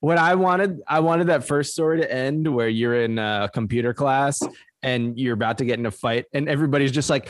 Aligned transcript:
What 0.00 0.18
I 0.18 0.34
wanted, 0.36 0.80
I 0.86 1.00
wanted 1.00 1.26
that 1.28 1.44
first 1.44 1.72
story 1.72 2.00
to 2.00 2.12
end 2.12 2.52
where 2.52 2.68
you're 2.68 3.02
in 3.02 3.18
a 3.18 3.50
computer 3.52 3.92
class 3.92 4.40
and 4.82 5.18
you're 5.18 5.34
about 5.34 5.58
to 5.58 5.64
get 5.64 5.78
in 5.78 5.86
a 5.86 5.90
fight, 5.90 6.26
and 6.32 6.48
everybody's 6.48 6.92
just 6.92 7.10
like, 7.10 7.28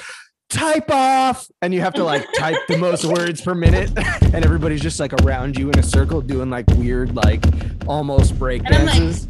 type 0.51 0.91
off, 0.91 1.47
and 1.63 1.73
you 1.75 1.81
have 1.81 1.95
to 1.95 2.05
like 2.05 2.27
type 2.37 2.57
the 2.69 2.77
most 2.77 3.05
words 3.17 3.41
per 3.41 3.55
minute, 3.55 3.91
and 4.23 4.45
everybody's 4.45 4.83
just 4.83 5.01
like 5.01 5.13
around 5.23 5.59
you 5.59 5.71
in 5.71 5.79
a 5.79 5.83
circle 5.83 6.21
doing 6.21 6.51
like 6.51 6.67
weird, 6.73 7.15
like 7.17 7.43
almost 7.87 8.39
break 8.39 8.63
And 8.67 8.75
I'm 8.75 8.87
like- 8.87 8.95
dances. 8.99 9.29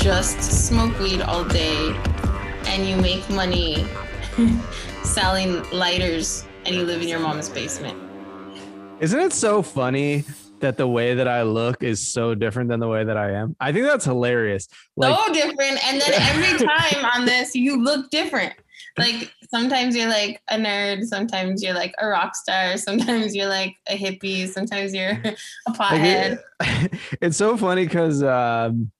Just 0.00 0.40
smoke 0.42 0.98
weed 0.98 1.20
all 1.20 1.44
day 1.44 1.94
and 2.66 2.86
you 2.86 2.96
make 2.96 3.28
money 3.28 3.84
selling 5.04 5.62
lighters 5.70 6.44
and 6.64 6.74
you 6.74 6.84
live 6.84 7.02
in 7.02 7.08
your 7.08 7.18
mom's 7.20 7.48
basement. 7.48 7.96
Isn't 9.00 9.20
it 9.20 9.32
so 9.32 9.62
funny 9.62 10.24
that 10.60 10.76
the 10.76 10.86
way 10.88 11.14
that 11.14 11.28
I 11.28 11.42
look 11.42 11.82
is 11.82 12.06
so 12.06 12.34
different 12.34 12.70
than 12.70 12.80
the 12.80 12.88
way 12.88 13.04
that 13.04 13.16
I 13.16 13.32
am? 13.32 13.56
I 13.60 13.72
think 13.72 13.86
that's 13.86 14.04
hilarious. 14.04 14.68
Like, 14.96 15.16
so 15.18 15.32
different. 15.32 15.84
And 15.86 16.00
then 16.00 16.12
every 16.14 16.66
time 16.66 17.04
on 17.14 17.24
this, 17.26 17.54
you 17.54 17.82
look 17.82 18.10
different. 18.10 18.54
Like 18.98 19.32
sometimes 19.52 19.94
you're 19.96 20.08
like 20.08 20.40
a 20.48 20.56
nerd, 20.56 21.04
sometimes 21.04 21.62
you're 21.62 21.74
like 21.74 21.94
a 21.98 22.06
rock 22.08 22.34
star, 22.34 22.76
sometimes 22.76 23.34
you're 23.34 23.48
like 23.48 23.74
a 23.88 23.96
hippie, 23.96 24.48
sometimes 24.48 24.92
you're 24.94 25.10
a 25.24 25.36
Like, 25.68 25.76
pothead. 25.78 26.38
it- 26.60 26.92
it's 27.20 27.36
so 27.36 27.56
funny 27.56 27.84
because 27.84 28.22
um, 28.22 28.90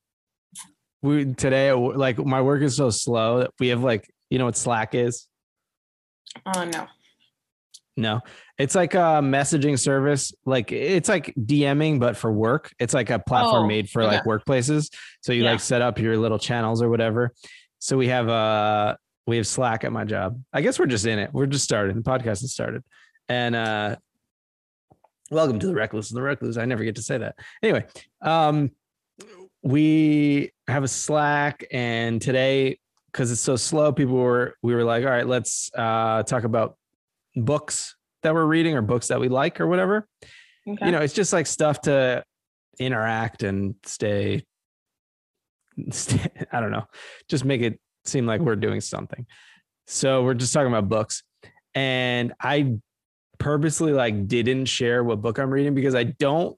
we 1.02 1.34
today 1.34 1.72
like 1.72 2.18
my 2.18 2.42
work 2.42 2.62
is 2.62 2.76
so 2.76 2.90
slow 2.90 3.38
that 3.40 3.50
we 3.58 3.68
have 3.68 3.82
like 3.82 4.08
you 4.28 4.38
know 4.38 4.44
what 4.44 4.56
Slack 4.56 4.94
is? 4.94 5.26
Oh 6.54 6.64
no. 6.64 6.86
No, 7.96 8.20
it's 8.56 8.74
like 8.74 8.94
a 8.94 9.20
messaging 9.20 9.78
service. 9.78 10.32
Like 10.46 10.72
it's 10.72 11.08
like 11.08 11.34
DMing, 11.38 11.98
but 12.00 12.16
for 12.16 12.32
work. 12.32 12.72
It's 12.78 12.94
like 12.94 13.10
a 13.10 13.18
platform 13.18 13.64
Oh, 13.64 13.66
made 13.66 13.90
for 13.90 14.04
like 14.04 14.24
workplaces. 14.24 14.88
So 15.22 15.32
you 15.32 15.42
Yeah. 15.44 15.50
like 15.50 15.60
set 15.60 15.82
up 15.82 15.98
your 15.98 16.16
little 16.16 16.38
channels 16.38 16.80
or 16.82 16.88
whatever. 16.88 17.34
So 17.78 17.98
we 17.98 18.08
have 18.08 18.28
uh 18.28 18.96
we 19.26 19.36
have 19.36 19.46
Slack 19.46 19.84
at 19.84 19.92
my 19.92 20.04
job. 20.04 20.40
I 20.52 20.62
guess 20.62 20.78
we're 20.78 20.86
just 20.86 21.04
in 21.04 21.18
it. 21.18 21.30
We're 21.34 21.46
just 21.46 21.64
started. 21.64 21.94
The 21.96 22.00
podcast 22.02 22.40
has 22.40 22.52
started. 22.52 22.84
And 23.28 23.54
uh 23.54 23.96
welcome 25.30 25.58
to 25.58 25.66
the 25.66 25.74
reckless 25.74 26.10
and 26.10 26.16
the 26.16 26.22
recluse. 26.22 26.56
I 26.56 26.64
never 26.64 26.84
get 26.84 26.96
to 26.96 27.02
say 27.02 27.18
that. 27.18 27.34
Anyway, 27.62 27.84
um 28.22 28.70
we 29.62 30.52
have 30.70 30.84
a 30.84 30.88
Slack 30.88 31.64
and 31.70 32.20
today 32.20 32.78
because 33.12 33.30
it's 33.30 33.40
so 33.40 33.56
slow, 33.56 33.92
people 33.92 34.14
were 34.14 34.56
we 34.62 34.74
were 34.74 34.84
like, 34.84 35.04
all 35.04 35.10
right, 35.10 35.26
let's 35.26 35.70
uh 35.74 36.22
talk 36.22 36.44
about 36.44 36.76
books 37.36 37.96
that 38.22 38.34
we're 38.34 38.46
reading 38.46 38.76
or 38.76 38.82
books 38.82 39.08
that 39.08 39.20
we 39.20 39.28
like 39.28 39.60
or 39.60 39.66
whatever. 39.66 40.06
Okay. 40.68 40.86
You 40.86 40.92
know, 40.92 41.00
it's 41.00 41.14
just 41.14 41.32
like 41.32 41.46
stuff 41.46 41.80
to 41.82 42.24
interact 42.78 43.42
and 43.42 43.74
stay, 43.84 44.44
stay 45.90 46.30
I 46.52 46.60
don't 46.60 46.70
know, 46.70 46.86
just 47.28 47.44
make 47.44 47.62
it 47.62 47.80
seem 48.04 48.26
like 48.26 48.40
we're 48.40 48.56
doing 48.56 48.80
something. 48.80 49.26
So 49.86 50.22
we're 50.22 50.34
just 50.34 50.52
talking 50.52 50.68
about 50.68 50.88
books. 50.88 51.22
And 51.74 52.32
I 52.40 52.76
purposely 53.38 53.92
like 53.92 54.28
didn't 54.28 54.66
share 54.66 55.02
what 55.02 55.20
book 55.20 55.38
I'm 55.38 55.50
reading 55.50 55.74
because 55.74 55.94
I 55.94 56.04
don't 56.04 56.56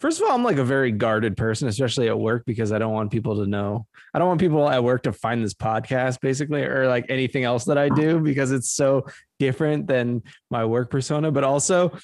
First 0.00 0.18
of 0.18 0.26
all, 0.26 0.34
I'm 0.34 0.42
like 0.42 0.56
a 0.56 0.64
very 0.64 0.92
guarded 0.92 1.36
person, 1.36 1.68
especially 1.68 2.08
at 2.08 2.18
work, 2.18 2.44
because 2.46 2.72
I 2.72 2.78
don't 2.78 2.94
want 2.94 3.10
people 3.10 3.36
to 3.36 3.46
know. 3.46 3.86
I 4.14 4.18
don't 4.18 4.28
want 4.28 4.40
people 4.40 4.66
at 4.66 4.82
work 4.82 5.02
to 5.02 5.12
find 5.12 5.44
this 5.44 5.52
podcast, 5.52 6.22
basically, 6.22 6.62
or 6.62 6.88
like 6.88 7.04
anything 7.10 7.44
else 7.44 7.66
that 7.66 7.76
I 7.76 7.90
do, 7.90 8.18
because 8.18 8.50
it's 8.50 8.70
so 8.70 9.04
different 9.38 9.86
than 9.86 10.22
my 10.50 10.64
work 10.64 10.90
persona. 10.90 11.30
But 11.30 11.44
also, 11.44 11.98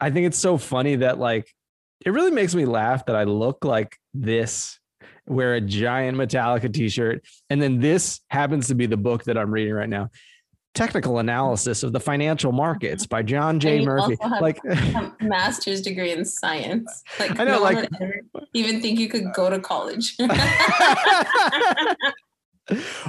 I 0.00 0.10
think 0.10 0.26
it's 0.26 0.38
so 0.38 0.56
funny 0.56 0.96
that 0.96 1.18
like 1.18 1.46
it 2.06 2.10
really 2.10 2.30
makes 2.30 2.54
me 2.54 2.64
laugh 2.64 3.04
that 3.06 3.16
I 3.16 3.24
look 3.24 3.62
like 3.62 3.94
this, 4.14 4.80
wear 5.26 5.54
a 5.54 5.60
giant 5.60 6.16
Metallica 6.16 6.72
t-shirt, 6.72 7.26
and 7.50 7.60
then 7.60 7.78
this 7.78 8.20
happens 8.30 8.68
to 8.68 8.74
be 8.74 8.86
the 8.86 8.96
book 8.96 9.24
that 9.24 9.36
I'm 9.36 9.50
reading 9.50 9.74
right 9.74 9.88
now. 9.88 10.08
Technical 10.74 11.18
analysis 11.20 11.82
of 11.82 11.92
the 11.92 12.00
financial 12.00 12.50
markets 12.64 13.06
by 13.06 13.22
John 13.22 13.60
J. 13.60 13.84
Murphy. 13.84 14.16
Like 14.40 14.58
master's 15.20 15.80
degree 15.80 16.10
in 16.10 16.24
science. 16.24 17.02
Like 17.20 17.38
I 17.38 17.44
know, 17.44 17.58
no 17.58 17.62
like- 17.62 17.88
ever 18.00 18.22
even 18.54 18.80
think 18.80 18.98
you 18.98 19.08
could 19.08 19.32
go 19.34 19.50
to 19.50 19.60
college. 19.60 20.16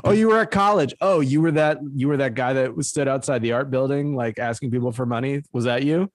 oh, 0.04 0.12
you 0.12 0.28
were 0.28 0.40
at 0.40 0.52
college. 0.52 0.94
Oh, 1.02 1.22
you 1.22 1.42
were 1.42 1.52
that 1.52 1.80
you 1.96 2.08
were 2.08 2.18
that 2.18 2.36
guy 2.36 2.54
that 2.54 2.76
was 2.76 2.90
stood 2.90 3.08
outside 3.08 3.42
the 3.42 3.54
art 3.54 3.72
building, 3.72 4.16
like 4.16 4.38
asking 4.40 4.72
people 4.72 4.92
for 4.92 5.06
money. 5.06 5.42
Was 5.52 5.66
that 5.66 5.84
you? 5.84 6.12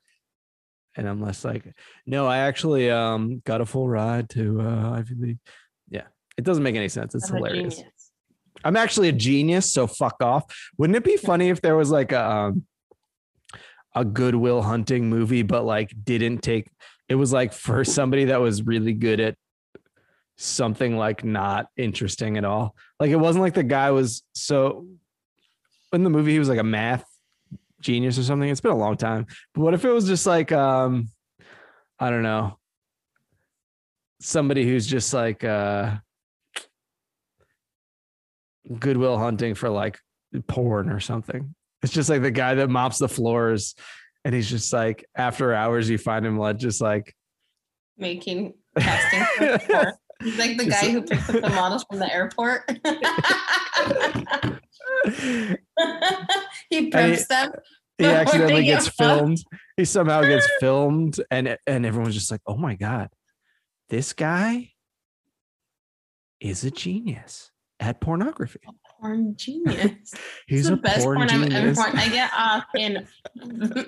And 0.97 1.09
I'm 1.09 1.21
less 1.21 1.45
like, 1.45 1.65
no, 2.07 2.27
I 2.27 2.39
actually 2.39 2.91
um 2.91 3.43
got 3.45 3.61
a 3.61 3.67
full 3.67 3.89
ride 3.89 4.29
to 4.31 4.61
uh 4.61 4.91
Ivy 4.99 5.15
League. 5.15 5.39
Yeah, 5.89 6.05
it 6.37 6.45
doesn't 6.45 6.63
make 6.63 6.77
any 6.77 6.89
sense. 6.89 7.15
It's 7.15 7.31
I'm 7.31 7.37
hilarious. 7.37 7.83
I'm 8.65 8.77
actually 8.77 9.09
a 9.09 9.13
genius, 9.13 9.73
so 9.73 9.87
fuck 9.87 10.17
off. 10.23 10.45
Wouldn't 10.79 10.97
it 10.97 11.05
be 11.05 11.17
funny 11.17 11.49
if 11.49 11.61
there 11.61 11.77
was 11.77 11.91
like 11.91 12.13
a 12.13 12.31
um, 12.31 12.67
a 13.95 14.05
Good 14.05 14.35
Will 14.35 14.63
Hunting 14.63 15.09
movie, 15.09 15.43
but 15.43 15.65
like 15.65 15.93
didn't 16.05 16.39
take 16.39 16.69
it 17.11 17.17
was 17.17 17.33
like 17.33 17.53
for 17.53 17.85
somebody 17.85 18.27
that 18.27 18.41
was 18.41 18.63
really 18.63 18.93
good 18.93 19.19
at 19.19 19.35
something 20.37 20.97
like 20.97 21.25
not 21.25 21.67
interesting 21.77 22.39
at 22.39 22.45
all. 22.45 22.77
Like 23.01 23.11
it 23.11 23.17
wasn't 23.17 23.43
like 23.43 23.55
the 23.55 23.65
guy 23.65 23.91
was 23.91 24.23
so 24.33 24.87
in 25.93 26.05
the 26.05 26.11
movie 26.11 26.33
he 26.33 26.39
was 26.39 26.49
like 26.49 26.61
a 26.61 26.65
math 26.65 27.05
genius 27.81 28.17
or 28.17 28.23
something. 28.23 28.49
It's 28.49 28.61
been 28.61 28.71
a 28.71 28.77
long 28.77 28.97
time. 28.97 29.27
But 29.55 29.63
what 29.63 29.75
if 29.75 29.85
it 29.85 29.91
was 29.91 30.07
just 30.07 30.25
like 30.25 30.53
um 30.53 31.09
I 31.99 32.11
don't 32.11 32.23
know 32.23 32.59
somebody 34.21 34.65
who's 34.65 34.87
just 34.87 35.13
like 35.13 35.43
uh 35.43 35.97
Good 38.79 38.97
Will 38.97 39.19
Hunting 39.19 39.55
for 39.55 39.69
like 39.71 39.99
porn 40.47 40.91
or 40.91 41.01
something. 41.01 41.55
It's 41.83 41.93
just 41.93 42.11
like 42.11 42.23
the 42.23 42.31
guy 42.31 42.55
that 42.55 42.69
mops 42.69 42.99
the 42.99 43.09
floors 43.09 43.75
and 44.25 44.35
he's 44.35 44.51
just 44.51 44.73
like 44.73 45.05
after 45.17 45.55
hours 45.55 45.89
you 45.89 45.97
find 45.99 46.25
him 46.27 46.39
like 46.39 46.59
just 46.59 46.81
like 46.81 47.15
Making 47.97 48.55
casting. 48.79 49.59
for- 49.67 49.93
He's 50.23 50.39
like 50.39 50.59
the 50.59 50.67
guy 50.67 50.91
who 50.91 51.01
picks 51.01 51.31
up 51.31 51.41
the 51.41 51.49
models 51.49 51.83
from 51.89 51.99
the 51.99 52.13
airport. 52.13 52.69
he 56.69 56.91
preps 56.91 57.27
them. 57.27 57.53
he 57.97 58.05
accidentally 58.05 58.65
gets 58.65 58.87
fucked. 58.89 58.99
filmed. 58.99 59.39
He 59.79 59.85
somehow 59.87 60.21
gets 60.23 60.47
filmed 60.61 61.19
and 61.31 61.57
and 61.67 61.87
everyone's 61.87 62.15
just 62.15 62.31
like, 62.31 62.43
"Oh 62.47 62.57
my 62.57 62.75
god. 62.75 63.09
This 63.89 64.13
guy 64.13 64.73
is 66.39 66.65
a 66.65 66.71
genius 66.71 67.50
at 67.81 68.01
pornography. 68.01 68.61
Porn 69.01 69.35
genius. 69.37 70.13
He's 70.47 70.69
the 70.69 70.77
best 70.77 71.03
porn, 71.05 71.17
porn, 71.17 71.31
I've 71.31 71.43
ever 71.43 71.49
genius." 71.51 71.79
porn. 71.79 71.97
I 71.99 72.09
get 72.09 72.31
off 72.37 72.65
in 72.77 73.07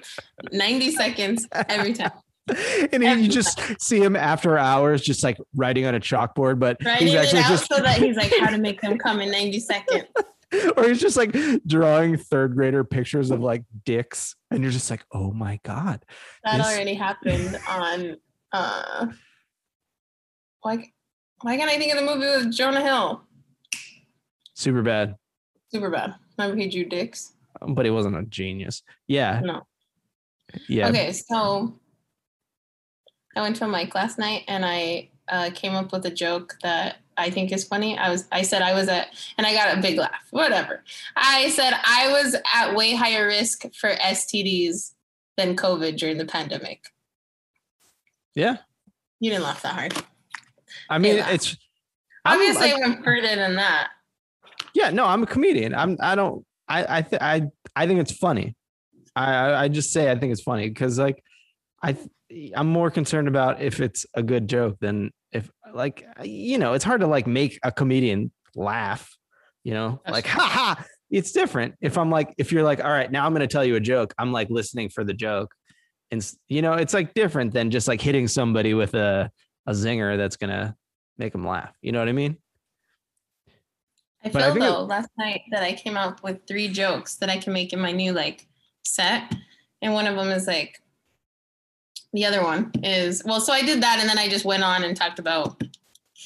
90 0.52 0.90
seconds 0.92 1.46
every 1.68 1.92
time. 1.92 2.10
and 2.92 3.02
then 3.02 3.22
you 3.22 3.28
just 3.28 3.60
see 3.80 4.02
him 4.02 4.16
after 4.16 4.58
hours 4.58 5.00
just 5.02 5.22
like 5.22 5.38
writing 5.54 5.84
on 5.86 5.94
a 5.94 6.00
chalkboard, 6.00 6.58
but 6.58 6.76
Writing 6.84 7.06
he's 7.06 7.14
it 7.14 7.18
actually 7.18 7.42
out 7.42 7.48
just 7.50 7.68
so 7.68 7.80
that 7.80 7.98
he's 7.98 8.16
like 8.16 8.32
how 8.40 8.50
to 8.50 8.58
make 8.58 8.80
them 8.80 8.98
come 8.98 9.20
in 9.20 9.30
90 9.30 9.60
seconds. 9.60 10.04
or 10.76 10.88
he's 10.88 11.00
just 11.00 11.16
like 11.16 11.34
drawing 11.66 12.16
third 12.16 12.54
grader 12.56 12.82
pictures 12.82 13.30
of 13.30 13.40
like 13.40 13.62
dicks 13.84 14.34
and 14.50 14.62
you're 14.62 14.72
just 14.72 14.90
like 14.90 15.02
oh 15.12 15.30
my 15.32 15.58
god 15.62 16.04
That 16.44 16.58
This- 16.58 16.66
already 16.66 16.92
happened 16.94 17.58
on 17.68 18.16
uh 18.52 19.06
why 20.60 20.90
why 21.42 21.56
can't 21.56 21.70
I 21.70 21.78
think 21.78 21.92
of 21.94 21.98
the 22.00 22.04
movie 22.04 22.26
with 22.26 22.52
Jonah 22.52 22.82
Hill? 22.82 23.22
Super 24.54 24.82
bad 24.82 25.16
Superbad. 25.74 26.14
Remember 26.38 26.56
he 26.60 26.68
drew 26.68 26.84
dicks? 26.84 27.32
but 27.68 27.84
he 27.84 27.90
wasn't 27.90 28.16
a 28.16 28.22
genius 28.24 28.82
yeah 29.06 29.40
No. 29.44 29.66
yeah 30.68 30.88
Okay, 30.88 31.12
so 31.12 31.78
I 33.36 33.40
went 33.42 33.56
to 33.56 33.64
a 33.64 33.68
mic 33.68 33.94
last 33.94 34.18
night 34.18 34.44
and 34.48 34.64
I 34.64 35.10
uh, 35.28 35.50
came 35.54 35.74
up 35.74 35.92
with 35.92 36.04
a 36.06 36.10
joke 36.10 36.56
that 36.62 36.96
I 37.16 37.30
think 37.30 37.52
is 37.52 37.64
funny. 37.64 37.96
I 37.96 38.10
was 38.10 38.26
I 38.32 38.42
said 38.42 38.62
I 38.62 38.72
was 38.74 38.88
at 38.88 39.08
and 39.38 39.46
I 39.46 39.52
got 39.54 39.76
a 39.78 39.80
big 39.80 39.98
laugh. 39.98 40.26
Whatever. 40.30 40.82
I 41.14 41.50
said 41.50 41.72
I 41.84 42.10
was 42.10 42.34
at 42.54 42.74
way 42.74 42.94
higher 42.94 43.26
risk 43.26 43.64
for 43.74 43.90
STDs 43.90 44.92
than 45.36 45.56
COVID 45.56 45.96
during 45.98 46.18
the 46.18 46.24
pandemic. 46.26 46.84
Yeah. 48.34 48.56
You 49.20 49.30
didn't 49.30 49.44
laugh 49.44 49.62
that 49.62 49.74
hard. 49.74 49.94
I 50.90 50.98
mean, 50.98 51.16
it's 51.28 51.56
I'm, 52.24 52.38
Obviously, 52.40 52.72
like- 52.72 52.82
I 52.82 52.88
went 52.88 53.04
further 53.04 53.36
than 53.36 53.56
that. 53.56 53.90
Yeah, 54.74 54.90
no, 54.90 55.04
I'm 55.06 55.22
a 55.22 55.26
comedian. 55.26 55.74
I'm 55.74 55.96
I 56.00 56.14
don't 56.14 56.44
I 56.68 56.98
I 56.98 57.02
th- 57.02 57.22
I 57.22 57.42
I 57.76 57.86
think 57.86 58.00
it's 58.00 58.12
funny. 58.12 58.56
I 59.14 59.64
I- 59.64 59.68
just 59.68 59.92
say 59.92 60.10
I 60.10 60.16
think 60.18 60.32
it's 60.32 60.42
funny 60.42 60.68
because 60.68 60.98
like 60.98 61.22
I 61.82 61.96
I'm 62.56 62.68
more 62.68 62.90
concerned 62.90 63.28
about 63.28 63.60
if 63.60 63.80
it's 63.80 64.06
a 64.14 64.22
good 64.22 64.48
joke 64.48 64.78
than 64.80 65.10
if 65.32 65.50
like 65.74 66.04
you 66.22 66.58
know 66.58 66.72
it's 66.74 66.84
hard 66.84 67.00
to 67.02 67.06
like 67.06 67.26
make 67.26 67.58
a 67.62 67.72
comedian 67.72 68.32
laugh. 68.54 69.10
You 69.64 69.74
know, 69.74 70.00
That's 70.04 70.12
like 70.12 70.26
ha 70.38 70.40
ha. 70.78 70.84
It's 71.10 71.32
different 71.32 71.74
if 71.80 71.98
I'm 71.98 72.10
like 72.10 72.34
if 72.38 72.52
you're 72.52 72.62
like 72.62 72.82
all 72.82 72.90
right 72.90 73.10
now 73.10 73.26
I'm 73.26 73.32
going 73.32 73.46
to 73.46 73.52
tell 73.52 73.64
you 73.64 73.76
a 73.76 73.80
joke. 73.80 74.14
I'm 74.18 74.32
like 74.32 74.48
listening 74.50 74.88
for 74.88 75.04
the 75.04 75.12
joke, 75.14 75.54
and 76.10 76.26
you 76.48 76.62
know 76.62 76.72
it's 76.72 76.94
like 76.94 77.12
different 77.14 77.52
than 77.52 77.70
just 77.70 77.86
like 77.86 78.00
hitting 78.00 78.28
somebody 78.28 78.72
with 78.74 78.94
a 78.94 79.30
a 79.66 79.72
zinger 79.72 80.16
that's 80.16 80.36
gonna 80.36 80.74
make 81.18 81.32
them 81.32 81.46
laugh. 81.46 81.72
You 81.82 81.92
know 81.92 81.98
what 81.98 82.08
I 82.08 82.12
mean? 82.12 82.38
I 84.24 84.28
But 84.28 84.42
I 84.42 84.52
feel 84.52 84.56
it- 84.56 84.60
though 84.66 84.82
last 84.84 85.10
night 85.18 85.42
that 85.50 85.62
I 85.62 85.72
came 85.72 85.96
up 85.96 86.22
with 86.22 86.46
three 86.46 86.68
jokes 86.68 87.16
that 87.16 87.28
I 87.30 87.38
can 87.38 87.52
make 87.52 87.72
in 87.72 87.80
my 87.80 87.92
new 87.92 88.12
like 88.12 88.46
set, 88.84 89.34
and 89.80 89.92
one 89.94 90.06
of 90.06 90.16
them 90.16 90.28
is 90.28 90.46
like. 90.46 90.78
The 92.14 92.26
other 92.26 92.42
one 92.42 92.70
is 92.82 93.22
well, 93.24 93.40
so 93.40 93.54
I 93.54 93.62
did 93.62 93.82
that, 93.82 93.98
and 93.98 94.06
then 94.08 94.18
I 94.18 94.28
just 94.28 94.44
went 94.44 94.62
on 94.62 94.84
and 94.84 94.94
talked 94.94 95.18
about 95.18 95.62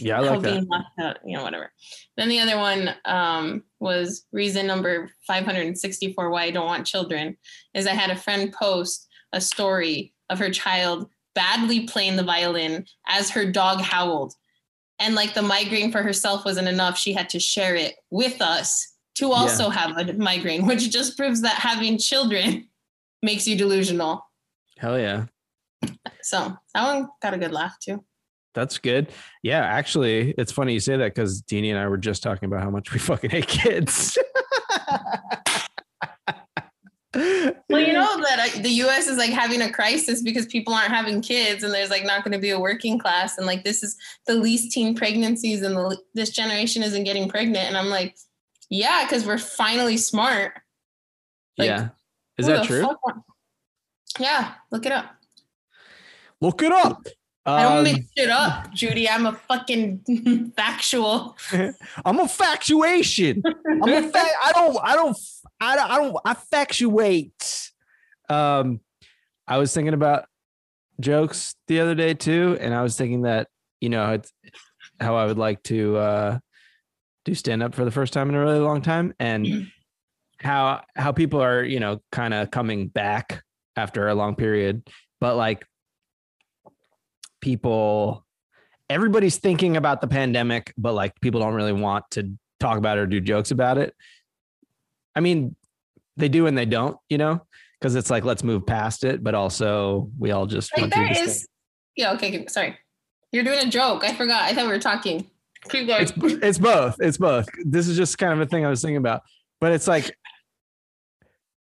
Yeah, 0.01 0.17
I 0.19 0.21
like 0.37 0.43
that. 0.43 0.85
out, 0.99 1.19
you 1.25 1.37
know, 1.37 1.45
whatever. 1.45 1.71
Then 2.17 2.29
the 2.29 2.41
other 2.41 2.57
one 2.59 2.93
um, 3.05 3.63
was 3.79 4.27
reason 4.33 4.67
number 4.67 5.09
564 5.29 6.29
why 6.29 6.43
I 6.43 6.51
don't 6.51 6.67
want 6.67 6.89
children 6.89 7.37
is 7.73 7.87
I 7.87 7.93
had 7.93 8.11
a 8.11 8.17
friend 8.17 8.53
post 8.53 9.07
a 9.33 9.41
story 9.41 10.13
of 10.29 10.41
her 10.41 10.51
child 10.51 11.09
badly 11.37 11.87
playing 11.87 12.17
the 12.17 12.25
violin 12.25 12.85
as 13.07 13.31
her 13.31 13.51
dog 13.51 13.81
howled. 13.81 14.35
And 14.99 15.15
like 15.15 15.35
the 15.35 15.43
migraine 15.43 15.93
for 15.93 16.03
herself 16.03 16.45
wasn't 16.45 16.69
enough, 16.69 16.97
she 16.97 17.13
had 17.13 17.29
to 17.31 17.41
share 17.41 17.75
it 17.75 17.95
with 18.11 18.41
us 18.41 18.95
to 19.17 19.33
also 19.33 19.69
have 19.71 19.97
a 19.97 20.13
migraine, 20.15 20.67
which 20.67 20.91
just 20.91 21.17
proves 21.17 21.43
that 21.43 21.55
having 21.55 21.99
children 21.99 22.69
makes 23.23 23.47
you 23.47 23.57
delusional. 23.57 24.25
Hell 24.79 24.99
yeah. 24.99 25.27
So 26.23 26.57
that 26.75 26.95
one 26.95 27.09
got 27.23 27.35
a 27.35 27.39
good 27.39 27.53
laugh 27.53 27.77
too. 27.81 28.05
That's 28.55 28.79
good. 28.79 29.09
Yeah, 29.43 29.61
actually, 29.61 30.35
it's 30.39 30.51
funny 30.51 30.73
you 30.73 30.81
say 30.81 30.97
that 30.97 31.15
because 31.15 31.43
Deanie 31.43 31.71
and 31.71 31.79
I 31.79 31.89
were 31.89 31.99
just 31.99 32.23
talking 32.23 32.47
about 32.47 32.63
how 32.63 32.71
much 32.71 32.93
we 32.93 32.99
fucking 32.99 33.31
hate 33.31 33.49
kids. 33.49 34.19
Well, 37.69 37.81
you 37.81 37.93
know 37.93 38.21
that 38.23 38.39
uh, 38.57 38.63
the 38.63 38.71
U.S. 38.71 39.09
is 39.09 39.19
like 39.19 39.31
having 39.31 39.61
a 39.63 39.71
crisis 39.73 40.23
because 40.23 40.47
people 40.47 40.73
aren't 40.73 40.93
having 40.93 41.21
kids, 41.21 41.65
and 41.65 41.73
there's 41.75 41.91
like 41.91 42.05
not 42.05 42.23
going 42.25 42.33
to 42.33 42.39
be 42.39 42.51
a 42.51 42.61
working 42.61 42.99
class, 42.99 43.39
and 43.39 43.47
like 43.47 43.65
this 43.65 43.83
is 43.83 43.97
the 44.27 44.35
least 44.35 44.73
teen 44.73 44.95
pregnancies, 44.95 45.63
and 45.63 45.77
the, 45.77 45.99
this 46.15 46.31
generation 46.31 46.83
isn't 46.83 47.05
getting 47.05 47.29
pregnant, 47.29 47.67
and 47.69 47.77
I'm 47.77 47.89
like, 47.89 48.17
yeah, 48.71 49.05
because 49.05 49.27
we're 49.27 49.39
finally 49.39 49.97
smart. 49.97 50.53
Like, 51.59 51.69
yeah. 51.69 51.89
Is 52.39 52.47
that 52.47 52.65
true? 52.65 52.83
fuck 52.83 52.99
Yeah, 54.19 54.53
look 54.71 54.87
it 54.87 54.93
up. 54.93 55.17
Look 56.41 56.63
it 56.63 56.73
up. 56.73 57.07
I 57.47 57.63
don't 57.63 57.79
Um, 57.79 57.85
make 57.85 58.03
shit 58.17 58.29
up, 58.29 58.71
Judy. 58.75 59.09
I'm 59.09 59.25
a 59.27 59.33
fucking 59.33 60.53
factual. 60.57 61.37
I'm 62.05 62.19
a 62.21 62.29
factuation. 62.29 63.43
I'm 63.47 63.83
a 63.93 64.03
fa- 64.11 64.19
I 64.45 64.53
don't, 64.53 64.79
I 64.83 64.95
don't, 64.97 65.17
I 65.61 65.77
don't, 65.77 65.91
I 65.91 65.97
don't. 65.97 66.17
Um, 68.29 68.81
I 69.47 69.59
was 69.59 69.73
thinking 69.73 69.95
about 69.95 70.27
jokes 71.01 71.55
the 71.69 71.81
other 71.81 71.95
day 71.95 72.15
too, 72.15 72.57
and 72.61 72.75
I 72.75 72.83
was 72.83 72.97
thinking 72.97 73.23
that 73.23 73.49
you 73.81 73.89
know 73.89 74.13
it's 74.13 74.33
how 75.01 75.17
I 75.17 75.27
would 75.27 75.39
like 75.39 75.63
to 75.65 75.97
uh, 75.97 76.39
do 77.25 77.35
stand 77.35 77.63
up 77.63 77.75
for 77.75 77.85
the 77.85 77.91
first 77.91 78.13
time 78.13 78.29
in 78.29 78.35
a 78.35 78.41
really 78.41 78.59
long 78.59 78.83
time, 78.83 79.15
and 79.19 79.69
how 80.41 80.83
how 80.95 81.13
people 81.13 81.43
are 81.43 81.63
you 81.63 81.81
know 81.81 82.03
kind 82.13 82.35
of 82.35 82.51
coming 82.51 82.89
back 82.89 83.43
after 83.77 84.09
a 84.09 84.15
long 84.15 84.35
period, 84.35 84.89
but 85.21 85.37
like 85.37 85.65
people 87.41 88.27
everybody's 88.89 89.39
thinking 89.39 89.77
about 89.77 90.01
the 90.01 90.09
pandemic, 90.09 90.73
but 90.77 90.93
like 90.93 91.13
people 91.21 91.41
don't 91.41 91.55
really 91.55 91.73
want 91.73 92.05
to 92.13 92.33
talk 92.61 92.79
about 92.79 92.99
it 92.99 93.03
or 93.03 93.07
do 93.07 93.21
jokes 93.21 93.51
about 93.51 93.79
it. 93.79 93.95
I 95.17 95.21
mean, 95.21 95.57
they 96.17 96.29
do 96.29 96.47
and 96.47 96.57
they 96.57 96.67
don't, 96.67 96.97
you 97.09 97.19
know, 97.19 97.45
because 97.81 97.95
it's 97.95 98.11
like 98.11 98.25
let's 98.25 98.45
move 98.45 98.67
past 98.67 99.03
it, 99.03 99.25
but 99.25 99.35
also 99.35 100.11
we 100.19 100.31
all 100.31 100.47
just 100.47 100.77
Like 100.79 100.93
there 100.93 101.11
is. 101.11 101.49
Yeah. 101.97 102.13
Okay. 102.13 102.29
okay, 102.29 102.47
Sorry. 102.47 102.79
You're 103.33 103.45
doing 103.45 103.67
a 103.67 103.71
joke. 103.71 104.05
I 104.05 104.15
forgot. 104.15 104.43
I 104.43 104.55
thought 104.55 104.67
we 104.67 104.73
were 104.73 104.79
talking. 104.79 105.29
Keep 105.69 105.89
going. 105.89 106.03
It's 106.03 106.13
it's 106.17 106.59
both. 106.59 106.97
It's 107.01 107.17
both. 107.17 107.49
This 107.65 107.89
is 107.89 107.97
just 107.97 108.19
kind 108.19 108.33
of 108.33 108.41
a 108.41 108.47
thing 108.47 108.65
I 108.65 108.69
was 108.69 108.83
thinking 108.83 108.99
about, 108.99 109.23
but 109.61 109.73
it's 109.73 109.89
like 109.89 110.17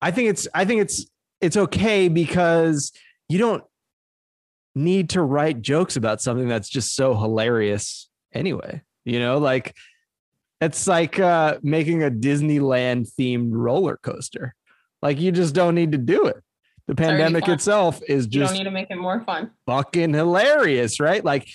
I 0.01 0.11
think 0.11 0.29
it's 0.29 0.47
I 0.53 0.65
think 0.65 0.81
it's 0.81 1.05
it's 1.41 1.57
okay 1.57 2.07
because 2.07 2.91
you 3.27 3.37
don't 3.37 3.63
need 4.75 5.09
to 5.09 5.21
write 5.21 5.61
jokes 5.61 5.95
about 5.95 6.21
something 6.21 6.47
that's 6.47 6.69
just 6.69 6.95
so 6.95 7.15
hilarious 7.15 8.09
anyway. 8.33 8.81
You 9.03 9.19
know, 9.19 9.37
like 9.37 9.75
it's 10.61 10.87
like 10.87 11.19
uh 11.19 11.57
making 11.63 12.03
a 12.03 12.11
Disneyland 12.11 13.11
themed 13.19 13.49
roller 13.51 13.97
coaster. 13.97 14.55
Like 15.01 15.19
you 15.19 15.31
just 15.31 15.55
don't 15.55 15.75
need 15.75 15.91
to 15.93 15.97
do 15.97 16.27
it. 16.27 16.37
The 16.87 16.95
pandemic 16.95 17.47
itself 17.47 18.01
is 18.07 18.27
you 18.31 18.41
don't 18.41 18.53
need 18.53 18.65
to 18.65 18.71
make 18.71 18.91
it 18.91 18.97
more 18.97 19.23
fun. 19.23 19.51
fucking 19.65 20.13
hilarious, 20.13 20.99
right? 20.99 21.23
Like 21.23 21.47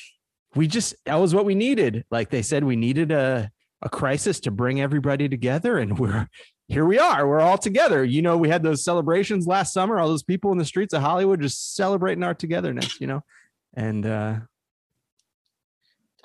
we 0.55 0.67
just 0.67 0.95
that 1.05 1.17
was 1.17 1.35
what 1.35 1.45
we 1.45 1.55
needed. 1.55 2.05
Like 2.11 2.31
they 2.31 2.43
said 2.43 2.65
we 2.65 2.77
needed 2.77 3.13
a 3.13 3.51
a 3.83 3.89
crisis 3.89 4.41
to 4.41 4.51
bring 4.51 4.81
everybody 4.81 5.29
together 5.29 5.79
and 5.79 5.99
we're 5.99 6.29
here 6.69 6.85
we 6.85 6.99
are. 6.99 7.29
We're 7.29 7.41
all 7.41 7.59
together. 7.59 8.05
You 8.05 8.23
know, 8.23 8.37
we 8.37 8.49
had 8.49 8.65
those 8.65 8.83
celebrations 8.83 9.47
last 9.47 9.73
summer, 9.73 10.01
all 10.01 10.09
those 10.09 10.25
people 10.25 10.51
in 10.51 10.59
the 10.59 10.65
streets 10.65 10.93
of 10.95 11.03
Hollywood 11.03 11.41
just 11.41 11.77
celebrating 11.77 12.25
our 12.25 12.35
togetherness, 12.35 13.01
you 13.01 13.07
know. 13.07 13.23
And 13.75 14.05
uh 14.05 14.41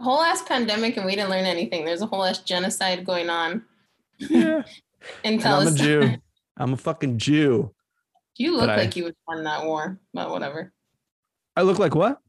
whole 0.01 0.21
ass 0.21 0.41
pandemic 0.43 0.97
and 0.97 1.05
we 1.05 1.15
didn't 1.15 1.29
learn 1.29 1.45
anything. 1.45 1.85
There's 1.85 2.01
a 2.01 2.05
whole 2.07 2.23
ass 2.23 2.39
genocide 2.39 3.05
going 3.05 3.29
on 3.29 3.63
yeah, 4.17 4.63
in 5.23 5.33
and 5.35 5.45
I'm 5.45 5.67
a 5.67 5.71
Jew. 5.71 6.15
I'm 6.57 6.73
a 6.73 6.77
fucking 6.77 7.17
Jew. 7.17 7.73
You 8.37 8.55
look 8.55 8.67
But 8.67 8.69
I- 8.71 8.75
like 8.77 8.95
you 8.95 9.03
would 9.05 9.15
fund 9.25 9.45
that 9.45 9.65
war, 9.65 9.99
but 10.13 10.29
whatever. 10.29 10.73
I 11.55 11.61
look 11.63 11.79
like 11.79 11.95
what? 11.95 12.19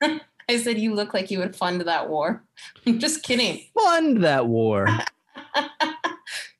I 0.02 0.56
said 0.56 0.78
you 0.78 0.94
look 0.94 1.12
like 1.12 1.30
you 1.30 1.40
would 1.40 1.54
fund 1.54 1.80
that 1.82 2.08
war. 2.08 2.42
I'm 2.86 2.98
just 2.98 3.22
kidding. 3.22 3.64
Fund 3.78 4.24
that 4.24 4.46
war. 4.46 4.86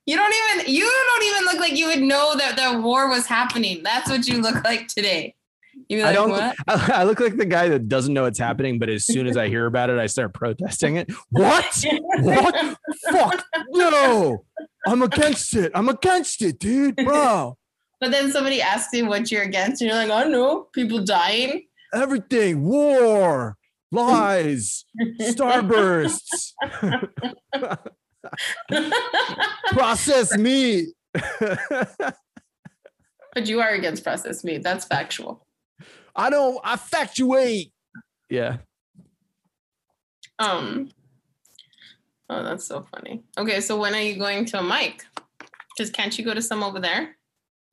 You 0.06 0.16
don't 0.16 0.34
even 0.34 0.74
you 0.74 0.82
don't 0.90 1.22
even 1.24 1.44
look 1.44 1.60
like 1.60 1.76
you 1.76 1.86
would 1.86 2.00
know 2.00 2.34
that 2.36 2.56
the 2.56 2.80
war 2.80 3.08
was 3.10 3.26
happening. 3.26 3.82
That's 3.82 4.08
what 4.10 4.26
you 4.26 4.40
look 4.40 4.64
like 4.64 4.88
today. 4.88 5.34
You 5.88 6.04
I 6.04 6.12
don't. 6.12 6.30
what? 6.30 6.54
I, 6.66 6.92
I 6.96 7.04
look 7.04 7.18
like 7.18 7.36
the 7.36 7.46
guy 7.46 7.68
that 7.70 7.88
doesn't 7.88 8.12
know 8.12 8.24
what's 8.24 8.38
happening, 8.38 8.78
but 8.78 8.90
as 8.90 9.06
soon 9.06 9.26
as 9.26 9.36
I 9.36 9.48
hear 9.48 9.66
about 9.66 9.88
it, 9.88 9.98
I 9.98 10.06
start 10.06 10.34
protesting 10.34 10.96
it. 10.96 11.10
What? 11.30 11.84
What? 12.20 12.76
Fuck 13.10 13.44
no! 13.70 14.44
I'm 14.86 15.02
against 15.02 15.54
it. 15.56 15.72
I'm 15.74 15.88
against 15.88 16.42
it, 16.42 16.58
dude, 16.58 16.96
bro. 16.96 17.56
But 18.00 18.10
then 18.10 18.30
somebody 18.30 18.60
asks 18.60 18.92
you 18.92 19.06
what 19.06 19.30
you're 19.30 19.42
against, 19.42 19.80
and 19.80 19.90
you're 19.90 19.98
like, 19.98 20.10
oh 20.10 20.28
no, 20.28 20.68
people 20.74 21.04
dying. 21.04 21.66
Everything, 21.94 22.64
war, 22.64 23.56
lies, 23.90 24.84
starbursts, 25.20 26.52
processed 29.72 30.38
meat. 30.38 30.88
But 33.34 33.46
you 33.46 33.60
are 33.60 33.68
against 33.68 34.02
processed 34.02 34.44
meat. 34.44 34.64
That's 34.64 34.84
factual. 34.84 35.46
I 36.18 36.30
don't. 36.30 36.58
I 36.62 36.76
factuate. 36.76 37.72
Yeah. 38.28 38.58
Um. 40.38 40.90
Oh, 42.28 42.42
that's 42.42 42.66
so 42.66 42.86
funny. 42.94 43.22
Okay, 43.38 43.60
so 43.60 43.78
when 43.78 43.94
are 43.94 44.02
you 44.02 44.18
going 44.18 44.44
to 44.46 44.58
a 44.58 44.62
mic? 44.62 45.04
Because 45.76 45.90
can't 45.90 46.16
you 46.18 46.24
go 46.24 46.34
to 46.34 46.42
some 46.42 46.62
over 46.62 46.78
there? 46.78 47.16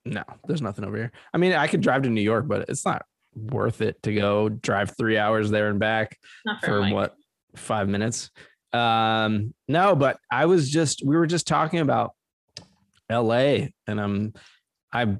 No, 0.06 0.22
there's 0.46 0.62
nothing 0.62 0.84
over 0.84 0.96
here. 0.96 1.12
I 1.34 1.38
mean, 1.38 1.52
I 1.52 1.66
could 1.66 1.82
drive 1.82 2.02
to 2.02 2.08
New 2.08 2.22
York, 2.22 2.46
but 2.48 2.68
it's 2.68 2.86
not 2.86 3.04
worth 3.34 3.82
it 3.82 4.02
to 4.04 4.14
go 4.14 4.48
drive 4.48 4.96
three 4.96 5.18
hours 5.18 5.50
there 5.50 5.68
and 5.68 5.78
back. 5.78 6.16
Not 6.46 6.60
for, 6.60 6.66
for 6.66 6.94
what 6.94 7.14
five 7.56 7.88
minutes 7.88 8.30
um 8.72 9.54
no 9.68 9.94
but 9.94 10.18
i 10.30 10.46
was 10.46 10.70
just 10.70 11.02
we 11.04 11.16
were 11.16 11.26
just 11.26 11.46
talking 11.46 11.80
about 11.80 12.12
la 13.10 13.34
and 13.34 14.00
i'm 14.00 14.32
i 14.92 15.16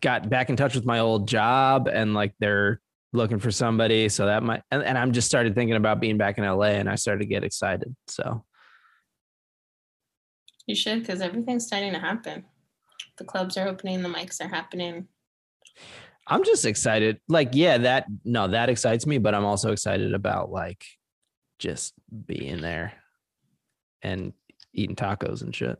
got 0.00 0.28
back 0.28 0.50
in 0.50 0.56
touch 0.56 0.74
with 0.74 0.84
my 0.84 0.98
old 1.00 1.28
job 1.28 1.88
and 1.88 2.14
like 2.14 2.34
they're 2.38 2.80
looking 3.12 3.38
for 3.38 3.50
somebody. 3.50 4.08
So 4.08 4.26
that 4.26 4.42
might, 4.42 4.62
and, 4.70 4.82
and 4.82 4.98
I'm 4.98 5.12
just 5.12 5.28
started 5.28 5.54
thinking 5.54 5.76
about 5.76 6.00
being 6.00 6.18
back 6.18 6.38
in 6.38 6.44
LA 6.44 6.76
and 6.76 6.88
I 6.88 6.96
started 6.96 7.20
to 7.20 7.26
get 7.26 7.44
excited. 7.44 7.94
So 8.08 8.44
You 10.66 10.74
should, 10.74 11.00
because 11.00 11.20
everything's 11.20 11.66
starting 11.66 11.92
to 11.92 11.98
happen. 11.98 12.44
The 13.18 13.24
clubs 13.24 13.56
are 13.56 13.68
opening, 13.68 14.02
the 14.02 14.08
mics 14.08 14.40
are 14.44 14.48
happening. 14.48 15.08
I'm 16.26 16.44
just 16.44 16.66
excited. 16.66 17.20
Like, 17.28 17.50
yeah, 17.52 17.78
that, 17.78 18.06
no, 18.24 18.48
that 18.48 18.68
excites 18.68 19.06
me, 19.06 19.18
but 19.18 19.34
I'm 19.34 19.44
also 19.44 19.70
excited 19.72 20.12
about 20.12 20.50
like 20.50 20.84
just 21.58 21.94
being 22.26 22.60
there 22.60 22.92
and 24.02 24.32
eating 24.74 24.96
tacos 24.96 25.42
and 25.42 25.54
shit 25.54 25.78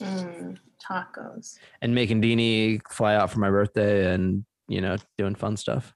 Mm, 0.00 0.58
tacos. 0.88 1.58
and 1.82 1.94
making 1.94 2.20
Deanie 2.22 2.80
fly 2.90 3.14
out 3.14 3.30
for 3.30 3.38
my 3.40 3.50
birthday 3.50 4.12
and, 4.14 4.44
you 4.68 4.80
know, 4.80 4.96
doing 5.18 5.34
fun 5.34 5.56
stuff. 5.56 5.94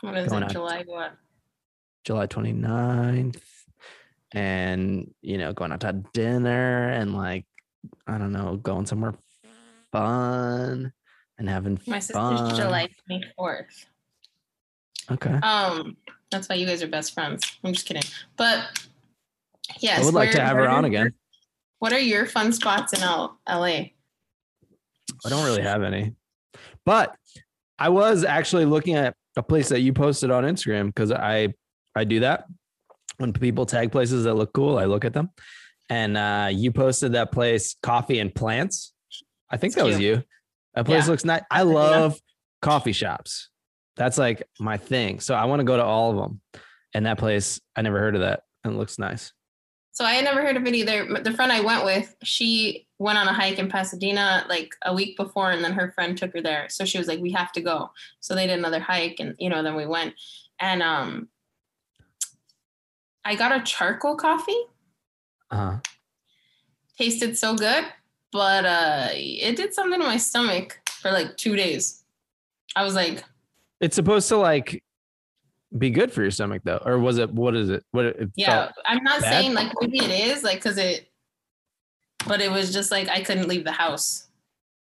What 0.00 0.16
is 0.16 0.28
Going 0.30 0.44
it? 0.44 0.50
July 0.50 0.84
what? 0.86 1.14
July 2.04 2.26
29th 2.26 3.40
and 4.32 5.12
you 5.22 5.38
know 5.38 5.52
going 5.54 5.72
out 5.72 5.80
to 5.80 6.02
dinner 6.12 6.88
and 6.90 7.14
like 7.16 7.44
I 8.06 8.18
don't 8.18 8.32
know 8.32 8.56
going 8.56 8.86
somewhere 8.86 9.14
fun 9.90 10.92
and 11.38 11.48
having 11.48 11.80
My 11.86 11.98
sister's 11.98 12.14
fun. 12.14 12.54
July 12.54 12.88
24th. 13.10 13.86
Okay. 15.10 15.34
Um, 15.42 15.96
that's 16.30 16.48
why 16.48 16.56
you 16.56 16.66
guys 16.66 16.82
are 16.82 16.88
best 16.88 17.14
friends. 17.14 17.58
I'm 17.64 17.72
just 17.72 17.86
kidding. 17.86 18.02
But 18.36 18.86
yes, 19.80 20.00
I 20.00 20.04
would 20.04 20.14
like 20.14 20.32
to 20.32 20.40
have 20.42 20.56
her 20.56 20.68
on 20.68 20.84
your- 20.84 20.86
again. 21.02 21.14
What 21.78 21.92
are 21.92 21.98
your 21.98 22.26
fun 22.26 22.52
spots 22.52 22.92
in 22.92 23.02
L- 23.02 23.38
LA? 23.48 23.64
I 25.24 25.28
don't 25.30 25.44
really 25.44 25.62
have 25.62 25.82
any. 25.82 26.14
But 26.84 27.14
I 27.78 27.88
was 27.90 28.24
actually 28.24 28.64
looking 28.64 28.94
at 28.96 29.14
a 29.36 29.42
place 29.42 29.68
that 29.68 29.80
you 29.80 29.92
posted 29.92 30.30
on 30.30 30.44
Instagram 30.44 30.86
because 30.86 31.12
I 31.12 31.54
I 31.94 32.04
do 32.04 32.20
that. 32.20 32.44
When 33.18 33.32
people 33.32 33.66
tag 33.66 33.90
places 33.92 34.24
that 34.24 34.34
look 34.34 34.52
cool, 34.52 34.78
I 34.78 34.84
look 34.84 35.04
at 35.04 35.12
them. 35.12 35.30
And 35.90 36.16
uh, 36.16 36.48
you 36.52 36.70
posted 36.72 37.12
that 37.12 37.32
place, 37.32 37.74
Coffee 37.82 38.18
and 38.20 38.32
Plants. 38.34 38.92
I 39.50 39.56
think 39.56 39.70
It's 39.72 39.76
that 39.76 39.86
was 39.86 39.98
you. 39.98 40.22
That 40.74 40.84
place 40.86 41.04
Yeah. 41.06 41.10
looks 41.10 41.24
nice. 41.24 41.42
I 41.50 41.62
love 41.62 42.18
coffee 42.62 42.92
shops. 42.92 43.48
That's 43.96 44.18
like 44.18 44.42
my 44.60 44.76
thing. 44.76 45.18
So 45.20 45.34
I 45.34 45.46
want 45.46 45.60
to 45.60 45.64
go 45.64 45.76
to 45.76 45.82
all 45.84 46.10
of 46.12 46.16
them. 46.16 46.40
And 46.94 47.06
that 47.06 47.18
place, 47.18 47.60
I 47.74 47.82
never 47.82 47.98
heard 47.98 48.14
of 48.14 48.20
that. 48.20 48.42
And 48.64 48.74
it 48.74 48.76
looks 48.76 48.98
nice. 48.98 49.32
So 49.98 50.04
I 50.04 50.12
had 50.12 50.24
never 50.24 50.42
heard 50.42 50.56
of 50.56 50.64
it 50.64 50.76
either. 50.76 51.12
The 51.24 51.32
friend 51.32 51.50
I 51.50 51.60
went 51.60 51.84
with, 51.84 52.14
she 52.22 52.86
went 53.00 53.18
on 53.18 53.26
a 53.26 53.32
hike 53.32 53.58
in 53.58 53.68
Pasadena 53.68 54.46
like 54.48 54.76
a 54.84 54.94
week 54.94 55.16
before, 55.16 55.50
and 55.50 55.64
then 55.64 55.72
her 55.72 55.90
friend 55.90 56.16
took 56.16 56.32
her 56.34 56.40
there. 56.40 56.68
So 56.68 56.84
she 56.84 56.98
was 56.98 57.08
like, 57.08 57.18
"We 57.18 57.32
have 57.32 57.50
to 57.54 57.60
go." 57.60 57.90
So 58.20 58.36
they 58.36 58.46
did 58.46 58.60
another 58.60 58.78
hike, 58.78 59.16
and 59.18 59.34
you 59.40 59.50
know, 59.50 59.60
then 59.60 59.74
we 59.74 59.86
went, 59.86 60.14
and 60.60 60.84
um, 60.84 61.28
I 63.24 63.34
got 63.34 63.50
a 63.50 63.60
charcoal 63.64 64.14
coffee. 64.14 64.66
Uh-huh. 65.50 65.78
Tasted 66.96 67.36
so 67.36 67.56
good, 67.56 67.84
but 68.30 68.64
uh, 68.64 69.08
it 69.10 69.56
did 69.56 69.74
something 69.74 69.98
to 69.98 70.06
my 70.06 70.16
stomach 70.16 70.78
for 70.88 71.10
like 71.10 71.36
two 71.36 71.56
days. 71.56 72.04
I 72.76 72.84
was 72.84 72.94
like, 72.94 73.24
It's 73.80 73.96
supposed 73.96 74.28
to 74.28 74.36
like 74.36 74.80
be 75.76 75.90
good 75.90 76.12
for 76.12 76.22
your 76.22 76.30
stomach 76.30 76.62
though. 76.64 76.80
Or 76.84 76.98
was 76.98 77.18
it 77.18 77.30
what 77.32 77.54
is 77.54 77.68
it? 77.68 77.84
What 77.90 78.06
it 78.06 78.30
Yeah, 78.36 78.70
I'm 78.86 79.02
not 79.04 79.20
bad? 79.20 79.30
saying 79.30 79.54
like 79.54 79.72
maybe 79.80 79.98
it 79.98 80.10
is 80.10 80.42
like 80.42 80.56
because 80.58 80.78
it, 80.78 81.08
but 82.26 82.40
it 82.40 82.50
was 82.50 82.72
just 82.72 82.90
like 82.90 83.08
I 83.08 83.22
couldn't 83.22 83.48
leave 83.48 83.64
the 83.64 83.72
house. 83.72 84.28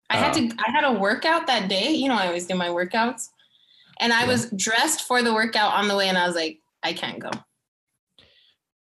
I 0.09 0.17
had 0.17 0.35
Oh. 0.35 0.47
to. 0.47 0.55
I 0.67 0.71
had 0.71 0.83
a 0.83 0.91
workout 0.93 1.47
that 1.47 1.69
day. 1.69 1.91
You 1.91 2.07
know, 2.09 2.15
I 2.15 2.27
always 2.27 2.45
do 2.47 2.55
my 2.55 2.69
workouts, 2.69 3.29
and 3.99 4.11
I 4.13 4.21
Yeah. 4.21 4.27
was 4.27 4.49
dressed 4.51 5.07
for 5.07 5.21
the 5.23 5.33
workout 5.33 5.73
on 5.73 5.87
the 5.87 5.95
way, 5.95 6.07
and 6.09 6.17
I 6.17 6.25
was 6.27 6.35
like, 6.35 6.59
I 6.83 6.93
can't 6.93 7.19
go. 7.19 7.29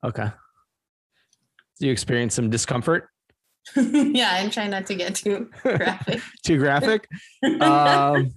Okay. 0.04 0.30
Do 1.80 1.86
you 1.86 1.92
experience 1.92 2.34
some 2.34 2.48
discomfort? 2.48 3.08
yeah, 3.76 4.30
I'm 4.34 4.50
trying 4.50 4.70
not 4.70 4.86
to 4.86 4.94
get 4.94 5.14
too 5.16 5.50
graphic. 5.62 6.20
Too 6.44 6.58
graphic? 6.58 7.08
um, 7.60 8.32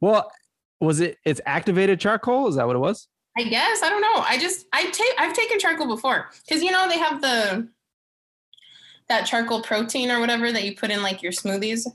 well, 0.00 0.30
was 0.80 1.00
it? 1.00 1.18
It's 1.24 1.40
activated 1.46 2.00
charcoal. 2.00 2.48
Is 2.48 2.56
that 2.56 2.66
what 2.66 2.76
it 2.76 2.80
was? 2.80 3.08
I 3.36 3.44
guess 3.44 3.82
I 3.82 3.88
don't 3.88 4.00
know. 4.00 4.24
I 4.26 4.38
just 4.38 4.66
I 4.72 4.90
take 4.90 5.12
I've 5.18 5.34
taken 5.34 5.58
charcoal 5.58 5.86
before 5.86 6.30
because 6.46 6.62
you 6.62 6.70
know 6.70 6.88
they 6.88 6.98
have 6.98 7.20
the 7.20 7.68
that 9.08 9.26
charcoal 9.26 9.62
protein 9.62 10.10
or 10.10 10.20
whatever 10.20 10.52
that 10.52 10.64
you 10.64 10.76
put 10.76 10.90
in 10.90 11.02
like 11.02 11.22
your 11.22 11.32
smoothies. 11.32 11.86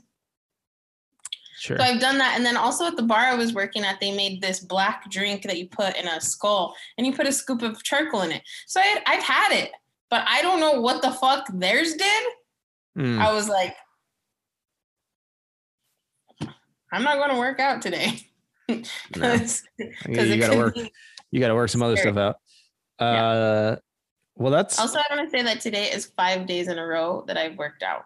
Sure. 1.56 1.78
So 1.78 1.84
I've 1.84 2.00
done 2.00 2.18
that. 2.18 2.34
And 2.36 2.44
then 2.44 2.56
also 2.56 2.86
at 2.86 2.96
the 2.96 3.02
bar 3.02 3.20
I 3.20 3.34
was 3.34 3.54
working 3.54 3.84
at, 3.84 4.00
they 4.00 4.14
made 4.14 4.42
this 4.42 4.60
black 4.60 5.10
drink 5.10 5.44
that 5.44 5.56
you 5.56 5.68
put 5.68 5.96
in 5.96 6.06
a 6.06 6.20
skull 6.20 6.74
and 6.98 7.06
you 7.06 7.14
put 7.14 7.26
a 7.26 7.32
scoop 7.32 7.62
of 7.62 7.82
charcoal 7.82 8.22
in 8.22 8.32
it. 8.32 8.42
So 8.66 8.80
I 8.80 8.84
had, 8.84 9.02
I've 9.06 9.22
had 9.22 9.52
it, 9.52 9.70
but 10.10 10.24
I 10.26 10.42
don't 10.42 10.60
know 10.60 10.80
what 10.80 11.00
the 11.00 11.12
fuck 11.12 11.46
theirs 11.54 11.94
did. 11.94 12.24
Mm, 12.98 13.18
I 13.18 13.32
was 13.32 13.48
like, 13.48 13.74
I'm 16.92 17.02
not 17.02 17.16
going 17.16 17.30
to 17.30 17.38
work 17.38 17.60
out 17.60 17.80
today. 17.80 18.30
no. 18.68 18.84
'Cause- 19.16 19.62
You, 19.78 19.86
it 20.06 20.38
gotta 20.40 20.56
work. 20.56 20.74
be- 20.74 20.92
You 21.30 21.40
gotta 21.40 21.54
work 21.54 21.68
some 21.68 21.82
other 21.82 21.96
scary. 21.96 22.12
stuff 22.12 22.20
out. 22.20 22.36
Yeah. 23.00 23.26
Uh, 23.26 23.76
well, 24.36 24.52
that's 24.52 24.78
Also, 24.78 24.98
I 24.98 25.14
want 25.14 25.28
to 25.30 25.36
say 25.36 25.42
that 25.42 25.60
today 25.60 25.90
is 25.92 26.06
five 26.16 26.46
days 26.46 26.68
in 26.68 26.78
a 26.78 26.84
row 26.86 27.24
that 27.26 27.36
I've 27.36 27.56
worked 27.56 27.82
out. 27.82 28.04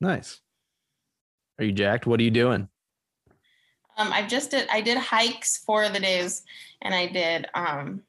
nice. 0.00 0.40
Are 1.58 1.64
you 1.64 1.72
jacked? 1.72 2.06
What 2.06 2.20
are 2.20 2.22
you 2.24 2.30
doing? 2.30 2.68
Um, 3.96 4.12
I 4.12 4.26
just 4.26 4.50
did. 4.50 4.68
I 4.72 4.80
did 4.80 4.98
hikes 4.98 5.58
four 5.58 5.84
of 5.84 5.92
the 5.92 6.00
days, 6.00 6.42
and 6.82 6.92
I 6.94 7.06
did 7.06 7.46
um 7.54 8.02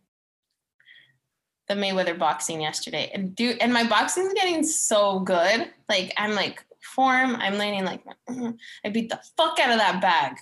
the 1.68 1.76
Mayweather 1.76 2.18
boxing 2.18 2.60
yesterday. 2.62 3.12
And 3.14 3.36
do 3.36 3.56
and 3.62 3.72
my 3.72 3.84
boxing's 3.88 4.34
getting 4.34 4.64
so 4.64 5.20
good. 5.20 5.72
Like 5.88 6.12
I'm 6.18 6.34
like 6.34 6.66
form. 6.82 7.36
I'm 7.36 7.56
learning 7.56 7.86
like 7.86 8.04
I 8.84 8.90
beat 8.92 9.10
the 9.10 9.20
fuck 9.38 9.60
out 9.60 9.72
of 9.72 9.78
that 9.78 10.02
bag. 10.02 10.38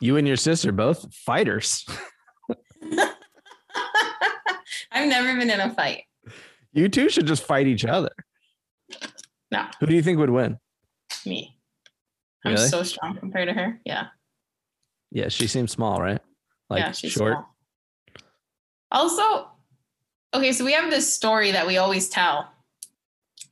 You 0.00 0.16
and 0.16 0.26
your 0.28 0.36
sister 0.36 0.70
both 0.72 1.12
fighters. 1.14 1.84
I've 4.92 5.08
never 5.08 5.38
been 5.38 5.50
in 5.50 5.60
a 5.60 5.74
fight. 5.74 6.04
You 6.72 6.88
two 6.88 7.08
should 7.08 7.26
just 7.26 7.42
fight 7.44 7.66
each 7.66 7.84
other. 7.84 8.10
No. 9.50 9.66
Who 9.80 9.86
do 9.86 9.94
you 9.94 10.02
think 10.02 10.18
would 10.18 10.30
win? 10.30 10.58
Me. 11.26 11.58
I'm 12.44 12.52
Really? 12.54 12.68
so 12.68 12.82
strong 12.82 13.16
compared 13.18 13.48
to 13.48 13.54
her. 13.54 13.80
Yeah. 13.84 14.06
Yeah, 15.10 15.28
she 15.28 15.46
seems 15.46 15.72
small, 15.72 16.00
right? 16.00 16.20
Like 16.70 16.80
yeah, 16.80 16.92
she's 16.92 17.12
short. 17.12 17.32
small. 17.34 17.54
Also, 18.90 19.48
okay, 20.34 20.52
so 20.52 20.64
we 20.64 20.72
have 20.72 20.90
this 20.90 21.12
story 21.12 21.50
that 21.52 21.66
we 21.66 21.78
always 21.78 22.08
tell. 22.08 22.50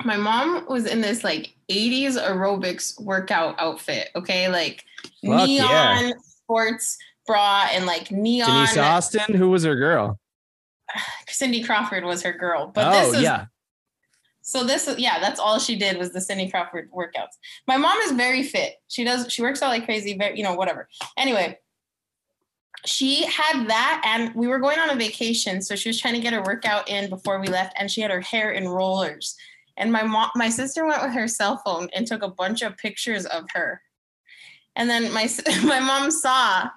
My 0.04 0.16
mom 0.16 0.66
was 0.68 0.86
in 0.86 1.00
this 1.00 1.24
like 1.24 1.54
80s 1.70 2.12
aerobics 2.12 3.00
workout 3.00 3.56
outfit, 3.58 4.10
okay? 4.14 4.48
Like 4.48 4.84
Fuck 5.24 5.48
neon 5.48 6.08
yeah. 6.08 6.12
sports 6.20 6.98
bra 7.26 7.68
and 7.72 7.86
like 7.86 8.10
neon. 8.10 8.48
Denise 8.48 8.76
Austin, 8.76 9.34
who 9.34 9.50
was 9.50 9.64
her 9.64 9.74
girl? 9.74 10.18
Cindy 11.28 11.62
Crawford 11.62 12.04
was 12.04 12.22
her 12.22 12.32
girl. 12.32 12.68
But 12.68 12.86
oh 12.86 13.00
this 13.00 13.12
was 13.12 13.22
yeah, 13.22 13.46
so 14.46 14.62
this 14.62 14.88
yeah, 14.96 15.18
that's 15.18 15.40
all 15.40 15.58
she 15.58 15.74
did 15.76 15.98
was 15.98 16.12
the 16.12 16.20
Cindy 16.20 16.48
Crawford 16.48 16.88
workouts. 16.92 17.34
My 17.66 17.76
mom 17.76 17.98
is 18.02 18.12
very 18.12 18.44
fit. 18.44 18.76
She 18.86 19.02
does 19.02 19.30
she 19.30 19.42
works 19.42 19.60
out 19.60 19.70
like 19.70 19.84
crazy, 19.84 20.16
very 20.16 20.38
you 20.38 20.44
know, 20.44 20.54
whatever. 20.54 20.88
Anyway, 21.18 21.58
she 22.84 23.26
had 23.26 23.66
that 23.66 24.02
and 24.04 24.32
we 24.36 24.46
were 24.46 24.60
going 24.60 24.78
on 24.78 24.90
a 24.90 24.94
vacation, 24.94 25.60
so 25.60 25.74
she 25.74 25.88
was 25.88 26.00
trying 26.00 26.14
to 26.14 26.20
get 26.20 26.32
her 26.32 26.44
workout 26.44 26.88
in 26.88 27.10
before 27.10 27.40
we 27.40 27.48
left 27.48 27.74
and 27.76 27.90
she 27.90 28.00
had 28.00 28.12
her 28.12 28.20
hair 28.20 28.52
in 28.52 28.68
rollers. 28.68 29.36
And 29.76 29.92
my 29.92 30.02
mom 30.02 30.30
my 30.34 30.48
sister 30.48 30.86
went 30.86 31.02
with 31.02 31.12
her 31.12 31.28
cell 31.28 31.60
phone 31.64 31.88
and 31.94 32.06
took 32.06 32.22
a 32.22 32.28
bunch 32.28 32.62
of 32.62 32.76
pictures 32.76 33.26
of 33.26 33.44
her. 33.54 33.82
And 34.74 34.88
then 34.88 35.12
my 35.12 35.28
my 35.64 35.80
mom 35.80 36.10
saw 36.10 36.70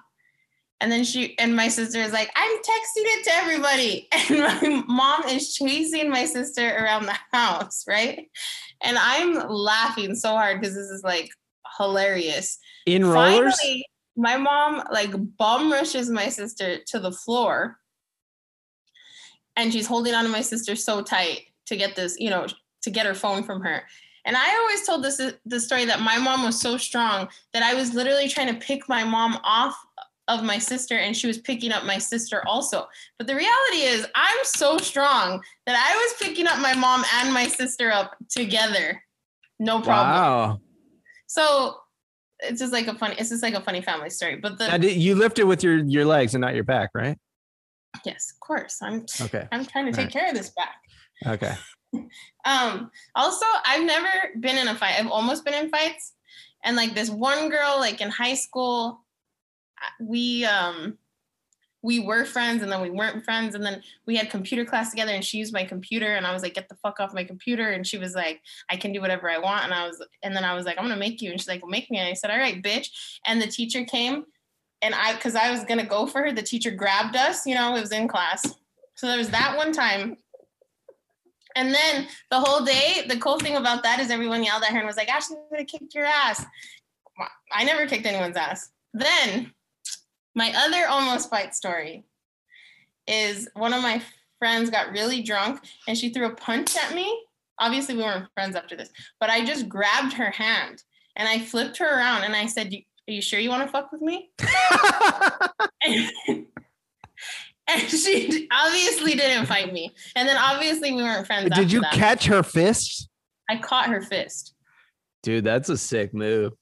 and 0.80 0.90
then 0.90 1.04
she 1.04 1.38
and 1.38 1.54
my 1.54 1.68
sister 1.68 2.00
is 2.00 2.12
like, 2.12 2.30
I'm 2.34 2.56
texting 2.58 3.04
it 3.04 3.24
to 3.24 3.34
everybody. 3.34 4.08
And 4.30 4.40
my 4.40 4.84
mom 4.86 5.24
is 5.24 5.54
chasing 5.54 6.10
my 6.10 6.24
sister 6.24 6.66
around 6.66 7.06
the 7.06 7.16
house, 7.32 7.84
right? 7.86 8.28
And 8.82 8.96
I'm 8.98 9.48
laughing 9.48 10.14
so 10.14 10.30
hard 10.30 10.60
because 10.60 10.74
this 10.74 10.88
is 10.88 11.02
like 11.02 11.30
hilarious. 11.78 12.58
in 12.86 13.04
rollers. 13.04 13.58
Finally, 13.60 13.86
my 14.16 14.36
mom 14.36 14.82
like 14.90 15.10
bum 15.36 15.70
rushes 15.70 16.08
my 16.08 16.28
sister 16.28 16.78
to 16.86 16.98
the 16.98 17.12
floor. 17.12 17.76
And 19.56 19.72
she's 19.72 19.86
holding 19.86 20.14
on 20.14 20.24
to 20.24 20.30
my 20.30 20.40
sister 20.40 20.76
so 20.76 21.02
tight 21.02 21.48
to 21.66 21.76
get 21.76 21.94
this, 21.94 22.16
you 22.18 22.30
know, 22.30 22.46
to 22.82 22.90
get 22.90 23.06
her 23.06 23.14
phone 23.14 23.42
from 23.42 23.60
her. 23.62 23.82
And 24.24 24.36
I 24.36 24.56
always 24.56 24.86
told 24.86 25.02
this 25.02 25.20
the 25.46 25.60
story 25.60 25.84
that 25.86 26.00
my 26.00 26.18
mom 26.18 26.44
was 26.44 26.60
so 26.60 26.76
strong 26.76 27.28
that 27.52 27.62
I 27.62 27.74
was 27.74 27.94
literally 27.94 28.28
trying 28.28 28.48
to 28.48 28.60
pick 28.66 28.88
my 28.88 29.02
mom 29.04 29.38
off 29.44 29.76
of 30.28 30.44
my 30.44 30.58
sister 30.58 30.96
and 30.96 31.16
she 31.16 31.26
was 31.26 31.38
picking 31.38 31.72
up 31.72 31.84
my 31.84 31.98
sister 31.98 32.46
also. 32.46 32.86
But 33.18 33.26
the 33.26 33.34
reality 33.34 33.82
is 33.82 34.06
I'm 34.14 34.38
so 34.44 34.78
strong 34.78 35.42
that 35.66 35.74
I 35.76 35.96
was 35.96 36.28
picking 36.28 36.46
up 36.46 36.60
my 36.60 36.74
mom 36.74 37.04
and 37.14 37.32
my 37.32 37.46
sister 37.46 37.90
up 37.90 38.16
together. 38.28 39.02
No 39.58 39.80
problem. 39.80 40.14
Wow. 40.14 40.60
So 41.26 41.76
it's 42.40 42.60
just 42.60 42.72
like 42.72 42.86
a 42.86 42.94
funny. 42.94 43.16
It's 43.18 43.30
just 43.30 43.42
like 43.42 43.54
a 43.54 43.60
funny 43.60 43.82
family 43.82 44.10
story. 44.10 44.36
But 44.36 44.58
the 44.58 44.78
did- 44.78 44.96
you 44.96 45.14
lifted 45.14 45.42
it 45.42 45.46
with 45.46 45.62
your 45.62 45.78
your 45.78 46.04
legs 46.04 46.34
and 46.34 46.40
not 46.40 46.54
your 46.54 46.64
back, 46.64 46.90
right? 46.94 47.18
yes, 48.04 48.32
of 48.32 48.40
course, 48.40 48.78
I'm. 48.82 49.04
Okay. 49.20 49.46
I'm 49.52 49.64
trying 49.64 49.86
to 49.86 49.92
take 49.92 49.98
Alright. 49.98 50.12
care 50.12 50.28
of 50.28 50.34
this 50.34 50.50
back. 50.50 50.76
Okay. 51.26 51.54
Um, 52.44 52.90
also, 53.14 53.46
I've 53.66 53.84
never 53.84 54.08
been 54.38 54.56
in 54.56 54.68
a 54.68 54.74
fight. 54.74 54.94
I've 54.98 55.10
almost 55.10 55.44
been 55.44 55.54
in 55.54 55.70
fights. 55.70 56.14
And 56.64 56.76
like 56.76 56.94
this 56.94 57.10
one 57.10 57.48
girl, 57.48 57.76
like 57.78 58.00
in 58.00 58.10
high 58.10 58.34
school, 58.34 59.00
we 59.98 60.44
um 60.44 60.98
we 61.82 61.98
were 61.98 62.26
friends 62.26 62.62
and 62.62 62.70
then 62.70 62.82
we 62.82 62.90
weren't 62.90 63.24
friends. 63.24 63.54
And 63.54 63.64
then 63.64 63.82
we 64.06 64.16
had 64.16 64.28
computer 64.28 64.66
class 64.66 64.90
together 64.90 65.12
and 65.12 65.24
she 65.24 65.38
used 65.38 65.52
my 65.52 65.64
computer 65.64 66.14
and 66.14 66.26
I 66.26 66.32
was 66.32 66.42
like, 66.42 66.54
get 66.54 66.68
the 66.68 66.74
fuck 66.76 67.00
off 67.00 67.14
my 67.14 67.24
computer. 67.24 67.70
And 67.70 67.86
she 67.86 67.96
was 67.96 68.14
like, 68.14 68.42
I 68.68 68.76
can 68.76 68.92
do 68.92 69.00
whatever 69.00 69.30
I 69.30 69.38
want. 69.38 69.64
And 69.64 69.72
I 69.72 69.86
was 69.86 70.04
and 70.22 70.36
then 70.36 70.44
I 70.44 70.54
was 70.54 70.66
like, 70.66 70.76
I'm 70.78 70.84
gonna 70.84 70.96
make 70.96 71.22
you. 71.22 71.30
And 71.30 71.40
she's 71.40 71.48
like, 71.48 71.62
well, 71.62 71.70
make 71.70 71.90
me. 71.90 71.98
And 71.98 72.08
I 72.08 72.14
said, 72.14 72.30
All 72.30 72.38
right, 72.38 72.62
bitch. 72.62 72.88
And 73.26 73.40
the 73.40 73.46
teacher 73.46 73.84
came 73.84 74.24
and 74.82 74.94
I 74.94 75.14
because 75.14 75.34
I 75.34 75.50
was 75.50 75.64
gonna 75.64 75.86
go 75.86 76.06
for 76.06 76.22
her, 76.22 76.32
the 76.32 76.42
teacher 76.42 76.70
grabbed 76.70 77.16
us, 77.16 77.46
you 77.46 77.54
know, 77.54 77.74
it 77.74 77.80
was 77.80 77.92
in 77.92 78.08
class. 78.08 78.42
So 78.94 79.06
there 79.06 79.18
was 79.18 79.30
that 79.30 79.56
one 79.56 79.72
time 79.72 80.18
and 81.56 81.74
then 81.74 82.08
the 82.30 82.40
whole 82.40 82.64
day, 82.64 83.04
the 83.08 83.18
cool 83.18 83.38
thing 83.38 83.56
about 83.56 83.82
that 83.82 84.00
is 84.00 84.10
everyone 84.10 84.44
yelled 84.44 84.62
at 84.62 84.70
her 84.72 84.78
and 84.78 84.86
was 84.86 84.96
like, 84.96 85.08
Ashley 85.08 85.36
would 85.50 85.60
have 85.60 85.68
kicked 85.68 85.94
your 85.94 86.04
ass. 86.04 86.44
I 87.52 87.64
never 87.64 87.86
kicked 87.86 88.06
anyone's 88.06 88.36
ass. 88.36 88.70
Then 88.94 89.52
my 90.34 90.52
other 90.56 90.86
almost 90.86 91.30
fight 91.30 91.54
story 91.54 92.04
is 93.06 93.48
one 93.54 93.72
of 93.72 93.82
my 93.82 94.02
friends 94.38 94.70
got 94.70 94.92
really 94.92 95.22
drunk 95.22 95.60
and 95.86 95.96
she 95.96 96.10
threw 96.10 96.26
a 96.26 96.34
punch 96.34 96.76
at 96.76 96.94
me. 96.94 97.24
Obviously, 97.58 97.94
we 97.94 98.02
weren't 98.02 98.32
friends 98.34 98.56
after 98.56 98.76
this, 98.76 98.88
but 99.18 99.28
I 99.28 99.44
just 99.44 99.68
grabbed 99.68 100.14
her 100.14 100.30
hand 100.30 100.82
and 101.16 101.28
I 101.28 101.40
flipped 101.40 101.76
her 101.78 101.98
around 101.98 102.24
and 102.24 102.34
I 102.34 102.46
said, 102.46 102.72
Are 102.72 103.12
you 103.12 103.20
sure 103.20 103.38
you 103.38 103.50
want 103.50 103.62
to 103.62 103.68
fuck 103.68 103.92
with 103.92 104.00
me? 104.00 104.30
And, 105.84 106.46
and 107.70 107.88
she 107.88 108.48
obviously 108.50 109.14
didn't 109.14 109.46
fight 109.46 109.72
me. 109.72 109.92
And 110.16 110.28
then 110.28 110.36
obviously 110.36 110.92
we 110.92 111.02
weren't 111.02 111.26
friends. 111.26 111.44
Did 111.44 111.52
after 111.52 111.62
you 111.64 111.80
that. 111.82 111.92
catch 111.92 112.26
her 112.26 112.42
fist? 112.42 113.08
I 113.48 113.56
caught 113.56 113.88
her 113.88 114.00
fist. 114.00 114.54
Dude, 115.22 115.44
that's 115.44 115.68
a 115.68 115.76
sick 115.76 116.14
move. 116.14 116.52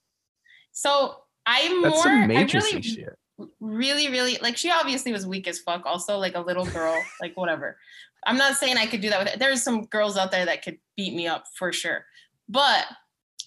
So 0.71 1.15
I'm 1.45 1.81
That's 1.81 1.95
more. 1.95 2.03
some 2.03 2.31
I 2.31 2.43
really, 2.43 2.81
shit. 2.81 3.17
really, 3.59 4.09
really 4.09 4.37
like. 4.41 4.57
She 4.57 4.69
obviously 4.69 5.11
was 5.11 5.25
weak 5.25 5.47
as 5.47 5.59
fuck. 5.59 5.85
Also, 5.85 6.17
like 6.17 6.35
a 6.35 6.41
little 6.41 6.65
girl, 6.65 7.01
like 7.21 7.35
whatever. 7.35 7.77
I'm 8.25 8.37
not 8.37 8.55
saying 8.55 8.77
I 8.77 8.85
could 8.85 9.01
do 9.01 9.09
that 9.09 9.19
with. 9.19 9.33
It. 9.33 9.39
There's 9.39 9.63
some 9.63 9.85
girls 9.85 10.17
out 10.17 10.31
there 10.31 10.45
that 10.45 10.63
could 10.63 10.77
beat 10.95 11.15
me 11.15 11.27
up 11.27 11.45
for 11.55 11.71
sure, 11.71 12.05
but 12.47 12.85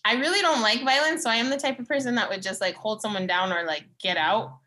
I 0.05 0.15
really 0.15 0.41
don't 0.41 0.63
like 0.63 0.85
violence. 0.85 1.23
So 1.23 1.31
I 1.31 1.37
am 1.37 1.51
the 1.51 1.57
type 1.57 1.79
of 1.79 1.87
person 1.87 2.15
that 2.17 2.29
would 2.29 2.43
just 2.43 2.61
like 2.61 2.75
hold 2.75 3.01
someone 3.01 3.27
down 3.27 3.53
or 3.53 3.65
like 3.65 3.85
get 4.01 4.17
out. 4.17 4.59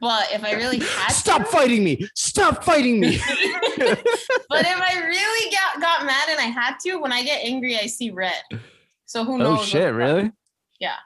But 0.00 0.32
if 0.32 0.44
I 0.44 0.52
really 0.52 0.78
had 0.78 1.08
Stop 1.12 1.42
to, 1.42 1.48
fighting 1.48 1.84
me! 1.84 2.06
Stop 2.14 2.64
fighting 2.64 3.00
me! 3.00 3.18
but 3.78 4.66
if 4.66 4.80
I 4.80 5.00
really 5.06 5.50
got 5.50 5.80
got 5.80 6.06
mad 6.06 6.28
and 6.30 6.40
I 6.40 6.44
had 6.44 6.76
to, 6.84 6.96
when 6.96 7.12
I 7.12 7.22
get 7.22 7.44
angry, 7.44 7.76
I 7.76 7.86
see 7.86 8.10
red. 8.10 8.42
So 9.06 9.24
who 9.24 9.38
knows? 9.38 9.60
oh 9.60 9.64
shit, 9.64 9.94
really? 9.94 10.32
Yeah. 10.80 10.96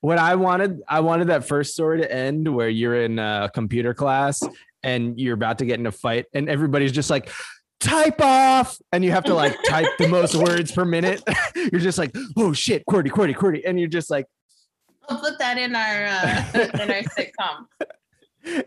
What 0.00 0.18
I 0.18 0.34
wanted, 0.36 0.82
I 0.88 1.00
wanted 1.00 1.28
that 1.28 1.46
first 1.46 1.72
story 1.72 2.00
to 2.00 2.12
end 2.12 2.54
where 2.54 2.68
you're 2.68 3.02
in 3.02 3.18
a 3.18 3.50
computer 3.52 3.94
class 3.94 4.42
and 4.82 5.18
you're 5.18 5.34
about 5.34 5.58
to 5.58 5.66
get 5.66 5.80
in 5.80 5.86
a 5.86 5.92
fight, 5.92 6.26
and 6.32 6.48
everybody's 6.48 6.92
just 6.92 7.10
like, 7.10 7.30
type 7.80 8.20
off, 8.20 8.78
and 8.92 9.04
you 9.04 9.10
have 9.10 9.24
to 9.24 9.34
like 9.34 9.56
type 9.68 9.88
the 9.98 10.08
most 10.08 10.34
words 10.46 10.70
per 10.72 10.84
minute. 10.84 11.22
you're 11.54 11.80
just 11.80 11.98
like, 11.98 12.14
oh 12.36 12.52
shit, 12.52 12.84
QWERTY, 12.86 13.10
QWERTY, 13.10 13.34
QWERTY, 13.34 13.62
and 13.66 13.78
you're 13.78 13.88
just 13.88 14.10
like, 14.10 14.26
I'll 15.08 15.18
put 15.18 15.38
that 15.38 15.56
in 15.58 15.74
our 15.76 16.06
uh, 16.06 16.82
in 16.82 16.90
our 16.90 17.02
sitcom. 17.02 17.66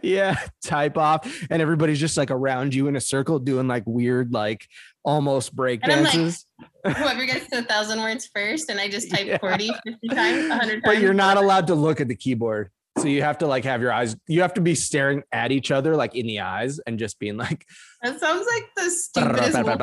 Yeah, 0.01 0.35
type 0.63 0.97
off, 0.97 1.45
and 1.49 1.61
everybody's 1.61 1.99
just 1.99 2.17
like 2.17 2.31
around 2.31 2.73
you 2.73 2.87
in 2.87 2.95
a 2.95 3.01
circle 3.01 3.39
doing 3.39 3.67
like 3.67 3.83
weird, 3.85 4.33
like 4.33 4.67
almost 5.03 5.55
break 5.55 5.81
And 5.83 5.91
I'm 5.91 6.03
like, 6.03 6.13
dances. 6.13 6.45
Whoever 6.83 7.25
gets 7.25 7.47
to 7.49 7.59
a 7.59 7.63
thousand 7.63 8.01
words 8.01 8.29
first, 8.33 8.69
and 8.69 8.79
I 8.79 8.89
just 8.89 9.09
type 9.11 9.27
Yeah. 9.27 9.37
40, 9.39 9.71
50 9.85 10.07
times, 10.09 10.49
100 10.49 10.71
times. 10.71 10.81
but 10.85 10.99
you're 10.99 11.13
not 11.13 11.37
allowed 11.37 11.67
to 11.67 11.75
look 11.75 12.01
at 12.01 12.07
the 12.07 12.15
keyboard. 12.15 12.69
So 12.97 13.07
you 13.07 13.21
have 13.23 13.37
to 13.37 13.47
like 13.47 13.63
have 13.63 13.81
your 13.81 13.93
eyes, 13.93 14.15
you 14.27 14.41
have 14.41 14.53
to 14.55 14.61
be 14.61 14.75
staring 14.75 15.23
at 15.31 15.51
each 15.53 15.71
other 15.71 15.95
like 15.95 16.15
in 16.15 16.27
the 16.27 16.41
eyes 16.41 16.79
and 16.79 16.99
just 16.99 17.17
being 17.19 17.37
like, 17.37 17.65
That 18.01 18.19
sounds 18.19 18.47
like 18.53 18.63
the 18.75 18.89
stupidest 18.89 19.53
moment 19.53 19.81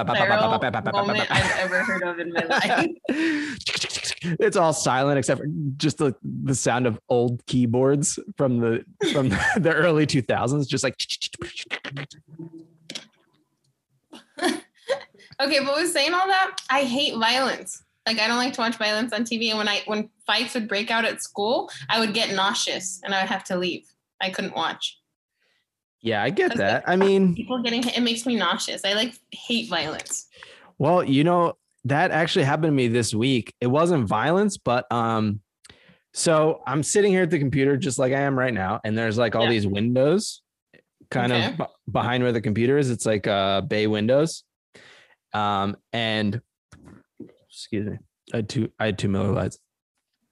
I've 1.31 1.59
ever 1.59 1.83
heard 1.83 2.03
of 2.03 2.19
in 2.19 2.33
my 2.33 2.45
life. 2.45 2.89
it's 4.41 4.57
all 4.57 4.73
silent 4.73 5.19
except 5.19 5.41
for 5.41 5.47
just 5.77 5.99
the, 5.99 6.15
the 6.23 6.55
sound 6.55 6.87
of 6.87 6.99
old 7.11 7.45
keyboards 7.47 8.19
from 8.37 8.59
the 8.59 8.85
from 9.13 9.29
the 9.59 9.73
early 9.75 10.07
2000s 10.07 10.67
just 10.67 10.83
like 10.83 10.97
Okay, 15.39 15.59
but 15.63 15.75
with 15.77 15.91
saying 15.91 16.15
all 16.15 16.27
that, 16.27 16.57
I 16.71 16.85
hate 16.85 17.15
violence. 17.19 17.83
Like 18.07 18.19
I 18.19 18.27
don't 18.27 18.39
like 18.39 18.55
to 18.55 18.61
watch 18.63 18.77
violence 18.77 19.13
on 19.13 19.25
TV. 19.25 19.51
And 19.51 19.59
when 19.59 19.69
I 19.69 19.83
when 19.87 20.09
fights 20.27 20.55
would 20.55 20.69
break 20.69 20.91
out 20.91 21.05
at 21.05 21.21
school, 21.23 21.71
I 21.91 22.01
would 22.01 22.15
get 22.15 22.35
nauseous 22.35 23.01
and 23.05 23.15
I 23.15 23.21
would 23.21 23.29
have 23.29 23.45
to 23.45 23.57
leave. 23.57 23.87
I 24.21 24.31
couldn't 24.31 24.57
watch. 24.57 24.99
Yeah 26.03 26.23
i 26.23 26.31
get 26.31 26.57
that 26.57 26.85
i 26.87 26.97
mean 26.97 27.35
People 27.35 27.63
getting 27.63 27.83
hit, 27.83 27.97
it 27.99 28.03
makes 28.03 28.27
me 28.27 28.37
nauseous. 28.37 28.85
I 28.85 28.93
like 28.95 29.15
hate 29.33 29.69
violence. 29.69 30.27
Well, 30.79 31.03
you 31.03 31.25
know, 31.25 31.55
that 31.85 32.11
actually 32.11 32.45
happened 32.45 32.67
to 32.69 32.73
me 32.73 32.89
this 32.89 33.15
week. 33.15 33.55
It 33.61 33.67
wasn't 33.69 34.07
violence, 34.07 34.57
but 34.59 34.91
um 34.93 35.41
so 36.13 36.63
I'm 36.67 36.83
sitting 36.83 37.13
here 37.13 37.23
at 37.23 37.31
the 37.31 37.39
computer 37.39 37.77
just 37.77 37.99
like 37.99 38.13
I 38.13 38.21
am 38.21 38.39
right 38.39 38.53
now 38.55 38.81
and 38.85 38.97
there's 38.97 39.19
like 39.19 39.35
all 39.37 39.45
Yeah. 39.45 39.51
these 39.51 39.67
windows 39.67 40.43
kind 41.11 41.33
Okay. 41.33 41.47
of 41.49 41.57
b- 41.59 41.65
behind 41.93 42.23
where 42.23 42.33
the 42.33 42.41
computer 42.41 42.79
is. 42.79 42.91
It's 42.91 43.07
like 43.07 43.27
uh 43.27 43.61
bay 43.63 43.87
windows. 43.87 44.45
Um 45.33 45.77
and 45.93 46.41
excuse 47.49 47.87
me. 47.91 47.99
I 48.33 48.37
had 48.39 48.49
two 48.49 48.71
I 48.79 48.87
had 48.87 48.99
two 48.99 49.09
Miller 49.09 49.33
Lites. 49.33 49.59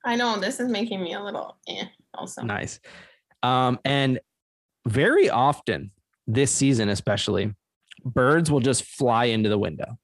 I 0.05 0.17
know 0.17 0.39
this 0.39 0.61
is 0.61 0.69
making 0.69 1.03
me 1.03 1.15
a 1.15 1.23
little 1.23 1.57
eh 1.69 1.87
also. 2.13 2.43
Nice. 2.43 2.81
Um, 3.43 3.79
and 3.85 4.21
very 4.87 5.31
often 5.31 5.91
this 6.27 6.51
season, 6.51 6.89
especially, 6.89 7.55
birds 8.05 8.51
will 8.51 8.61
just 8.61 8.85
fly 8.85 9.27
into 9.27 9.49
the 9.49 9.59
window. 9.59 9.99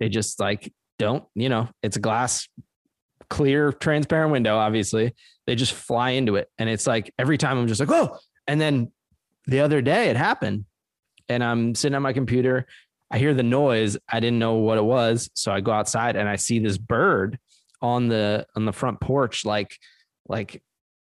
They 0.00 0.08
just 0.08 0.40
like 0.40 0.72
don't, 0.98 1.24
you 1.34 1.48
know, 1.48 1.68
it's 1.82 1.96
a 1.96 2.00
glass, 2.00 2.48
clear, 3.30 3.72
transparent 3.72 4.32
window, 4.32 4.56
obviously. 4.56 5.14
They 5.46 5.54
just 5.54 5.72
fly 5.72 6.10
into 6.10 6.36
it. 6.36 6.48
And 6.58 6.68
it's 6.68 6.86
like 6.86 7.12
every 7.18 7.38
time 7.38 7.58
I'm 7.58 7.66
just 7.66 7.80
like, 7.80 7.90
oh, 7.90 8.18
and 8.46 8.60
then 8.60 8.92
the 9.46 9.60
other 9.60 9.80
day 9.80 10.10
it 10.10 10.16
happened. 10.16 10.64
And 11.28 11.42
I'm 11.42 11.74
sitting 11.74 11.96
on 11.96 12.02
my 12.02 12.12
computer. 12.12 12.66
I 13.10 13.18
hear 13.18 13.34
the 13.34 13.42
noise. 13.42 13.96
I 14.08 14.20
didn't 14.20 14.38
know 14.38 14.54
what 14.54 14.78
it 14.78 14.84
was. 14.84 15.30
So 15.34 15.52
I 15.52 15.60
go 15.60 15.72
outside 15.72 16.16
and 16.16 16.28
I 16.28 16.36
see 16.36 16.58
this 16.58 16.78
bird 16.78 17.38
on 17.80 18.08
the 18.08 18.46
on 18.54 18.64
the 18.64 18.72
front 18.72 19.00
porch, 19.00 19.44
like 19.44 19.76
like 20.28 20.62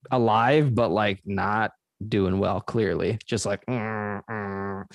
alive, 0.09 0.73
but 0.73 0.89
like 0.89 1.21
not 1.25 1.71
doing 2.09 2.39
well, 2.39 2.61
clearly. 2.61 3.19
Just 3.25 3.45
like, 3.45 3.65
"Mm, 3.65 4.21
mm." 4.29 4.85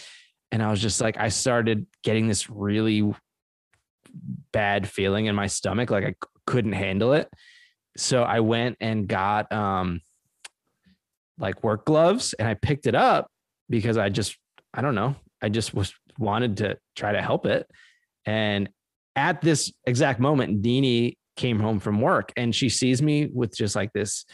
and 0.53 0.63
I 0.63 0.71
was 0.71 0.81
just 0.81 1.01
like, 1.01 1.17
I 1.19 1.29
started 1.29 1.87
getting 2.03 2.29
this 2.29 2.49
really 2.49 3.13
bad 4.53 4.89
feeling 4.89 5.27
in 5.27 5.35
my 5.35 5.47
stomach, 5.47 5.91
like 5.91 6.05
I 6.05 6.15
couldn't 6.47 6.73
handle 6.73 7.13
it. 7.13 7.29
So 7.97 8.23
I 8.23 8.41
went 8.41 8.77
and 8.81 9.09
got 9.09 9.53
um 9.53 10.01
like 11.39 11.63
work 11.63 11.85
gloves 11.85 12.33
and 12.33 12.49
I 12.49 12.55
picked 12.55 12.87
it 12.87 12.95
up 12.95 13.31
because 13.69 13.99
I 13.99 14.09
just, 14.09 14.39
I 14.73 14.81
don't 14.81 14.95
know, 14.95 15.17
I 15.43 15.49
just 15.49 15.75
was 15.75 15.93
wanted 16.19 16.59
to 16.59 16.79
try 16.95 17.13
to 17.13 17.21
help 17.21 17.45
it. 17.45 17.69
And 18.25 18.71
at 19.15 19.43
this 19.43 19.73
exact 19.87 20.21
moment, 20.21 20.63
Deanie 20.63 21.17
came 21.37 21.61
home 21.61 21.81
from 21.81 22.01
work 22.01 22.33
and 22.37 22.55
she 22.55 22.71
sees 22.71 23.03
me 23.03 23.27
with 23.27 23.55
just 23.55 23.77
like 23.77 23.93
this 23.93 24.25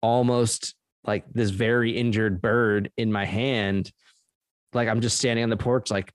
almost 0.00 0.74
like 1.04 1.24
this 1.32 1.50
very 1.50 1.96
injured 1.96 2.40
bird 2.40 2.90
in 2.96 3.12
my 3.12 3.24
hand. 3.24 3.90
Like 4.72 4.88
I'm 4.88 5.00
just 5.00 5.18
standing 5.18 5.42
on 5.42 5.50
the 5.50 5.56
porch, 5.56 5.90
like 5.90 6.12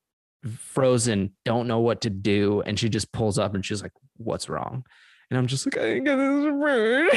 frozen, 0.58 1.32
don't 1.46 1.68
know 1.68 1.80
what 1.80 2.02
to 2.02 2.10
do. 2.10 2.62
And 2.62 2.78
she 2.78 2.90
just 2.90 3.12
pulls 3.12 3.40
up 3.40 3.56
and 3.56 3.66
she's 3.66 3.82
like, 3.82 3.94
What's 4.18 4.50
wrong? 4.50 4.86
And 5.30 5.38
I'm 5.38 5.48
just 5.48 5.66
like, 5.66 5.78
I 5.78 6.00
got 6.00 6.18
this 6.18 6.46
bird. 6.46 7.10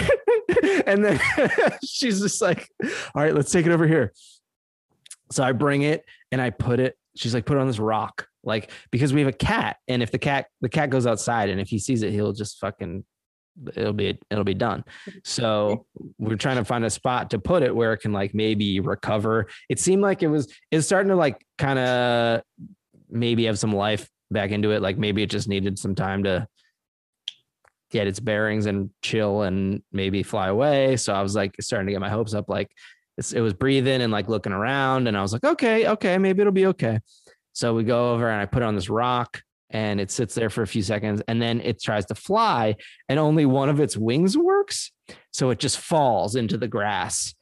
and 0.86 1.04
then 1.04 1.20
she's 1.84 2.20
just 2.20 2.40
like, 2.40 2.68
All 3.14 3.22
right, 3.22 3.34
let's 3.34 3.52
take 3.52 3.66
it 3.66 3.72
over 3.72 3.86
here. 3.86 4.12
So 5.30 5.42
I 5.42 5.52
bring 5.52 5.82
it 5.82 6.04
and 6.32 6.40
I 6.40 6.50
put 6.50 6.80
it, 6.80 6.96
she's 7.16 7.34
like, 7.34 7.46
put 7.46 7.56
it 7.56 7.60
on 7.60 7.66
this 7.66 7.78
rock. 7.78 8.28
Like, 8.44 8.70
because 8.92 9.12
we 9.12 9.20
have 9.20 9.28
a 9.28 9.36
cat. 9.36 9.78
And 9.88 10.02
if 10.02 10.12
the 10.12 10.18
cat, 10.18 10.46
the 10.60 10.68
cat 10.68 10.88
goes 10.88 11.06
outside 11.06 11.50
and 11.50 11.60
if 11.60 11.68
he 11.68 11.78
sees 11.78 12.02
it, 12.02 12.12
he'll 12.12 12.32
just 12.32 12.58
fucking 12.58 13.04
it'll 13.74 13.92
be 13.92 14.18
it'll 14.30 14.44
be 14.44 14.54
done. 14.54 14.84
So 15.24 15.86
we're 16.18 16.36
trying 16.36 16.56
to 16.56 16.64
find 16.64 16.84
a 16.84 16.90
spot 16.90 17.30
to 17.30 17.38
put 17.38 17.62
it 17.62 17.74
where 17.74 17.92
it 17.92 17.98
can 17.98 18.12
like 18.12 18.34
maybe 18.34 18.80
recover. 18.80 19.46
It 19.68 19.80
seemed 19.80 20.02
like 20.02 20.22
it 20.22 20.28
was 20.28 20.52
it's 20.70 20.86
starting 20.86 21.10
to 21.10 21.16
like 21.16 21.44
kind 21.58 21.78
of 21.78 22.42
maybe 23.10 23.44
have 23.44 23.58
some 23.58 23.72
life 23.72 24.08
back 24.30 24.50
into 24.50 24.72
it. 24.72 24.82
Like 24.82 24.98
maybe 24.98 25.22
it 25.22 25.30
just 25.30 25.48
needed 25.48 25.78
some 25.78 25.94
time 25.94 26.24
to 26.24 26.46
get 27.90 28.06
its 28.06 28.20
bearings 28.20 28.66
and 28.66 28.90
chill 29.02 29.42
and 29.42 29.82
maybe 29.92 30.22
fly 30.22 30.48
away. 30.48 30.96
So 30.96 31.14
I 31.14 31.22
was 31.22 31.34
like 31.34 31.54
starting 31.60 31.86
to 31.86 31.92
get 31.92 32.00
my 32.00 32.10
hopes 32.10 32.34
up. 32.34 32.48
Like 32.48 32.70
it's, 33.16 33.32
it 33.32 33.40
was 33.40 33.54
breathing 33.54 34.02
and 34.02 34.12
like 34.12 34.28
looking 34.28 34.52
around, 34.52 35.08
and 35.08 35.16
I 35.16 35.22
was 35.22 35.32
like, 35.32 35.44
okay, 35.44 35.88
okay, 35.88 36.18
maybe 36.18 36.40
it'll 36.40 36.52
be 36.52 36.66
okay. 36.66 37.00
So 37.52 37.74
we 37.74 37.84
go 37.84 38.12
over 38.12 38.28
and 38.28 38.40
I 38.40 38.44
put 38.44 38.62
it 38.62 38.66
on 38.66 38.74
this 38.74 38.90
rock 38.90 39.40
and 39.70 40.00
it 40.00 40.10
sits 40.10 40.34
there 40.34 40.50
for 40.50 40.62
a 40.62 40.66
few 40.66 40.82
seconds 40.82 41.22
and 41.26 41.42
then 41.42 41.60
it 41.60 41.82
tries 41.82 42.06
to 42.06 42.14
fly 42.14 42.76
and 43.08 43.18
only 43.18 43.46
one 43.46 43.68
of 43.68 43.80
its 43.80 43.96
wings 43.96 44.36
works. 44.36 44.92
So 45.32 45.50
it 45.50 45.58
just 45.58 45.78
falls 45.78 46.36
into 46.36 46.56
the 46.56 46.68
grass. 46.68 47.34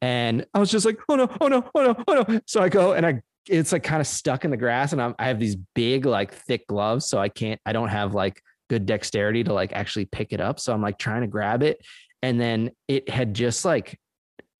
And 0.00 0.46
I 0.52 0.58
was 0.58 0.70
just 0.70 0.84
like, 0.84 0.98
oh 1.08 1.16
no, 1.16 1.28
oh 1.40 1.48
no, 1.48 1.64
oh 1.74 1.82
no, 1.82 2.04
oh 2.08 2.24
no. 2.28 2.40
So 2.46 2.62
I 2.62 2.68
go 2.68 2.92
and 2.92 3.06
I 3.06 3.22
it's 3.48 3.72
like 3.72 3.82
kind 3.82 4.00
of 4.00 4.06
stuck 4.06 4.44
in 4.44 4.50
the 4.50 4.56
grass 4.56 4.92
and 4.92 5.02
I'm, 5.02 5.14
I 5.18 5.26
have 5.28 5.40
these 5.40 5.56
big 5.74 6.06
like 6.06 6.32
thick 6.32 6.66
gloves 6.66 7.06
so 7.06 7.18
I 7.18 7.28
can't 7.28 7.60
I 7.66 7.72
don't 7.72 7.88
have 7.88 8.14
like 8.14 8.40
good 8.70 8.86
dexterity 8.86 9.44
to 9.44 9.52
like 9.52 9.72
actually 9.72 10.04
pick 10.04 10.32
it 10.32 10.40
up 10.40 10.60
so 10.60 10.72
I'm 10.72 10.82
like 10.82 10.98
trying 10.98 11.22
to 11.22 11.26
grab 11.26 11.62
it 11.62 11.84
and 12.22 12.40
then 12.40 12.70
it 12.86 13.08
had 13.08 13.34
just 13.34 13.64
like 13.64 13.98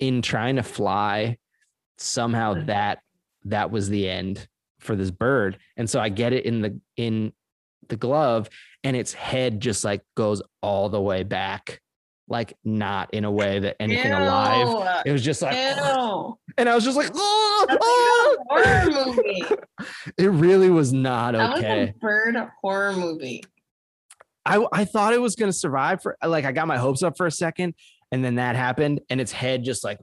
in 0.01 0.21
trying 0.21 0.57
to 0.57 0.63
fly 0.63 1.39
somehow 1.99 2.55
mm. 2.55 2.67
that 2.67 2.99
that 3.45 3.71
was 3.71 3.89
the 3.89 4.09
end 4.09 4.49
for 4.83 4.97
this 4.97 5.11
bird 5.11 5.59
and 5.77 5.89
so 5.89 6.01
I 6.01 6.09
get 6.09 6.33
it 6.33 6.45
in 6.45 6.63
the 6.63 6.81
in 6.97 7.33
the 7.89 7.97
glove 7.97 8.49
and 8.85 8.97
its 8.97 9.13
head 9.13 9.61
just 9.61 9.85
like 9.85 10.03
goes 10.17 10.43
all 10.63 10.89
the 10.89 11.01
way 11.01 11.23
back 11.23 11.81
like 12.29 12.57
not 12.65 13.13
in 13.13 13.25
a 13.25 13.31
way 13.31 13.59
that 13.59 13.77
anything 13.81 14.11
Ew. 14.11 14.17
alive 14.19 15.03
it 15.05 15.13
was 15.13 15.23
just 15.23 15.43
like 15.43 15.55
Ew. 15.55 16.39
and 16.57 16.69
I 16.69 16.75
was 16.75 16.85
just 16.85 16.97
like, 16.97 17.11
oh, 17.15 17.67
oh. 17.69 18.37
like 18.51 18.65
a 18.65 18.91
horror 18.91 19.07
movie. 19.07 19.45
it 20.19 20.31
really 20.31 20.71
was 20.71 20.93
not 20.93 21.33
That 21.33 21.51
was 21.51 21.59
okay. 21.61 21.89
a 21.89 21.95
bird 22.01 22.37
horror 22.61 22.93
movie. 22.93 23.43
I 24.45 24.65
I 24.73 24.85
thought 24.85 25.15
it 25.15 25.21
was 25.21 25.37
gonna 25.37 25.53
survive 25.53 26.03
for 26.03 26.17
like 26.25 26.45
I 26.45 26.53
got 26.53 26.67
my 26.67 26.79
hopes 26.79 27.03
up 27.03 27.17
for 27.17 27.27
a 27.27 27.31
second, 27.31 27.75
and 28.11 28.25
then 28.25 28.37
that 28.37 28.57
happened, 28.57 29.01
and 29.09 29.21
its 29.21 29.31
head 29.31 29.63
just 29.65 29.85
like 29.85 29.99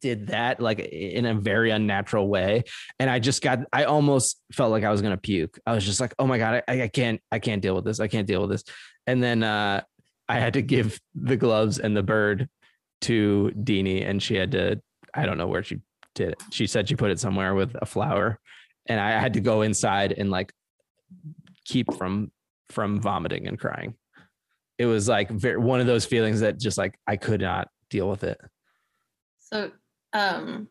did 0.00 0.28
that 0.28 0.60
like 0.60 0.80
in 0.80 1.26
a 1.26 1.34
very 1.34 1.70
unnatural 1.70 2.28
way, 2.28 2.64
and 2.98 3.10
I 3.10 3.18
just 3.18 3.42
got 3.42 3.60
I 3.72 3.84
almost 3.84 4.40
felt 4.52 4.70
like 4.70 4.84
I 4.84 4.90
was 4.90 5.02
gonna 5.02 5.16
puke. 5.16 5.58
I 5.66 5.74
was 5.74 5.84
just 5.84 6.00
like, 6.00 6.14
oh 6.18 6.26
my 6.26 6.38
god, 6.38 6.62
I, 6.68 6.82
I 6.82 6.88
can't 6.88 7.20
I 7.30 7.38
can't 7.38 7.62
deal 7.62 7.74
with 7.74 7.84
this. 7.84 8.00
I 8.00 8.08
can't 8.08 8.26
deal 8.26 8.40
with 8.40 8.50
this. 8.50 8.64
And 9.06 9.22
then 9.22 9.42
uh, 9.42 9.82
I 10.28 10.38
had 10.38 10.54
to 10.54 10.62
give 10.62 11.00
the 11.14 11.36
gloves 11.36 11.78
and 11.78 11.96
the 11.96 12.02
bird 12.02 12.48
to 13.02 13.52
Deanie, 13.56 14.08
and 14.08 14.22
she 14.22 14.36
had 14.36 14.52
to 14.52 14.80
I 15.14 15.26
don't 15.26 15.38
know 15.38 15.48
where 15.48 15.62
she 15.62 15.80
did 16.14 16.30
it. 16.30 16.42
She 16.50 16.66
said 16.66 16.88
she 16.88 16.96
put 16.96 17.10
it 17.10 17.20
somewhere 17.20 17.54
with 17.54 17.76
a 17.80 17.86
flower, 17.86 18.38
and 18.86 19.00
I 19.00 19.20
had 19.20 19.34
to 19.34 19.40
go 19.40 19.62
inside 19.62 20.12
and 20.16 20.30
like 20.30 20.52
keep 21.64 21.92
from 21.94 22.30
from 22.70 23.00
vomiting 23.00 23.46
and 23.46 23.58
crying. 23.58 23.94
It 24.78 24.86
was 24.86 25.08
like 25.08 25.30
very, 25.30 25.58
one 25.58 25.80
of 25.80 25.86
those 25.86 26.04
feelings 26.04 26.40
that 26.40 26.58
just 26.58 26.78
like 26.78 26.98
I 27.06 27.16
could 27.16 27.40
not 27.40 27.68
deal 27.90 28.08
with 28.08 28.24
it. 28.24 28.40
So, 29.38 29.70
um, 30.12 30.68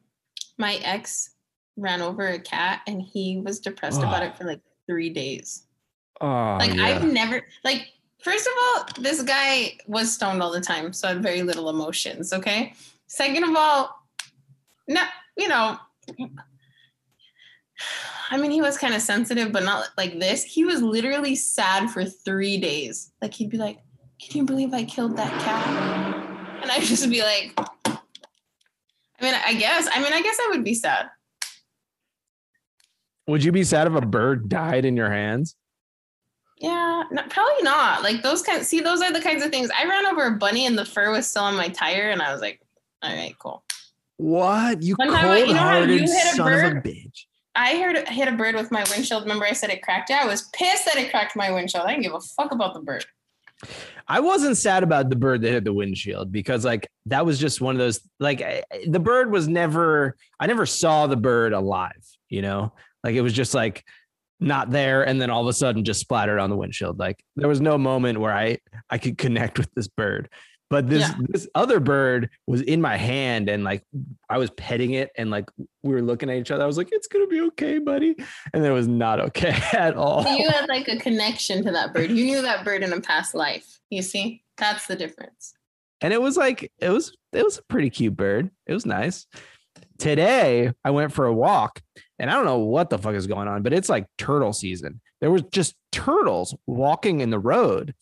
my 0.57 0.75
ex 0.83 1.31
ran 1.77 2.01
over 2.01 2.27
a 2.27 2.39
cat 2.39 2.81
and 2.87 3.01
he 3.01 3.37
was 3.43 3.59
depressed 3.59 3.99
about 4.01 4.21
Oh. 4.23 4.25
it 4.27 4.37
for 4.37 4.43
like 4.45 4.61
three 4.87 5.09
days. 5.09 5.63
Oh, 6.19 6.57
Like 6.59 6.73
yeah. 6.75 6.85
I've 6.85 7.03
never 7.03 7.41
like 7.63 7.87
first 8.19 8.45
of 8.45 8.53
all, 8.63 8.85
this 9.03 9.23
guy 9.23 9.77
was 9.87 10.13
stoned 10.13 10.43
all 10.43 10.51
the 10.51 10.61
time, 10.61 10.93
so 10.93 11.07
I 11.07 11.13
had 11.13 11.23
very 11.23 11.41
little 11.41 11.69
emotions. 11.69 12.33
Okay. 12.33 12.73
Second 13.07 13.43
of 13.43 13.55
all, 13.55 14.05
no, 14.87 15.03
you 15.37 15.47
know, 15.47 15.77
I 18.29 18.37
mean, 18.37 18.51
he 18.51 18.61
was 18.61 18.77
kind 18.77 18.93
of 18.93 19.01
sensitive, 19.01 19.51
but 19.51 19.63
not 19.63 19.89
like 19.97 20.19
this. 20.19 20.43
He 20.43 20.63
was 20.63 20.81
literally 20.81 21.35
sad 21.35 21.89
for 21.89 22.05
three 22.05 22.57
days. 22.57 23.11
Like 23.21 23.33
he'd 23.33 23.49
be 23.49 23.57
like, 23.57 23.79
"Can 24.21 24.37
you 24.37 24.43
believe 24.45 24.73
I 24.73 24.83
killed 24.83 25.17
that 25.17 25.31
cat?" 25.41 26.61
And 26.61 26.71
I'd 26.71 26.83
just 26.83 27.09
be 27.09 27.21
like, 27.23 27.57
"I 29.21 29.25
mean, 29.25 29.33
I 29.45 29.53
guess. 29.53 29.87
I 29.91 30.01
mean, 30.01 30.13
I 30.13 30.21
guess 30.21 30.37
I 30.41 30.47
would 30.51 30.63
be 30.63 30.73
sad." 30.73 31.09
Would 33.27 33.43
you 33.43 33.51
be 33.51 33.63
sad 33.63 33.87
if 33.87 33.93
a 33.93 34.01
bird 34.01 34.49
died 34.49 34.83
in 34.83 34.97
your 34.97 35.09
hands? 35.11 35.55
Yeah, 36.57 37.03
no, 37.11 37.23
probably 37.29 37.63
not. 37.63 38.03
Like 38.03 38.21
those 38.23 38.41
kinds. 38.41 38.67
See, 38.67 38.81
those 38.81 39.01
are 39.01 39.11
the 39.11 39.21
kinds 39.21 39.43
of 39.43 39.51
things. 39.51 39.69
I 39.75 39.85
ran 39.87 40.05
over 40.05 40.23
a 40.25 40.31
bunny 40.31 40.65
and 40.65 40.77
the 40.77 40.85
fur 40.85 41.11
was 41.11 41.27
still 41.27 41.43
on 41.43 41.55
my 41.55 41.69
tire, 41.69 42.09
and 42.09 42.21
I 42.21 42.31
was 42.31 42.41
like, 42.41 42.61
"All 43.01 43.13
right, 43.15 43.35
cool." 43.39 43.63
What 44.17 44.83
you 44.83 44.95
time 44.95 45.09
I- 45.13 45.37
you 45.39 45.53
know 45.53 45.59
how 45.59 45.77
you 45.79 45.99
hit 45.99 46.09
a 46.09 46.35
son 46.35 46.53
of 46.53 46.59
a 46.59 46.73
bird? 46.75 46.83
bitch? 46.83 47.25
I 47.55 47.77
heard 47.79 48.07
hit 48.07 48.27
a 48.27 48.31
bird 48.31 48.55
with 48.55 48.71
my 48.71 48.83
windshield. 48.89 49.23
Remember, 49.23 49.45
I 49.45 49.53
said 49.53 49.71
it 49.71 49.81
cracked. 49.81 50.09
Yeah, 50.09 50.21
I 50.23 50.25
was 50.25 50.43
pissed 50.53 50.85
that 50.85 50.97
it 50.97 51.09
cracked 51.09 51.35
my 51.35 51.51
windshield. 51.51 51.85
I 51.85 51.91
didn't 51.91 52.03
give 52.03 52.13
a 52.13 52.21
fuck 52.21 52.51
about 52.51 52.73
the 52.73 52.79
bird. 52.81 53.05
I 54.07 54.19
wasn't 54.19 54.57
sad 54.57 54.83
about 54.83 55.09
the 55.09 55.15
bird 55.15 55.41
that 55.41 55.51
hit 55.51 55.63
the 55.63 55.73
windshield 55.73 56.31
because 56.31 56.65
like 56.65 56.89
that 57.05 57.25
was 57.25 57.39
just 57.39 57.61
one 57.61 57.75
of 57.75 57.79
those 57.79 57.99
like 58.19 58.41
I- 58.41 58.63
the 58.87 58.99
bird 58.99 59.31
was 59.31 59.47
never 59.47 60.15
I 60.39 60.47
never 60.47 60.65
saw 60.65 61.07
the 61.07 61.15
bird 61.17 61.53
alive, 61.53 62.03
you 62.29 62.41
know? 62.41 62.73
Like 63.03 63.15
it 63.15 63.21
was 63.21 63.33
just 63.33 63.53
like 63.53 63.83
not 64.39 64.71
there 64.71 65.05
and 65.07 65.21
then 65.21 65.29
all 65.29 65.41
of 65.41 65.47
a 65.47 65.53
sudden 65.53 65.85
just 65.85 65.99
splattered 66.01 66.39
on 66.39 66.49
the 66.49 66.55
windshield. 66.57 66.97
Like 66.99 67.23
there 67.35 67.47
was 67.47 67.61
no 67.61 67.77
moment 67.77 68.19
where 68.19 68.33
I 68.33 68.57
I 68.89 68.97
could 68.97 69.17
connect 69.17 69.57
with 69.57 69.71
this 69.75 69.87
bird. 69.87 70.29
But 70.71 70.89
this 70.89 71.01
Yeah. 71.01 71.13
this 71.29 71.47
other 71.53 71.79
bird 71.79 72.29
was 72.47 72.61
in 72.61 72.81
my 72.81 72.97
hand 72.97 73.47
and 73.49 73.63
like 73.63 73.83
I 74.29 74.39
was 74.39 74.49
petting 74.51 74.93
it 74.93 75.11
and 75.17 75.29
like 75.29 75.45
we 75.83 75.93
were 75.93 76.01
looking 76.01 76.29
at 76.31 76.37
each 76.37 76.49
other. 76.49 76.63
I 76.63 76.67
was 76.67 76.77
like, 76.77 76.89
it's 76.91 77.07
gonna 77.07 77.27
be 77.27 77.41
okay, 77.41 77.77
buddy. 77.77 78.15
And 78.53 78.65
it 78.65 78.71
was 78.71 78.87
not 78.87 79.19
okay 79.19 79.53
at 79.73 79.95
all. 79.95 80.23
So 80.23 80.33
you 80.35 80.49
had 80.49 80.67
like 80.69 80.87
a 80.87 80.97
connection 80.97 81.63
to 81.65 81.71
that 81.71 81.93
bird. 81.93 82.09
You 82.09 82.25
knew 82.25 82.41
that 82.41 82.65
bird 82.65 82.81
in 82.81 82.91
a 82.93 83.01
past 83.01 83.35
life. 83.35 83.79
You 83.91 84.01
see, 84.01 84.43
that's 84.57 84.87
the 84.87 84.95
difference. 84.95 85.53
and 86.01 86.11
it 86.13 86.21
was 86.21 86.37
like 86.37 86.71
it 86.79 86.89
was 86.89 87.15
it 87.33 87.43
was 87.43 87.59
a 87.59 87.63
pretty 87.63 87.89
cute 87.91 88.15
bird. 88.15 88.49
It 88.65 88.73
was 88.73 88.85
nice. 88.85 89.27
Today 89.99 90.71
I 90.83 90.89
went 90.91 91.13
for 91.13 91.25
a 91.25 91.33
walk 91.33 91.81
and 92.17 92.29
I 92.29 92.33
don't 92.33 92.45
know 92.45 92.59
what 92.59 92.89
the 92.89 92.97
fuck 92.97 93.13
is 93.15 93.27
going 93.27 93.47
on, 93.47 93.61
but 93.61 93.73
it's 93.73 93.89
like 93.89 94.05
turtle 94.17 94.53
season. 94.53 95.01
There 95.19 95.31
was 95.31 95.43
just 95.51 95.75
turtles 95.91 96.55
walking 96.65 97.19
in 97.21 97.29
the 97.29 97.39
road. 97.39 97.93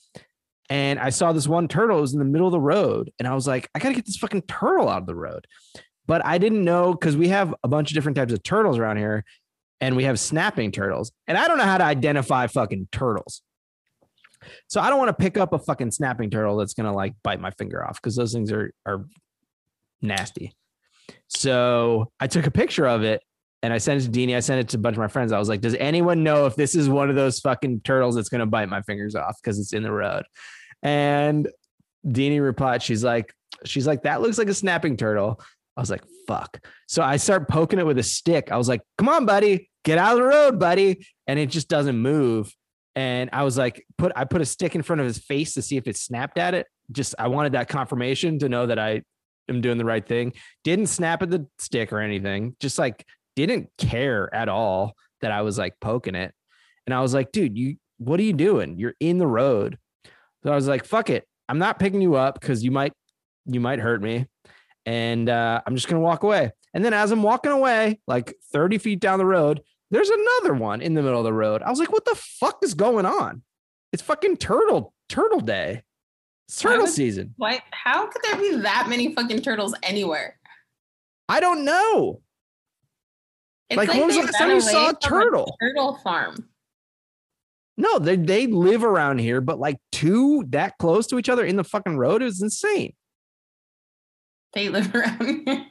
And 0.69 0.99
I 0.99 1.09
saw 1.09 1.33
this 1.33 1.47
one 1.47 1.67
turtle 1.67 1.97
it 1.97 2.01
was 2.01 2.13
in 2.13 2.19
the 2.19 2.25
middle 2.25 2.47
of 2.47 2.51
the 2.51 2.59
road 2.59 3.11
and 3.17 3.27
I 3.27 3.33
was 3.33 3.47
like, 3.47 3.69
I 3.73 3.79
got 3.79 3.89
to 3.89 3.95
get 3.95 4.05
this 4.05 4.17
fucking 4.17 4.43
turtle 4.43 4.87
out 4.87 5.01
of 5.01 5.07
the 5.07 5.15
road. 5.15 5.47
But 6.05 6.25
I 6.25 6.37
didn't 6.37 6.63
know 6.63 6.93
cuz 6.95 7.17
we 7.17 7.29
have 7.29 7.53
a 7.63 7.67
bunch 7.67 7.91
of 7.91 7.95
different 7.95 8.15
types 8.15 8.33
of 8.33 8.43
turtles 8.43 8.77
around 8.77 8.97
here 8.97 9.23
and 9.81 9.95
we 9.95 10.03
have 10.03 10.19
snapping 10.19 10.71
turtles. 10.71 11.11
And 11.27 11.37
I 11.37 11.47
don't 11.47 11.57
know 11.57 11.63
how 11.63 11.77
to 11.77 11.83
identify 11.83 12.47
fucking 12.47 12.89
turtles. 12.91 13.41
So 14.67 14.81
I 14.81 14.89
don't 14.89 14.99
want 14.99 15.09
to 15.09 15.21
pick 15.21 15.37
up 15.37 15.53
a 15.53 15.59
fucking 15.59 15.91
snapping 15.91 16.29
turtle 16.29 16.57
that's 16.57 16.73
gonna 16.73 16.93
like 16.93 17.13
bite 17.23 17.41
my 17.41 17.51
finger 17.51 17.85
off 17.85 18.01
because 18.01 18.15
those 18.15 18.33
things 18.33 18.51
are 18.51 18.71
are 18.85 19.05
nasty. 20.01 20.55
So 21.27 22.11
I 22.19 22.27
took 22.27 22.47
a 22.47 22.51
picture 22.51 22.87
of 22.87 23.03
it 23.03 23.21
and 23.61 23.73
I 23.73 23.77
sent 23.77 24.01
it 24.01 24.05
to 24.05 24.11
Deanie. 24.11 24.35
I 24.35 24.39
sent 24.39 24.61
it 24.61 24.69
to 24.69 24.77
a 24.77 24.79
bunch 24.79 24.95
of 24.95 24.99
my 24.99 25.07
friends. 25.07 25.31
I 25.31 25.39
was 25.39 25.49
like, 25.49 25.61
does 25.61 25.75
anyone 25.75 26.23
know 26.23 26.45
if 26.45 26.55
this 26.55 26.75
is 26.75 26.87
one 26.87 27.09
of 27.09 27.15
those 27.15 27.39
fucking 27.39 27.81
turtles 27.81 28.15
that's 28.15 28.29
gonna 28.29 28.45
bite 28.45 28.69
my 28.69 28.81
fingers 28.81 29.15
off 29.15 29.37
because 29.41 29.59
it's 29.59 29.73
in 29.73 29.83
the 29.83 29.91
road? 29.91 30.23
And 30.83 31.49
Deanie 32.05 32.41
replied, 32.41 32.81
she's 32.81 33.03
like, 33.03 33.33
she's 33.65 33.87
like, 33.87 34.03
that 34.03 34.21
looks 34.21 34.37
like 34.37 34.49
a 34.49 34.53
snapping 34.53 34.97
turtle. 34.97 35.41
I 35.75 35.81
was 35.81 35.89
like, 35.89 36.03
fuck. 36.27 36.65
So 36.87 37.01
I 37.01 37.17
start 37.17 37.47
poking 37.47 37.79
it 37.79 37.85
with 37.85 37.97
a 37.97 38.03
stick. 38.03 38.51
I 38.51 38.57
was 38.57 38.67
like, 38.67 38.81
come 38.97 39.09
on, 39.09 39.25
buddy, 39.25 39.69
get 39.83 39.97
out 39.97 40.13
of 40.13 40.17
the 40.17 40.25
road, 40.25 40.59
buddy. 40.59 41.05
And 41.27 41.39
it 41.39 41.47
just 41.47 41.69
doesn't 41.69 41.97
move. 41.97 42.53
And 42.95 43.29
I 43.31 43.43
was 43.43 43.57
like, 43.57 43.85
put 43.97 44.11
I 44.15 44.25
put 44.25 44.41
a 44.41 44.45
stick 44.45 44.75
in 44.75 44.81
front 44.81 44.99
of 44.99 45.07
his 45.07 45.19
face 45.19 45.53
to 45.53 45.61
see 45.61 45.77
if 45.77 45.87
it 45.87 45.95
snapped 45.95 46.37
at 46.37 46.53
it. 46.53 46.67
Just 46.91 47.15
I 47.17 47.27
wanted 47.27 47.53
that 47.53 47.69
confirmation 47.69 48.39
to 48.39 48.49
know 48.49 48.65
that 48.65 48.79
I 48.79 49.03
am 49.47 49.61
doing 49.61 49.77
the 49.77 49.85
right 49.85 50.05
thing. 50.05 50.33
Didn't 50.63 50.87
snap 50.87 51.21
at 51.21 51.29
the 51.29 51.47
stick 51.59 51.93
or 51.93 51.99
anything. 51.99 52.55
Just 52.59 52.77
like 52.77 53.05
didn't 53.35 53.69
care 53.77 54.33
at 54.33 54.49
all 54.49 54.95
that 55.21 55.31
I 55.31 55.43
was 55.43 55.57
like 55.57 55.75
poking 55.79 56.15
it. 56.15 56.33
And 56.85 56.93
I 56.93 57.01
was 57.01 57.13
like, 57.13 57.31
dude, 57.31 57.57
you 57.57 57.77
what 57.99 58.19
are 58.19 58.23
you 58.23 58.33
doing? 58.33 58.77
You're 58.77 58.95
in 58.99 59.17
the 59.17 59.27
road. 59.27 59.77
So 60.43 60.51
I 60.51 60.55
was 60.55 60.67
like, 60.67 60.85
fuck 60.85 61.09
it. 61.09 61.27
I'm 61.47 61.57
not 61.59 61.79
picking 61.79 62.01
you 62.01 62.15
up 62.15 62.39
because 62.39 62.63
you 62.63 62.71
might 62.71 62.93
you 63.45 63.59
might 63.59 63.79
hurt 63.79 64.01
me. 64.01 64.27
And 64.85 65.29
uh, 65.29 65.61
I'm 65.65 65.75
just 65.75 65.87
gonna 65.87 66.01
walk 66.01 66.23
away. 66.23 66.51
And 66.73 66.85
then 66.85 66.93
as 66.93 67.11
I'm 67.11 67.23
walking 67.23 67.51
away, 67.51 67.99
like 68.07 68.35
30 68.53 68.77
feet 68.77 68.99
down 68.99 69.17
the 69.19 69.25
road, 69.25 69.61
there's 69.91 70.09
another 70.09 70.53
one 70.53 70.81
in 70.81 70.93
the 70.93 71.01
middle 71.01 71.19
of 71.19 71.25
the 71.25 71.33
road. 71.33 71.63
I 71.63 71.69
was 71.69 71.79
like, 71.79 71.91
what 71.91 72.05
the 72.05 72.15
fuck 72.15 72.59
is 72.63 72.73
going 72.75 73.05
on? 73.05 73.41
It's 73.91 74.03
fucking 74.03 74.37
turtle, 74.37 74.93
turtle 75.09 75.39
day. 75.39 75.83
It's 76.47 76.59
turtle 76.61 76.81
would- 76.83 76.89
season. 76.89 77.33
Why? 77.37 77.61
How 77.71 78.05
could 78.07 78.21
there 78.23 78.37
be 78.37 78.57
that 78.57 78.87
many 78.87 79.13
fucking 79.15 79.41
turtles 79.41 79.73
anywhere? 79.81 80.37
I 81.27 81.39
don't 81.39 81.65
know. 81.65 82.21
It's 83.69 83.77
Like, 83.77 83.89
when 83.89 84.07
was 84.07 84.15
the 84.15 84.23
last 84.23 84.37
time 84.37 84.49
you 84.49 84.61
saw 84.61 84.89
a 84.89 84.93
turtle? 84.95 85.55
turtle 85.61 85.95
farm. 86.03 86.48
No, 87.79 87.97
they 87.97 88.17
they 88.17 88.45
live 88.45 88.83
around 88.83 89.19
here, 89.19 89.39
but 89.39 89.57
like 89.57 89.77
two 89.93 90.43
that 90.49 90.77
close 90.79 91.07
to 91.07 91.17
each 91.17 91.29
other 91.29 91.45
in 91.45 91.55
the 91.55 91.63
fucking 91.63 91.97
road 91.97 92.21
is 92.21 92.41
insane. 92.41 92.93
They 94.53 94.67
live 94.67 94.93
around 94.95 95.43
here. 95.47 95.65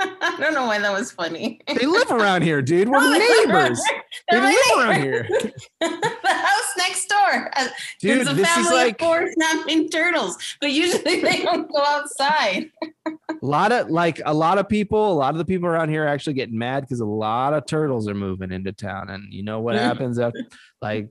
I 0.00 0.36
don't 0.40 0.54
know 0.54 0.66
why 0.66 0.80
that 0.80 0.92
was 0.92 1.12
funny. 1.12 1.60
They 1.68 1.86
live 1.86 2.10
around 2.10 2.42
here, 2.42 2.62
dude. 2.62 2.88
We're 2.88 2.98
No, 3.00 3.16
neighbors. 3.16 3.80
They 4.28 4.40
live 4.40 4.56
around 4.76 5.02
here. 5.02 5.28
the 5.80 6.18
house 6.24 6.72
next 6.78 7.06
door. 7.06 7.50
Uh, 7.54 7.68
Dude, 8.00 8.18
There's 8.18 8.28
a 8.28 8.34
this 8.34 8.48
family 8.48 8.64
is 8.64 8.72
like 8.72 9.00
of 9.00 9.06
four 9.06 9.30
snapping 9.30 9.88
turtles, 9.88 10.36
but 10.60 10.72
usually 10.72 11.20
they 11.20 11.42
don't 11.42 11.70
go 11.70 11.84
outside. 11.84 12.70
a 13.06 13.12
lot 13.40 13.70
of 13.70 13.88
like 13.88 14.20
a 14.24 14.34
lot 14.34 14.58
of 14.58 14.68
people, 14.68 15.12
a 15.12 15.14
lot 15.14 15.34
of 15.34 15.38
the 15.38 15.44
people 15.44 15.68
around 15.68 15.90
here 15.90 16.02
are 16.02 16.08
actually 16.08 16.34
getting 16.34 16.58
mad 16.58 16.80
because 16.80 16.98
a 16.98 17.06
lot 17.06 17.54
of 17.54 17.66
turtles 17.66 18.08
are 18.08 18.14
moving 18.14 18.50
into 18.50 18.72
town. 18.72 19.10
And 19.10 19.32
you 19.32 19.44
know 19.44 19.60
what 19.60 19.76
happens 19.76 20.18
up 20.18 20.34
like 20.80 21.08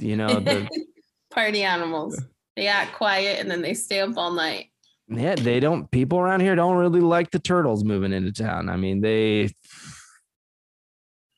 you 0.00 0.16
know, 0.16 0.40
the 0.40 0.68
Party 1.30 1.62
animals. 1.62 2.20
They 2.56 2.66
act 2.66 2.94
quiet 2.94 3.38
and 3.38 3.50
then 3.50 3.62
they 3.62 3.74
stay 3.74 4.00
up 4.00 4.16
all 4.16 4.32
night. 4.32 4.66
yeah, 5.08 5.36
they 5.36 5.60
don't 5.60 5.88
people 5.90 6.18
around 6.18 6.40
here 6.40 6.56
don't 6.56 6.76
really 6.76 7.00
like 7.00 7.30
the 7.30 7.38
turtles 7.38 7.84
moving 7.84 8.12
into 8.12 8.32
town. 8.32 8.68
I 8.68 8.76
mean, 8.76 9.00
they 9.00 9.42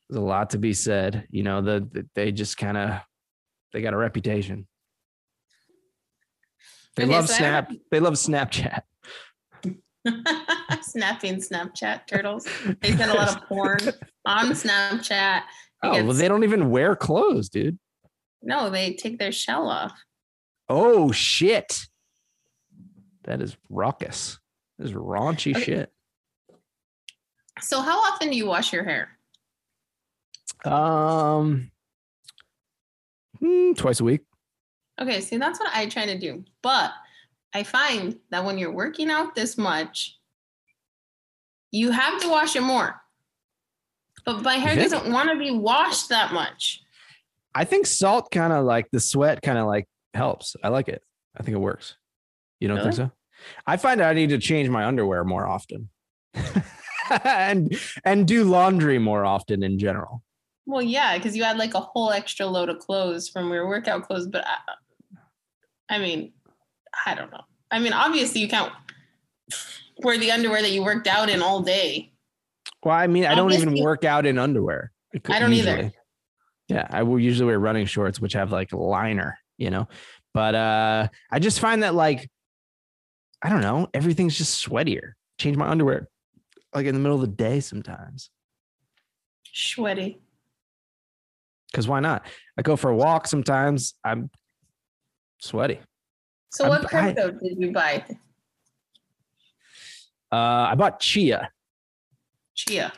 there's 0.08 0.16
a 0.16 0.20
lot 0.20 0.50
to 0.50 0.58
be 0.58 0.72
said. 0.72 1.26
You 1.30 1.42
know, 1.42 1.60
the, 1.60 1.86
the 1.92 2.06
they 2.14 2.32
just 2.32 2.56
kind 2.56 2.76
of 2.76 3.00
they 3.72 3.82
got 3.82 3.92
a 3.94 3.98
reputation. 3.98 4.66
They 6.96 7.04
Okay, 7.04 7.12
love 7.12 7.28
so 7.28 7.34
Snap. 7.34 7.70
They 7.90 8.00
love 8.00 8.14
Snapchat. 8.14 8.82
Snapping 10.82 11.36
Snapchat 11.36 12.06
turtles. 12.06 12.46
They 12.80 12.92
send 12.96 13.10
a 13.10 13.14
lot 13.14 13.36
of 13.36 13.42
porn 13.46 13.80
on 14.26 14.46
Snapchat. 14.50 15.42
Oh, 15.84 16.04
well, 16.04 16.12
they 16.14 16.28
don't 16.28 16.44
even 16.44 16.70
wear 16.70 16.94
clothes, 16.96 17.48
dude. 17.48 17.78
No, 18.42 18.70
they 18.70 18.94
take 18.94 19.18
their 19.18 19.32
shell 19.32 19.68
off. 19.68 19.92
Oh 20.68 21.12
shit. 21.12 21.86
That 23.24 23.40
is 23.40 23.56
raucous. 23.68 24.38
This 24.78 24.90
is 24.90 24.96
raunchy 24.96 25.54
Okay. 25.54 25.64
shit. 25.64 25.92
So 27.60 27.80
how 27.82 28.00
often 28.00 28.30
do 28.30 28.36
you 28.36 28.46
wash 28.46 28.72
your 28.72 28.84
hair? 28.84 29.16
Um 30.64 31.70
hmm, 33.38 33.72
twice 33.72 34.00
a 34.00 34.04
week. 34.04 34.22
Okay, 35.00 35.20
see, 35.20 35.36
that's 35.38 35.58
what 35.58 35.70
I 35.74 35.86
try 35.86 36.06
to 36.06 36.18
do. 36.18 36.44
But 36.62 36.92
I 37.54 37.62
find 37.64 38.18
that 38.30 38.44
when 38.44 38.58
you're 38.58 38.72
working 38.72 39.10
out 39.10 39.34
this 39.34 39.58
much, 39.58 40.18
you 41.70 41.90
have 41.90 42.20
to 42.22 42.28
wash 42.28 42.56
it 42.56 42.60
more. 42.62 43.00
But 44.24 44.42
my 44.42 44.54
hair 44.54 44.76
doesn't 44.76 45.10
want 45.10 45.30
to 45.30 45.36
be 45.38 45.50
washed 45.50 46.08
that 46.10 46.32
much. 46.32 46.81
I 47.54 47.64
think 47.64 47.86
salt 47.86 48.30
kind 48.30 48.52
of 48.52 48.64
like 48.64 48.88
the 48.92 49.00
sweat 49.00 49.42
kind 49.42 49.58
of 49.58 49.66
like 49.66 49.86
helps. 50.14 50.56
I 50.62 50.68
like 50.68 50.88
it. 50.88 51.02
I 51.36 51.42
think 51.42 51.54
it 51.56 51.60
works. 51.60 51.96
You 52.60 52.68
don't 52.68 52.82
think 52.82 52.94
so? 52.94 53.10
I 53.66 53.76
find 53.76 54.00
I 54.00 54.12
need 54.12 54.30
to 54.30 54.38
change 54.38 54.68
my 54.68 54.84
underwear 54.84 55.24
more 55.24 55.46
often. 55.46 55.88
and 57.24 57.76
and 58.04 58.26
do 58.26 58.44
laundry 58.44 58.98
more 58.98 59.24
often 59.24 59.62
in 59.62 59.78
general. 59.78 60.22
Well, 60.66 60.82
yeah, 60.82 61.16
because 61.16 61.36
you 61.36 61.44
had 61.44 61.58
like 61.58 61.74
a 61.74 61.80
whole 61.80 62.10
extra 62.10 62.46
load 62.46 62.68
of 62.68 62.78
clothes 62.78 63.28
from 63.28 63.50
your 63.50 63.66
workout 63.66 64.04
clothes. 64.04 64.28
But 64.28 64.46
I, 64.46 65.96
I 65.96 65.98
mean, 65.98 66.32
I 67.04 67.14
don't 67.14 67.30
know. 67.30 67.42
I 67.70 67.78
mean, 67.78 67.92
obviously 67.92 68.40
you 68.40 68.48
can't 68.48 68.72
wear 70.02 70.18
the 70.18 70.30
underwear 70.30 70.62
that 70.62 70.70
you 70.70 70.84
worked 70.84 71.06
out 71.06 71.28
in 71.28 71.42
all 71.42 71.60
day. 71.60 72.12
Well, 72.84 72.94
I 72.94 73.06
mean, 73.06 73.26
I 73.26 73.34
don't 73.34 73.52
even 73.52 73.82
work 73.82 74.04
out 74.04 74.26
in 74.26 74.38
underwear. 74.38 74.92
I 75.26 75.38
don't 75.38 75.52
either. 75.52 75.92
Yeah, 76.72 76.86
I 76.90 77.02
will 77.02 77.18
usually 77.18 77.46
wear 77.48 77.58
running 77.58 77.84
shorts, 77.84 78.18
which 78.18 78.32
have 78.32 78.50
like 78.50 78.72
liner, 78.72 79.38
you 79.58 79.68
know. 79.68 79.88
But 80.32 80.54
uh 80.54 81.08
I 81.30 81.38
just 81.38 81.60
find 81.60 81.82
that 81.82 81.94
like 81.94 82.30
I 83.42 83.50
don't 83.50 83.60
know, 83.60 83.88
everything's 83.92 84.38
just 84.38 84.66
sweatier. 84.66 85.12
Change 85.38 85.56
my 85.58 85.68
underwear 85.68 86.08
like 86.74 86.86
in 86.86 86.94
the 86.94 87.00
middle 87.00 87.16
of 87.16 87.20
the 87.20 87.26
day 87.36 87.60
sometimes. 87.60 88.30
Sweaty. 89.52 90.18
Because 91.70 91.86
why 91.86 92.00
not? 92.00 92.24
I 92.58 92.62
go 92.62 92.76
for 92.76 92.88
a 92.90 92.96
walk 92.96 93.26
sometimes. 93.26 93.94
I'm 94.02 94.30
sweaty. 95.40 95.78
So 96.52 96.64
I'm- 96.64 96.70
what 96.70 96.94
I- 96.94 97.12
crypto 97.12 97.32
did 97.32 97.58
you 97.58 97.72
buy? 97.72 98.04
Uh 100.32 100.70
I 100.70 100.74
bought 100.74 101.00
chia. 101.00 101.50
Chia. 102.54 102.92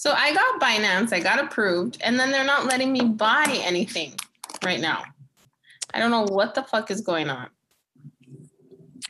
So 0.00 0.14
I 0.16 0.32
got 0.32 0.58
Binance, 0.62 1.12
I 1.12 1.20
got 1.20 1.44
approved, 1.44 1.98
and 2.00 2.18
then 2.18 2.30
they're 2.30 2.42
not 2.42 2.64
letting 2.64 2.90
me 2.90 3.02
buy 3.02 3.44
anything 3.62 4.14
right 4.64 4.80
now. 4.80 5.02
I 5.92 5.98
don't 5.98 6.10
know 6.10 6.22
what 6.22 6.54
the 6.54 6.62
fuck 6.62 6.90
is 6.90 7.02
going 7.02 7.28
on. 7.28 7.48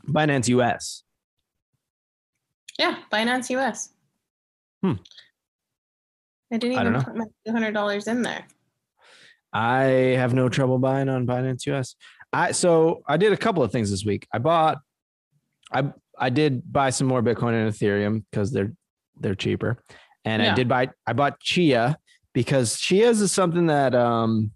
Binance 0.09 0.48
US. 0.48 1.05
Yeah, 2.76 2.96
Binance 3.12 3.50
US. 3.50 3.90
Hmm. 4.83 4.94
I 6.53 6.57
didn't 6.57 6.72
even 6.72 6.92
don't 6.94 7.05
put 7.05 7.14
my 7.14 7.26
two 7.46 7.53
hundred 7.53 7.70
dollars 7.70 8.09
in 8.09 8.22
there. 8.22 8.44
I 9.53 9.83
have 10.18 10.35
no 10.35 10.48
trouble 10.48 10.81
buying 10.81 11.09
on 11.09 11.24
Binance 11.24 11.66
US. 11.66 11.94
I 12.33 12.50
so 12.50 13.05
I 13.07 13.16
did 13.16 13.33
a 13.33 13.37
couple 13.37 13.62
of 13.62 13.70
things 13.70 13.92
this 13.92 14.05
week. 14.05 14.26
I 14.35 14.38
bought 14.38 14.79
I 15.72 15.92
I 16.18 16.31
did 16.31 16.72
buy 16.72 16.90
some 16.90 17.07
more 17.07 17.22
Bitcoin 17.22 17.53
and 17.53 17.72
Ethereum 17.72 18.24
because 18.29 18.50
they're 18.50 18.72
they're 19.20 19.37
cheaper. 19.37 19.85
And 20.25 20.43
I 20.43 20.55
did 20.55 20.69
buy 20.69 20.91
I 21.07 21.13
bought 21.13 21.41
Chia 21.41 21.97
because 22.33 22.79
Chia's 22.79 23.21
is 23.21 23.33
something 23.33 23.67
that 23.67 23.95
um 23.95 24.53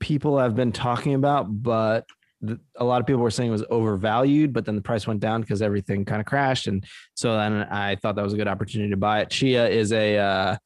people 0.00 0.38
have 0.38 0.54
been 0.54 0.72
talking 0.72 1.14
about, 1.14 1.46
but 1.48 2.04
th- 2.46 2.58
a 2.76 2.84
lot 2.84 3.00
of 3.00 3.06
people 3.06 3.22
were 3.22 3.30
saying 3.30 3.48
it 3.48 3.52
was 3.52 3.64
overvalued, 3.70 4.52
but 4.52 4.64
then 4.64 4.74
the 4.74 4.82
price 4.82 5.06
went 5.06 5.20
down 5.20 5.40
because 5.40 5.62
everything 5.62 6.04
kind 6.04 6.20
of 6.20 6.26
crashed. 6.26 6.66
And 6.66 6.84
so 7.14 7.36
then 7.36 7.62
I 7.70 7.96
thought 7.96 8.16
that 8.16 8.24
was 8.24 8.34
a 8.34 8.36
good 8.36 8.48
opportunity 8.48 8.90
to 8.90 8.96
buy 8.96 9.20
it. 9.20 9.30
Chia 9.30 9.68
is 9.68 9.92
a 9.92 10.18
uh 10.18 10.56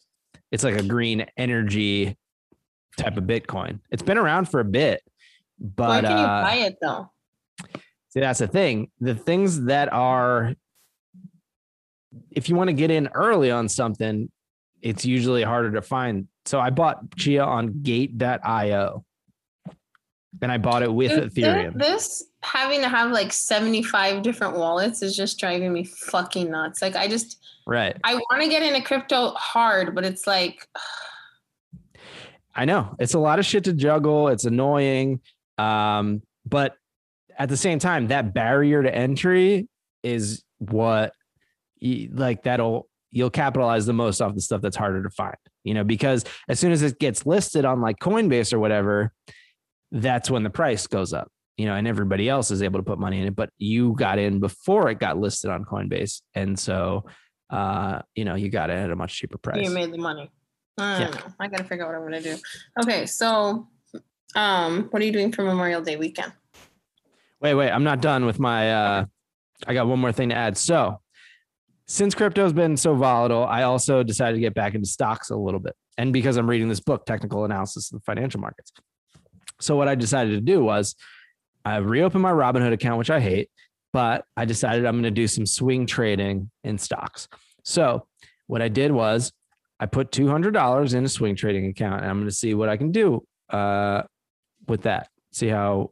it's 0.51 0.65
like 0.65 0.77
a 0.77 0.83
green 0.83 1.27
energy 1.37 2.17
type 2.97 3.17
of 3.17 3.25
Bitcoin. 3.25 3.81
It's 3.91 4.03
been 4.03 4.19
around 4.19 4.47
for 4.49 4.61
a 4.61 4.65
bit, 4.65 5.03
but 5.59 6.05
can 6.05 6.19
you 6.19 6.25
uh, 6.25 6.43
buy 6.43 6.55
it 6.57 6.77
though? 6.81 7.11
see, 8.17 8.21
that's 8.21 8.39
the 8.39 8.49
thing. 8.49 8.91
The 9.01 9.15
things 9.15 9.65
that 9.65 9.93
are, 9.93 10.55
if 12.31 12.49
you 12.49 12.57
want 12.57 12.69
to 12.69 12.75
get 12.75 12.91
in 12.91 13.09
early 13.15 13.51
on 13.51 13.69
something, 13.69 14.31
it's 14.83 15.05
usually 15.05 15.43
harder 15.43 15.73
to 15.73 15.83
find. 15.83 16.29
So 16.45 16.61
I 16.61 16.71
bought 16.71 17.17
Chia 17.17 17.45
on 17.45 17.83
Gate.io, 17.83 19.05
and 20.43 20.53
I 20.53 20.59
bought 20.59 20.83
it 20.83 20.93
with 20.93 21.11
Dude, 21.11 21.33
Ethereum. 21.33 21.79
This 21.79 22.25
having 22.43 22.81
to 22.81 22.89
have 22.89 23.11
like 23.11 23.33
75 23.33 24.23
different 24.23 24.57
wallets 24.57 25.03
is 25.03 25.17
just 25.17 25.39
driving 25.39 25.73
me 25.73 25.85
fucking 25.85 26.51
nuts. 26.51 26.83
Like 26.83 26.95
I 26.95 27.09
just 27.09 27.39
Right. 27.67 27.97
I 28.05 28.15
want 28.15 28.43
to 28.43 28.49
get 28.49 28.63
into 28.63 28.81
crypto 28.81 29.31
hard, 29.31 29.95
but 29.95 30.05
it's 30.05 30.27
like 30.27 30.67
I 32.55 32.65
know 32.65 32.95
it's 32.99 33.15
a 33.15 33.19
lot 33.19 33.39
of 33.39 33.45
shit 33.45 33.65
to 33.65 33.75
juggle. 33.75 34.29
It's 34.29 34.45
annoying. 34.45 35.21
Um, 35.59 36.23
but 36.47 36.75
at 37.39 37.51
the 37.51 37.57
same 37.57 37.79
time, 37.79 38.07
that 38.09 38.33
barrier 38.33 38.83
to 38.83 38.95
entry 38.95 39.69
is 40.03 40.43
what 40.59 41.13
y- 41.81 42.09
like 42.13 42.43
that'll 42.45 42.89
you'll 43.11 43.31
capitalize 43.31 43.87
the 43.87 43.93
most 43.93 44.21
off 44.21 44.35
the 44.35 44.41
stuff 44.41 44.61
that's 44.61 44.77
harder 44.77 45.03
to 45.03 45.11
find, 45.11 45.37
you 45.65 45.73
know, 45.75 45.85
because 45.85 46.25
as 46.49 46.59
soon 46.61 46.73
as 46.73 46.83
it 46.83 46.99
gets 46.99 47.25
listed 47.25 47.65
on 47.65 47.81
like 47.81 47.99
Coinbase 47.99 48.53
or 48.53 48.59
whatever, 48.59 49.13
that's 49.93 50.29
when 50.31 50.43
the 50.43 50.51
price 50.51 50.87
goes 50.87 51.13
up, 51.15 51.31
you 51.57 51.65
know, 51.67 51.75
and 51.75 51.87
everybody 51.89 52.29
else 52.29 52.51
is 52.51 52.63
able 52.63 52.79
to 52.79 52.83
put 52.85 52.99
money 52.99 53.21
in 53.21 53.27
it. 53.29 53.37
But 53.37 53.51
you 53.59 53.95
got 53.95 54.19
in 54.19 54.41
before 54.41 54.91
it 54.91 54.99
got 54.99 55.19
listed 55.19 55.51
on 55.51 55.65
Coinbase. 55.65 56.21
And 56.35 56.59
so 56.59 57.07
uh, 57.49 58.01
you 58.17 58.25
know, 58.25 58.35
you 58.35 58.51
got 58.51 58.71
it 58.71 58.75
at 58.75 58.91
a 58.91 58.97
much 58.97 59.15
cheaper 59.17 59.39
price. 59.39 59.63
you 59.65 59.71
made 59.71 59.93
the 59.93 59.99
money. 59.99 60.31
I 60.79 60.99
don't 60.99 61.01
Yeah. 61.13 61.21
know. 61.21 61.33
I 61.41 61.47
gotta 61.49 61.65
figure 61.65 61.85
out 61.85 61.89
what 61.93 61.97
I'm 61.97 62.03
gonna 62.03 62.21
do. 62.21 62.37
Okay, 62.83 63.07
so 63.07 63.69
um, 64.35 64.89
what 64.91 65.01
are 65.01 65.05
you 65.07 65.13
doing 65.13 65.31
for 65.33 65.43
Memorial 65.45 65.81
Day 65.81 65.97
weekend? 65.97 66.33
Wait, 67.41 67.55
wait, 67.55 67.71
I'm 67.71 67.85
not 67.85 68.03
done 68.03 68.27
with 68.27 68.39
my 68.41 68.73
uh 68.73 69.05
I 69.67 69.73
got 69.75 69.87
one 69.87 70.01
more 70.01 70.13
thing 70.13 70.29
to 70.31 70.35
add. 70.35 70.59
So, 70.59 71.01
since 71.87 72.15
crypto's 72.15 72.53
been 72.53 72.77
so 72.77 72.95
volatile, 72.95 73.45
I 73.45 73.63
also 73.63 74.03
decided 74.03 74.35
to 74.35 74.41
get 74.41 74.55
back 74.55 74.75
into 74.75 74.89
stocks 74.89 75.31
a 75.31 75.37
little 75.37 75.61
bit. 75.61 75.75
And 75.99 76.13
because 76.13 76.37
I'm 76.37 76.49
reading 76.49 76.69
this 76.69 76.81
book, 76.81 77.07
Technical 77.07 77.45
Analysis 77.45 77.93
of 77.93 78.01
the 78.01 78.05
Financial 78.05 78.41
Markets. 78.41 78.73
So 79.61 79.77
what 79.77 79.89
I 79.89 79.95
decided 79.95 80.33
to 80.33 80.41
do 80.41 80.63
was 80.63 80.97
I 81.65 81.77
reopened 81.77 82.23
my 82.23 82.33
Robinhood 82.33 82.73
account, 82.73 82.99
which 82.99 83.11
I 83.11 83.21
hate, 83.21 83.51
but 83.93 84.25
I 84.37 84.45
decided 84.45 84.85
I'm 84.85 84.95
going 84.95 85.05
to 85.05 85.11
do 85.11 85.27
some 85.27 85.47
swing 85.47 85.87
trading 85.87 86.51
in 86.65 86.77
stocks. 86.79 87.29
So, 87.65 88.07
what 88.47 88.63
I 88.63 88.69
did 88.69 88.93
was 88.93 89.33
I 89.81 89.87
put 89.87 90.13
$200 90.13 90.95
in 90.95 91.05
a 91.05 91.09
swing 91.09 91.35
trading 91.35 91.67
account 91.67 92.03
and 92.03 92.11
I'm 92.11 92.19
going 92.19 92.29
to 92.29 92.35
see 92.35 92.55
what 92.55 92.69
I 92.69 92.77
can 92.77 92.93
do 92.93 93.27
uh 93.51 94.03
with 94.69 94.83
that. 94.83 95.09
See 95.33 95.49
how 95.49 95.91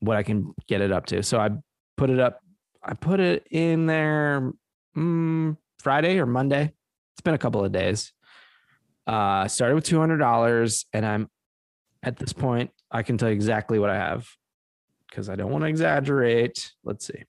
what 0.00 0.16
I 0.16 0.22
can 0.22 0.54
get 0.66 0.80
it 0.80 0.92
up 0.92 1.06
to. 1.06 1.22
So 1.22 1.38
I 1.38 1.50
put 1.96 2.10
it 2.10 2.20
up. 2.20 2.40
I 2.82 2.94
put 2.94 3.20
it 3.20 3.46
in 3.50 3.86
there 3.86 4.52
mm, 4.98 5.56
Friday 5.78 6.18
or 6.18 6.26
Monday. 6.26 6.72
It's 7.14 7.20
been 7.22 7.34
a 7.34 7.38
couple 7.38 7.64
of 7.64 7.72
days. 7.72 8.12
Uh, 9.06 9.48
started 9.48 9.74
with 9.74 9.84
two 9.84 9.98
hundred 9.98 10.18
dollars, 10.18 10.84
and 10.92 11.04
I'm 11.06 11.28
at 12.02 12.16
this 12.16 12.32
point. 12.32 12.70
I 12.90 13.02
can 13.02 13.18
tell 13.18 13.28
you 13.28 13.34
exactly 13.34 13.78
what 13.78 13.90
I 13.90 13.96
have 13.96 14.26
because 15.08 15.28
I 15.28 15.36
don't 15.36 15.50
want 15.50 15.62
to 15.62 15.68
exaggerate. 15.68 16.72
Let's 16.84 17.06
see. 17.06 17.22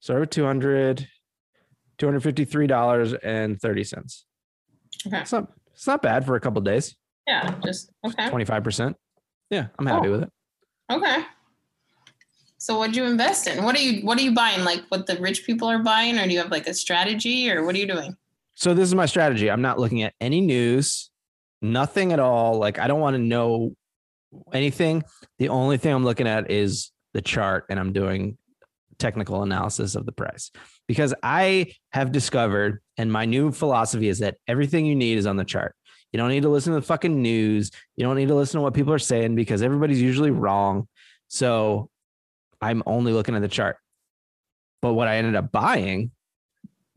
Start 0.00 0.20
with 0.20 0.30
200 0.30 1.08
$253.30. 1.98 4.22
Okay. 5.06 5.18
It's 5.20 5.32
not 5.32 5.48
it's 5.72 5.86
not 5.86 6.02
bad 6.02 6.24
for 6.26 6.36
a 6.36 6.40
couple 6.40 6.60
days. 6.62 6.94
Yeah, 7.26 7.54
just 7.64 7.90
okay. 8.06 8.28
25%. 8.30 8.94
Yeah, 9.50 9.66
I'm 9.78 9.86
happy 9.86 10.08
Oh. 10.08 10.12
with 10.12 10.22
it. 10.24 10.30
Okay. 10.92 11.24
So 12.66 12.76
what 12.76 12.90
do 12.90 13.00
you 13.00 13.06
invest 13.06 13.46
in? 13.46 13.62
What 13.62 13.76
are 13.76 13.80
you 13.80 14.04
what 14.04 14.18
are 14.18 14.22
you 14.22 14.34
buying? 14.34 14.64
Like 14.64 14.82
what 14.88 15.06
the 15.06 15.16
rich 15.20 15.46
people 15.46 15.68
are 15.68 15.78
buying, 15.78 16.18
or 16.18 16.24
do 16.24 16.32
you 16.32 16.38
have 16.40 16.50
like 16.50 16.66
a 16.66 16.74
strategy 16.74 17.48
or 17.48 17.64
what 17.64 17.76
are 17.76 17.78
you 17.78 17.86
doing? 17.86 18.16
So 18.56 18.74
this 18.74 18.88
is 18.88 18.94
my 18.96 19.06
strategy. 19.06 19.48
I'm 19.48 19.62
not 19.62 19.78
looking 19.78 20.02
at 20.02 20.14
any 20.20 20.40
news, 20.40 21.12
nothing 21.62 22.12
at 22.12 22.18
all. 22.18 22.58
Like 22.58 22.80
I 22.80 22.88
don't 22.88 22.98
want 22.98 23.14
to 23.14 23.22
know 23.22 23.76
anything. 24.52 25.04
The 25.38 25.50
only 25.50 25.76
thing 25.76 25.94
I'm 25.94 26.02
looking 26.02 26.26
at 26.26 26.50
is 26.50 26.90
the 27.14 27.22
chart 27.22 27.66
and 27.70 27.78
I'm 27.78 27.92
doing 27.92 28.36
technical 28.98 29.44
analysis 29.44 29.94
of 29.94 30.04
the 30.04 30.10
price 30.10 30.50
because 30.88 31.14
I 31.22 31.72
have 31.92 32.10
discovered 32.10 32.82
and 32.98 33.12
my 33.12 33.26
new 33.26 33.52
philosophy 33.52 34.08
is 34.08 34.18
that 34.18 34.38
everything 34.48 34.86
you 34.86 34.96
need 34.96 35.18
is 35.18 35.26
on 35.26 35.36
the 35.36 35.44
chart. 35.44 35.76
You 36.10 36.18
don't 36.18 36.30
need 36.30 36.42
to 36.42 36.48
listen 36.48 36.72
to 36.72 36.80
the 36.80 36.86
fucking 36.86 37.22
news. 37.22 37.70
You 37.94 38.04
don't 38.04 38.16
need 38.16 38.26
to 38.26 38.34
listen 38.34 38.58
to 38.58 38.62
what 38.62 38.74
people 38.74 38.92
are 38.92 38.98
saying 38.98 39.36
because 39.36 39.62
everybody's 39.62 40.02
usually 40.02 40.32
wrong. 40.32 40.88
So 41.28 41.90
I'm 42.60 42.82
only 42.86 43.12
looking 43.12 43.34
at 43.34 43.42
the 43.42 43.48
chart. 43.48 43.76
But 44.82 44.94
what 44.94 45.08
I 45.08 45.16
ended 45.16 45.36
up 45.36 45.52
buying 45.52 46.10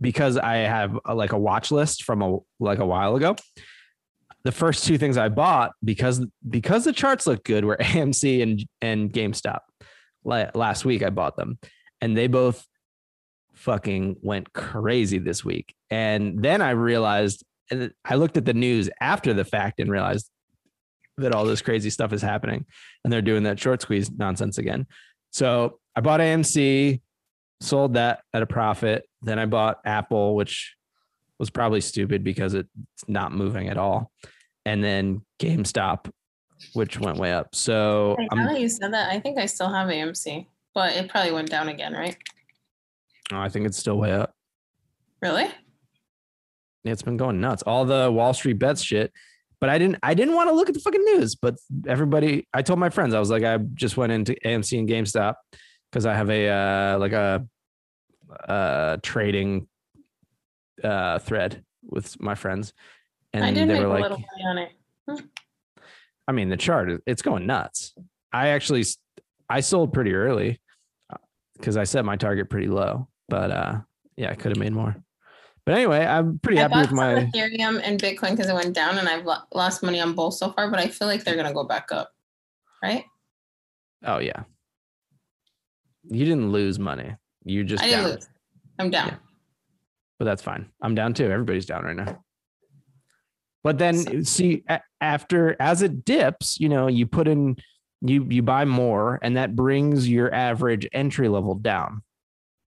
because 0.01 0.37
I 0.37 0.57
have 0.57 0.97
a, 1.05 1.13
like 1.13 1.31
a 1.31 1.37
watch 1.37 1.71
list 1.71 2.03
from 2.03 2.21
a 2.21 2.37
like 2.59 2.79
a 2.79 2.85
while 2.85 3.15
ago. 3.15 3.35
The 4.43 4.51
first 4.51 4.85
two 4.85 4.97
things 4.97 5.17
I 5.17 5.29
bought 5.29 5.71
because 5.83 6.25
because 6.47 6.85
the 6.85 6.93
charts 6.93 7.27
look 7.27 7.43
good 7.43 7.65
were 7.65 7.77
AMC 7.81 8.41
and 8.41 8.65
and 8.81 9.11
GameStop. 9.11 9.59
Last 10.23 10.85
week 10.85 11.03
I 11.03 11.09
bought 11.09 11.37
them, 11.37 11.59
and 12.01 12.15
they 12.15 12.27
both 12.27 12.65
fucking 13.55 14.17
went 14.21 14.53
crazy 14.53 15.17
this 15.17 15.43
week. 15.43 15.73
And 15.89 16.41
then 16.41 16.61
I 16.61 16.71
realized, 16.71 17.43
I 18.05 18.15
looked 18.15 18.37
at 18.37 18.45
the 18.45 18.53
news 18.53 18.89
after 19.01 19.33
the 19.33 19.43
fact 19.43 19.79
and 19.79 19.91
realized 19.91 20.29
that 21.17 21.33
all 21.33 21.45
this 21.45 21.61
crazy 21.61 21.89
stuff 21.89 22.13
is 22.13 22.21
happening, 22.21 22.65
and 23.03 23.11
they're 23.11 23.21
doing 23.21 23.43
that 23.43 23.59
short 23.59 23.81
squeeze 23.81 24.11
nonsense 24.11 24.57
again. 24.57 24.87
So 25.31 25.79
I 25.95 26.01
bought 26.01 26.19
AMC, 26.19 27.01
sold 27.61 27.93
that 27.93 28.21
at 28.33 28.41
a 28.41 28.47
profit. 28.47 29.05
Then 29.21 29.39
I 29.39 29.45
bought 29.45 29.79
Apple, 29.85 30.35
which 30.35 30.75
was 31.39 31.49
probably 31.49 31.81
stupid 31.81 32.23
because 32.23 32.53
it's 32.53 32.69
not 33.07 33.31
moving 33.31 33.69
at 33.69 33.77
all. 33.77 34.11
And 34.65 34.83
then 34.83 35.21
GameStop, 35.39 36.11
which 36.73 36.99
went 36.99 37.17
way 37.17 37.33
up. 37.33 37.55
So 37.55 38.15
Wait, 38.17 38.27
I'm, 38.31 38.39
now 38.39 38.47
that 38.49 38.59
you 38.59 38.69
said 38.69 38.93
that, 38.93 39.09
I 39.09 39.19
think 39.19 39.37
I 39.37 39.45
still 39.45 39.69
have 39.69 39.87
AMC, 39.87 40.45
but 40.73 40.93
it 40.95 41.09
probably 41.09 41.31
went 41.31 41.49
down 41.49 41.69
again, 41.69 41.93
right? 41.93 42.17
oh, 43.31 43.39
I 43.39 43.49
think 43.49 43.65
it's 43.65 43.77
still 43.77 43.97
way 43.97 44.11
up. 44.11 44.33
Really? 45.21 45.49
It's 46.83 47.01
been 47.01 47.17
going 47.17 47.41
nuts. 47.41 47.63
All 47.63 47.85
the 47.85 48.11
Wall 48.11 48.33
Street 48.33 48.59
bets 48.59 48.81
shit. 48.81 49.11
But 49.61 49.69
I 49.69 49.77
didn't 49.77 49.97
I 50.01 50.13
didn't 50.13 50.35
want 50.35 50.49
to 50.49 50.55
look 50.55 50.69
at 50.69 50.73
the 50.73 50.79
fucking 50.79 51.03
news. 51.03 51.35
But 51.35 51.55
everybody, 51.87 52.47
I 52.53 52.61
told 52.61 52.79
my 52.79 52.89
friends, 52.89 53.13
I 53.13 53.19
was 53.19 53.29
like, 53.29 53.43
I 53.43 53.57
just 53.57 53.97
went 53.97 54.11
into 54.11 54.35
AMC 54.45 54.79
and 54.79 54.87
GameStop 54.87 55.35
because 55.91 56.05
I 56.05 56.13
have 56.13 56.29
a 56.29 56.47
uh 56.47 56.99
like 56.99 57.11
a 57.11 57.45
uh 58.47 58.97
trading 59.01 59.67
uh 60.83 61.19
thread 61.19 61.63
with 61.83 62.19
my 62.21 62.35
friends. 62.35 62.73
And 63.33 63.43
I 63.43 63.51
did 63.51 63.69
they 63.69 63.73
make 63.73 63.81
were 63.81 63.87
a 63.87 63.89
like, 63.89 64.03
little 64.03 64.17
money 64.17 64.45
on 64.45 64.57
it. 64.57 65.23
I 66.27 66.31
mean, 66.31 66.49
the 66.49 66.57
chart 66.57 67.01
it's 67.05 67.21
going 67.21 67.45
nuts. 67.45 67.93
I 68.31 68.49
actually 68.49 68.85
I 69.49 69.59
sold 69.59 69.91
pretty 69.91 70.13
early 70.13 70.61
because 71.57 71.75
I 71.75 71.83
set 71.83 72.05
my 72.05 72.15
target 72.15 72.49
pretty 72.49 72.67
low. 72.67 73.09
But 73.27 73.51
uh 73.51 73.79
yeah, 74.15 74.31
I 74.31 74.35
could 74.35 74.51
have 74.51 74.57
made 74.57 74.73
more. 74.73 74.95
But 75.69 75.77
anyway, 75.77 76.03
I'm 76.03 76.39
pretty 76.39 76.57
I 76.57 76.63
happy 76.63 76.79
with 76.79 76.91
my 76.93 77.13
Ethereum 77.13 77.79
and 77.83 78.01
Bitcoin 78.01 78.31
because 78.31 78.49
it 78.49 78.55
went 78.55 78.73
down, 78.73 78.97
and 78.97 79.07
I've 79.07 79.23
lo- 79.23 79.43
lost 79.53 79.83
money 79.83 80.01
on 80.01 80.15
both 80.15 80.33
so 80.33 80.51
far. 80.51 80.71
But 80.71 80.79
I 80.79 80.87
feel 80.87 81.07
like 81.07 81.23
they're 81.23 81.35
gonna 81.35 81.53
go 81.53 81.63
back 81.63 81.91
up, 81.91 82.09
right? 82.81 83.03
Oh 84.03 84.17
yeah. 84.17 84.45
You 86.09 86.25
didn't 86.25 86.51
lose 86.51 86.79
money. 86.79 87.15
You 87.45 87.63
just 87.63 87.83
I 87.83 87.87
didn't 87.87 88.05
lose. 88.05 88.27
I'm 88.79 88.89
down. 88.89 89.09
Yeah. 89.09 89.17
But 90.17 90.25
that's 90.25 90.41
fine. 90.41 90.71
I'm 90.81 90.95
down 90.95 91.13
too. 91.13 91.29
Everybody's 91.29 91.67
down 91.67 91.83
right 91.83 91.95
now. 91.95 92.19
But 93.63 93.77
then 93.77 94.25
see 94.25 94.63
a- 94.67 94.81
after 95.01 95.55
as 95.59 95.83
it 95.83 96.03
dips, 96.03 96.59
you 96.59 96.69
know, 96.69 96.87
you 96.87 97.05
put 97.05 97.27
in 97.27 97.57
you 98.01 98.25
you 98.27 98.41
buy 98.41 98.65
more 98.65 99.19
and 99.21 99.37
that 99.37 99.55
brings 99.55 100.09
your 100.09 100.33
average 100.33 100.87
entry 100.93 101.29
level 101.29 101.53
down. 101.53 102.01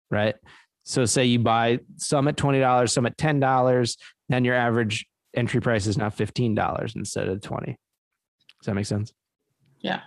Right? 0.09 0.37
So 0.85 1.05
say 1.05 1.25
you 1.25 1.39
buy 1.39 1.81
some 1.97 2.29
at 2.29 2.37
$20, 2.37 2.91
some 2.91 3.07
at 3.07 3.17
$10, 3.17 3.97
then 4.29 4.45
your 4.45 4.55
average 4.55 5.07
entry 5.35 5.61
price 5.61 5.87
is 5.87 5.97
now 5.97 6.09
$15 6.09 6.97
instead 6.97 7.29
of 7.29 7.41
20. 7.41 7.67
Does 7.67 7.77
that 8.67 8.75
make 8.75 8.87
sense? 8.87 9.13
Yeah. 9.81 10.01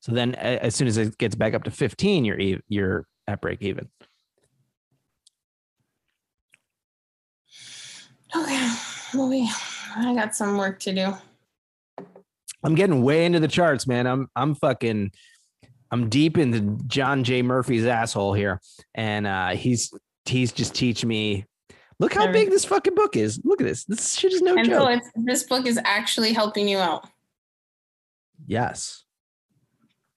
So 0.00 0.12
then 0.12 0.34
as 0.34 0.74
soon 0.74 0.86
as 0.86 0.96
it 0.96 1.16
gets 1.18 1.34
back 1.34 1.54
up 1.54 1.64
to 1.64 1.70
15, 1.70 2.24
you're 2.24 2.58
you're 2.68 3.06
at 3.26 3.40
break 3.40 3.62
even. 3.62 3.88
Okay. 8.36 8.70
Well, 9.14 9.28
we, 9.28 9.48
I 9.96 10.14
got 10.14 10.34
some 10.34 10.58
work 10.58 10.80
to 10.80 10.92
do. 10.92 11.14
I'm 12.64 12.74
getting 12.74 13.02
way 13.02 13.24
into 13.24 13.40
the 13.40 13.48
charts, 13.48 13.86
man. 13.86 14.06
I'm 14.06 14.28
I'm 14.34 14.54
fucking 14.54 15.12
I'm 15.94 16.08
deep 16.08 16.38
into 16.38 16.76
John 16.88 17.22
J. 17.22 17.42
Murphy's 17.42 17.86
asshole 17.86 18.34
here. 18.34 18.60
And 18.96 19.26
uh 19.26 19.50
he's 19.50 19.92
he's 20.26 20.50
just 20.52 20.74
teaching 20.74 21.08
me 21.08 21.46
look 22.00 22.12
how 22.14 22.30
big 22.32 22.50
this 22.50 22.64
fucking 22.64 22.96
book 22.96 23.16
is. 23.16 23.40
Look 23.44 23.60
at 23.60 23.64
this. 23.64 23.84
This 23.84 24.14
shit 24.14 24.32
is 24.32 24.42
no 24.42 24.56
and 24.56 24.66
joke. 24.66 25.00
so 25.04 25.10
this 25.24 25.44
book 25.44 25.66
is 25.66 25.78
actually 25.84 26.32
helping 26.32 26.66
you 26.68 26.78
out. 26.78 27.06
yes. 28.46 29.04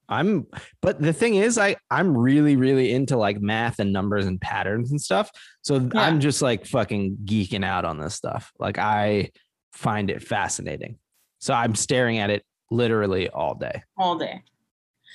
I'm 0.10 0.48
but 0.82 1.02
the 1.02 1.13
thing 1.13 1.36
is 1.36 1.58
I 1.58 1.76
I'm 1.92 2.18
really 2.18 2.56
really 2.56 2.92
into 2.94 3.18
like 3.18 3.40
math 3.40 3.80
and 3.80 3.94
numbers 3.94 4.26
and 4.26 4.40
patterns 4.42 4.90
and 4.90 5.00
stuff. 5.00 5.30
So 5.62 5.76
Yeah. 5.76 6.02
I'm 6.02 6.20
just 6.22 6.42
like 6.42 6.66
fucking 6.66 7.18
geeking 7.26 7.63
out 7.63 7.86
on 7.86 8.00
this 8.00 8.16
stuff. 8.16 8.52
Like 8.58 8.80
I 8.80 9.30
find 9.74 10.10
it 10.10 10.24
fascinating. 10.24 10.98
So 11.40 11.54
I'm 11.54 11.76
staring 11.76 12.18
at 12.18 12.30
it 12.32 12.44
literally 12.72 13.30
all 13.30 13.54
day. 13.54 13.84
all 13.98 14.18
day. 14.18 14.42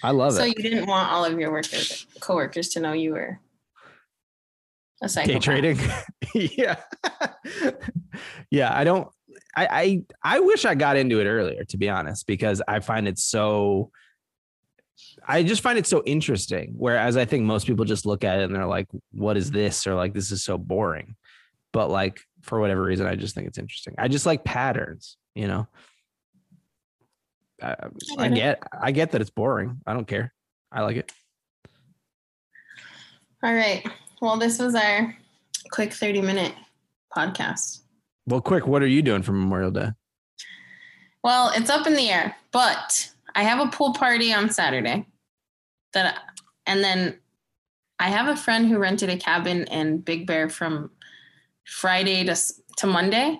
I 0.02 0.10
love 0.10 0.32
so 0.32 0.38
it. 0.38 0.40
So 0.40 0.46
you 0.46 0.54
didn't 0.54 0.86
want 0.86 1.10
all 1.10 1.24
of 1.24 1.38
your 1.38 1.52
workers, 1.52 2.06
coworkers, 2.20 2.70
to 2.70 2.80
know 2.80 2.92
you 2.92 3.12
were 3.12 3.40
a 5.02 5.26
day 5.26 5.38
trading? 5.38 5.78
Yeah. 6.34 6.76
Yeah 8.50 8.74
i 8.74 8.84
don't 8.84 9.08
I, 9.54 9.66
I 10.22 10.36
i 10.36 10.40
wish 10.40 10.64
i 10.64 10.74
got 10.74 10.96
into 10.96 11.20
it 11.20 11.26
earlier 11.26 11.64
to 11.64 11.76
be 11.76 11.90
honest 11.90 12.26
because 12.26 12.62
i 12.66 12.80
find 12.80 13.06
it 13.06 13.18
so 13.18 13.90
i 15.26 15.42
just 15.42 15.60
find 15.60 15.78
it 15.78 15.86
so 15.86 16.02
interesting 16.06 16.74
whereas 16.76 17.16
i 17.16 17.24
think 17.24 17.44
most 17.44 17.66
people 17.66 17.84
just 17.84 18.06
look 18.06 18.24
at 18.24 18.40
it 18.40 18.44
and 18.44 18.54
they're 18.54 18.66
like 18.66 18.88
what 19.10 19.36
is 19.36 19.50
this? 19.50 19.86
or 19.86 19.94
like 19.94 20.14
this 20.14 20.30
is 20.30 20.42
so 20.44 20.56
boring. 20.56 21.16
But 21.72 21.90
like 21.90 22.20
for 22.42 22.60
whatever 22.60 22.82
reason 22.82 23.06
i 23.06 23.14
just 23.14 23.34
think 23.34 23.46
it's 23.48 23.58
interesting. 23.58 23.94
I 23.98 24.08
just 24.08 24.26
like 24.26 24.44
patterns 24.44 25.16
you 25.34 25.48
know 25.48 25.66
i, 27.62 27.76
I 28.18 28.28
get 28.28 28.34
get 28.34 28.62
i 28.80 28.90
get 28.90 29.10
that 29.12 29.20
it's 29.20 29.30
boring 29.30 29.80
i 29.86 29.92
don't 29.92 30.06
care 30.06 30.32
i 30.72 30.82
like 30.82 30.96
it 30.96 31.12
All 33.44 33.52
right. 33.54 33.84
Well, 34.20 34.36
this 34.38 34.58
was 34.60 34.74
our 34.76 35.16
quick 35.72 35.92
30 35.92 36.22
minute 36.22 36.54
podcast. 37.16 37.80
well 38.26 38.40
quick 38.40 38.66
what 38.66 38.82
are 38.82 38.86
you 38.86 39.02
doing 39.02 39.22
for 39.22 39.32
memorial 39.32 39.70
day 39.70 39.88
Well, 41.24 41.50
it's 41.54 41.70
up 41.70 41.86
in 41.86 41.94
the 41.94 42.08
air, 42.10 42.36
but 42.52 43.10
I 43.34 43.42
have 43.42 43.60
a 43.60 43.70
pool 43.70 43.94
party 43.94 44.32
on 44.32 44.50
Saturday. 44.50 45.06
That 45.94 46.18
and 46.66 46.82
then 46.82 47.18
I 47.98 48.08
have 48.10 48.28
a 48.28 48.36
friend 48.36 48.66
who 48.68 48.78
rented 48.78 49.10
a 49.10 49.16
cabin 49.16 49.64
in 49.64 49.98
Big 49.98 50.26
Bear 50.26 50.48
from 50.48 50.90
Friday 51.66 52.24
to 52.24 52.36
to 52.78 52.86
Monday, 52.86 53.38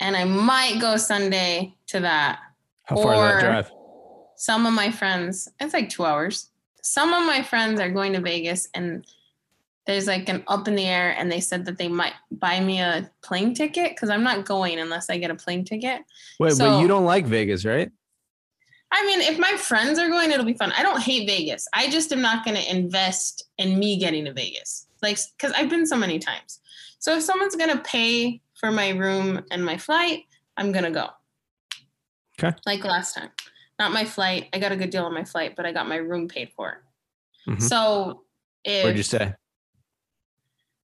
and 0.00 0.16
I 0.16 0.24
might 0.24 0.80
go 0.80 0.96
Sunday 0.96 1.74
to 1.88 2.00
that. 2.00 2.40
How 2.88 2.96
far 2.96 3.14
is 3.14 3.18
Or- 3.18 3.22
that 3.22 3.40
drive 3.40 3.72
Some 4.36 4.66
of 4.66 4.72
my 4.72 4.92
friends, 4.92 5.48
it's 5.58 5.74
like 5.74 5.88
two 5.88 6.04
hours. 6.04 6.50
Some 6.80 7.12
of 7.12 7.26
my 7.26 7.42
friends 7.42 7.80
are 7.80 7.90
going 7.90 8.12
to 8.12 8.20
Vegas, 8.20 8.68
and 8.72 9.04
there's 9.84 10.06
like 10.06 10.28
an 10.28 10.44
up 10.46 10.68
in 10.68 10.76
the 10.76 10.84
air, 10.84 11.10
and 11.18 11.30
they 11.30 11.40
said 11.40 11.64
that 11.64 11.76
they 11.76 11.88
might 11.88 12.12
buy 12.30 12.60
me 12.60 12.80
a 12.80 13.10
plane 13.20 13.52
ticket 13.52 13.90
because 13.90 14.10
I'm 14.10 14.22
not 14.22 14.44
going 14.44 14.78
unless 14.78 15.10
I 15.10 15.18
get 15.18 15.32
a 15.32 15.34
plane 15.34 15.64
ticket. 15.64 16.02
Wait, 16.38 16.54
but 16.56 16.80
you 16.80 16.86
don't 16.86 17.04
like 17.04 17.26
Vegas, 17.26 17.64
right? 17.64 17.90
I 18.92 19.04
mean, 19.04 19.20
if 19.20 19.38
my 19.38 19.52
friends 19.56 19.98
are 19.98 20.08
going, 20.08 20.30
it'll 20.30 20.46
be 20.46 20.54
fun. 20.54 20.72
I 20.72 20.82
don't 20.82 21.02
hate 21.02 21.28
Vegas. 21.28 21.66
I 21.74 21.90
just 21.90 22.12
am 22.12 22.22
not 22.22 22.44
going 22.44 22.56
to 22.56 22.70
invest 22.70 23.48
in 23.58 23.78
me 23.78 23.98
getting 23.98 24.24
to 24.26 24.32
Vegas. 24.32 24.86
Like, 25.02 25.18
because 25.36 25.52
I've 25.52 25.68
been 25.68 25.86
so 25.86 25.96
many 25.96 26.18
times. 26.18 26.60
So 27.00 27.16
if 27.16 27.22
someone's 27.22 27.56
going 27.56 27.76
to 27.76 27.82
pay 27.82 28.40
for 28.54 28.70
my 28.70 28.90
room 28.90 29.44
and 29.50 29.64
my 29.64 29.76
flight, 29.76 30.24
I'm 30.56 30.72
going 30.72 30.84
to 30.84 30.90
go. 30.90 31.08
Okay. 32.38 32.56
Like 32.66 32.84
last 32.84 33.14
time. 33.14 33.30
Not 33.78 33.92
my 33.92 34.04
flight. 34.04 34.48
I 34.52 34.58
got 34.58 34.72
a 34.72 34.76
good 34.76 34.90
deal 34.90 35.04
on 35.04 35.14
my 35.14 35.24
flight, 35.24 35.54
but 35.56 35.66
I 35.66 35.72
got 35.72 35.88
my 35.88 35.96
room 35.96 36.28
paid 36.28 36.52
for. 36.52 36.84
Mhm. 37.46 37.62
So 37.62 38.24
if 38.64 38.84
Where'd 38.84 38.96
you 38.96 39.02
say? 39.02 39.34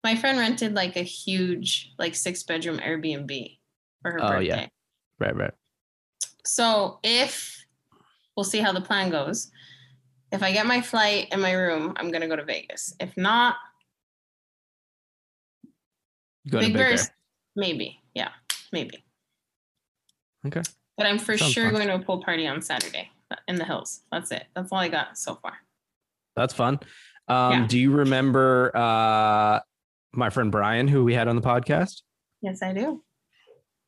My 0.02 0.16
friend 0.16 0.38
rented 0.38 0.74
like 0.74 0.96
a 0.96 1.02
huge, 1.02 1.92
like 1.98 2.14
six 2.14 2.42
bedroom 2.42 2.78
Airbnb 2.78 3.58
for 4.02 4.12
her 4.12 4.22
Oh, 4.22 4.28
birthday. 4.28 4.46
yeah. 4.46 4.68
Right, 5.18 5.34
right. 5.34 5.54
So 6.44 7.00
if 7.02 7.64
we'll 8.36 8.44
see 8.44 8.58
how 8.58 8.72
the 8.72 8.80
plan 8.80 9.10
goes. 9.10 9.50
If 10.32 10.42
I 10.42 10.52
get 10.52 10.66
my 10.66 10.80
flight 10.80 11.28
and 11.30 11.40
my 11.40 11.52
room, 11.52 11.94
I'm 11.96 12.10
gonna 12.10 12.26
go 12.26 12.36
to 12.36 12.44
Vegas. 12.44 12.94
If 12.98 13.16
not, 13.16 13.56
Go 16.50 16.60
Big 16.60 16.74
Bear. 16.74 16.98
Maybe. 17.56 18.02
Yeah, 18.14 18.30
maybe. 18.72 19.04
Okay. 20.44 20.62
But 20.96 21.06
I'm 21.06 21.18
for 21.18 21.36
Sounds 21.36 21.52
sure 21.52 21.64
fun. 21.70 21.74
going 21.74 21.88
to 21.88 21.94
a 21.94 21.98
pool 21.98 22.22
party 22.22 22.46
on 22.46 22.62
Saturday 22.62 23.10
in 23.48 23.56
the 23.56 23.64
hills. 23.64 24.02
That's 24.12 24.30
it. 24.30 24.44
That's 24.54 24.70
all 24.70 24.78
I 24.78 24.88
got 24.88 25.18
so 25.18 25.34
far. 25.36 25.54
That's 26.36 26.54
fun. 26.54 26.78
Um, 27.28 27.52
Yeah. 27.52 27.66
Do 27.66 27.78
you 27.78 27.90
remember 27.92 28.70
uh, 28.76 29.60
my 30.12 30.30
friend 30.30 30.52
Brian, 30.52 30.86
who 30.88 31.04
we 31.04 31.14
had 31.14 31.26
on 31.28 31.36
the 31.36 31.42
podcast? 31.42 32.02
Yes, 32.42 32.62
I 32.62 32.72
do. 32.72 33.02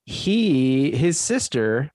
He, 0.05 0.91
his 0.97 1.19
sister 1.19 1.91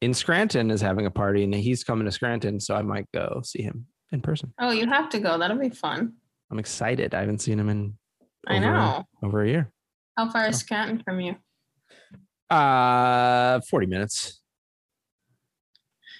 in 0.00 0.14
Scranton 0.14 0.70
is 0.70 0.80
having 0.80 1.06
a 1.06 1.10
party 1.10 1.44
and 1.44 1.54
he's 1.54 1.84
coming 1.84 2.04
to 2.06 2.12
Scranton. 2.12 2.58
So 2.60 2.74
I 2.74 2.82
might 2.82 3.06
go 3.12 3.42
see 3.44 3.62
him 3.62 3.86
in 4.12 4.20
person. 4.22 4.52
Oh, 4.60 4.70
you 4.70 4.86
have 4.86 5.08
to 5.10 5.18
go. 5.20 5.38
That'll 5.38 5.58
be 5.58 5.70
fun. 5.70 6.14
I'm 6.50 6.58
excited. 6.58 7.14
I 7.14 7.20
haven't 7.20 7.40
seen 7.40 7.58
him 7.60 7.68
in 7.68 7.98
I 8.46 8.58
know. 8.58 9.04
over 9.22 9.42
a 9.42 9.48
year. 9.48 9.72
How 10.16 10.30
far 10.30 10.46
is 10.48 10.56
Oh. 10.56 10.58
Scranton 10.58 11.02
from 11.04 11.20
you? 11.20 11.36
Uh, 12.50 13.60
40 13.68 13.86
minutes. 13.86 14.37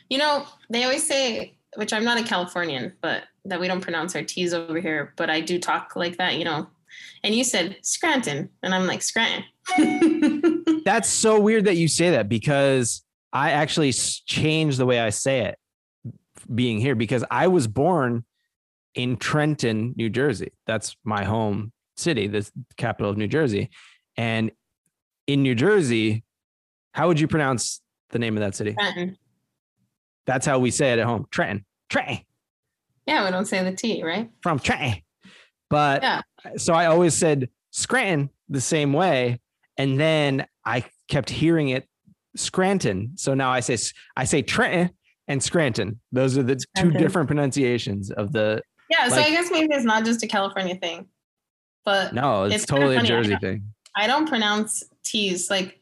You 0.09 0.19
know, 0.19 0.47
they 0.71 0.85
always 0.85 1.07
say, 1.07 1.55
which 1.77 1.93
I'm 1.93 2.05
not 2.05 2.19
a 2.19 2.25
Californian, 2.25 2.95
but 3.01 3.25
that 3.45 3.61
we 3.61 3.69
don't 3.69 3.81
pronounce 3.81 4.15
our 4.17 4.23
T's 4.23 4.55
over 4.55 4.81
here, 4.81 5.13
but 5.17 5.31
I 5.31 5.41
do 5.41 5.59
talk 5.59 5.97
like 5.97 6.17
that, 6.19 6.37
you 6.37 6.45
know. 6.45 6.67
And 7.23 7.35
you 7.35 7.45
said 7.45 7.77
Scranton, 7.83 8.49
and 8.63 8.75
I'm 8.75 8.87
like 8.87 9.03
Scranton. 9.03 9.45
That's 10.85 11.09
so 11.09 11.39
weird 11.39 11.67
that 11.67 11.77
you 11.77 11.89
say 11.89 12.11
that 12.11 12.29
because 12.29 13.03
I 13.33 13.51
actually 13.51 13.93
changed 13.93 14.79
the 14.79 14.87
way 14.87 15.01
I 15.01 15.11
say 15.11 15.41
it 15.41 15.59
being 16.53 16.79
here 16.79 16.95
because 16.95 17.25
I 17.31 17.49
was 17.49 17.67
born 17.67 18.25
in 18.95 19.17
Trenton, 19.17 19.95
New 19.97 20.09
Jersey. 20.09 20.53
That's 20.67 20.97
my 21.05 21.25
home 21.25 21.73
city, 21.97 22.27
the 22.27 22.51
capital 22.77 23.11
of 23.11 23.17
New 23.17 23.29
Jersey. 23.29 23.71
And 24.17 24.51
in 25.27 25.43
New 25.43 25.55
Jersey, 25.55 26.25
how 26.93 27.09
would 27.09 27.21
you 27.21 27.29
pronounce 27.29 27.81
the 28.11 28.19
name 28.19 28.37
of 28.37 28.41
that 28.41 28.55
city? 28.55 28.73
Scranton. 28.73 29.19
That's 30.29 30.45
how 30.45 30.59
we 30.59 30.71
say 30.71 30.93
it 30.93 30.99
at 30.99 31.07
home. 31.07 31.27
Trenton. 31.31 31.65
Trenton. 31.89 32.19
Yeah, 33.07 33.25
we 33.25 33.31
don't 33.31 33.47
say 33.47 33.65
the 33.65 33.73
T, 33.75 34.05
right? 34.05 34.31
From 34.43 34.59
Trenton. 34.59 35.01
But 35.71 36.03
Yeah. 36.03 36.21
so 36.59 36.75
I 36.75 36.85
always 36.87 37.15
said 37.15 37.49
Scranton 37.71 38.29
the 38.51 38.61
same 38.61 38.93
way. 38.93 39.41
And 39.79 39.99
then 39.99 40.47
I 40.67 40.85
kept 41.09 41.31
hearing 41.31 41.71
it 41.71 41.89
Scranton. 42.37 43.13
So 43.17 43.33
now 43.33 43.51
I 43.51 43.61
say 43.61 43.79
I 44.19 44.25
say 44.25 44.43
Trenton 44.43 44.91
and 45.29 45.43
Scranton. 45.43 45.99
Those 46.13 46.37
are 46.37 46.43
the 46.43 46.59
two 46.77 46.91
different 46.91 47.27
pronunciations 47.29 48.11
of 48.11 48.33
the 48.33 48.63
Yeah, 48.91 49.09
so 49.09 49.17
Like- 49.17 49.27
I 49.27 49.31
guess 49.31 49.51
maybe 49.51 49.69
it's 49.75 49.85
not 49.85 50.05
just 50.05 50.23
a 50.23 50.27
California 50.27 50.75
thing, 50.77 51.07
but 51.87 52.13
no, 52.15 52.45
it's, 52.45 52.55
It's 52.57 52.67
totally 52.67 52.97
a 52.97 52.99
funny, 52.99 53.09
I 53.13 53.17
Jersey 53.23 53.37
thing. 53.41 53.73
I 53.97 54.07
don't 54.07 54.29
pronounce 54.29 54.83
T's. 55.05 55.49
Like 55.49 55.81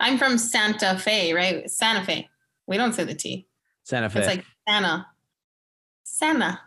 I'm 0.00 0.18
from 0.18 0.36
Santa 0.36 0.98
Fe, 0.98 1.32
right? 1.32 1.70
Santa 1.70 2.04
Fe. 2.04 2.28
We 2.66 2.76
don't 2.76 2.92
say 2.92 3.04
the 3.04 3.14
T. 3.14 3.46
Santa 3.84 4.10
Fe. 4.10 4.18
It's 4.20 4.28
like 4.28 4.44
Santa. 4.68 5.06
Santa. 6.04 6.60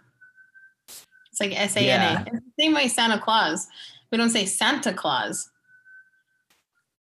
It's 1.32 1.40
like 1.42 1.60
S 1.60 1.76
A 1.76 1.80
N 1.82 2.18
A. 2.18 2.22
It's 2.28 2.46
the 2.58 2.64
same 2.64 2.74
way 2.74 2.88
Santa 2.88 3.20
Claus. 3.20 3.68
We 4.12 4.18
don't 4.18 4.30
say 4.30 4.46
Santa 4.46 4.94
Claus. 4.94 5.50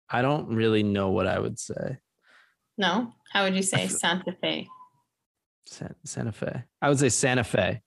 I 0.09 0.23
don't 0.23 0.49
really 0.49 0.83
know 0.83 1.11
what 1.11 1.27
I 1.27 1.39
would 1.39 1.59
say. 1.59 1.99
No. 2.79 3.13
How 3.33 3.45
would 3.45 3.57
you 3.57 3.63
say 3.63 3.89
Santa 3.89 4.33
Fe? 4.41 4.69
San- 5.67 5.95
Santa 6.05 6.33
Fe. 6.33 6.65
I 6.83 6.89
would 6.89 6.99
say 6.99 7.09
Santa 7.09 7.45
Fe, 7.45 7.81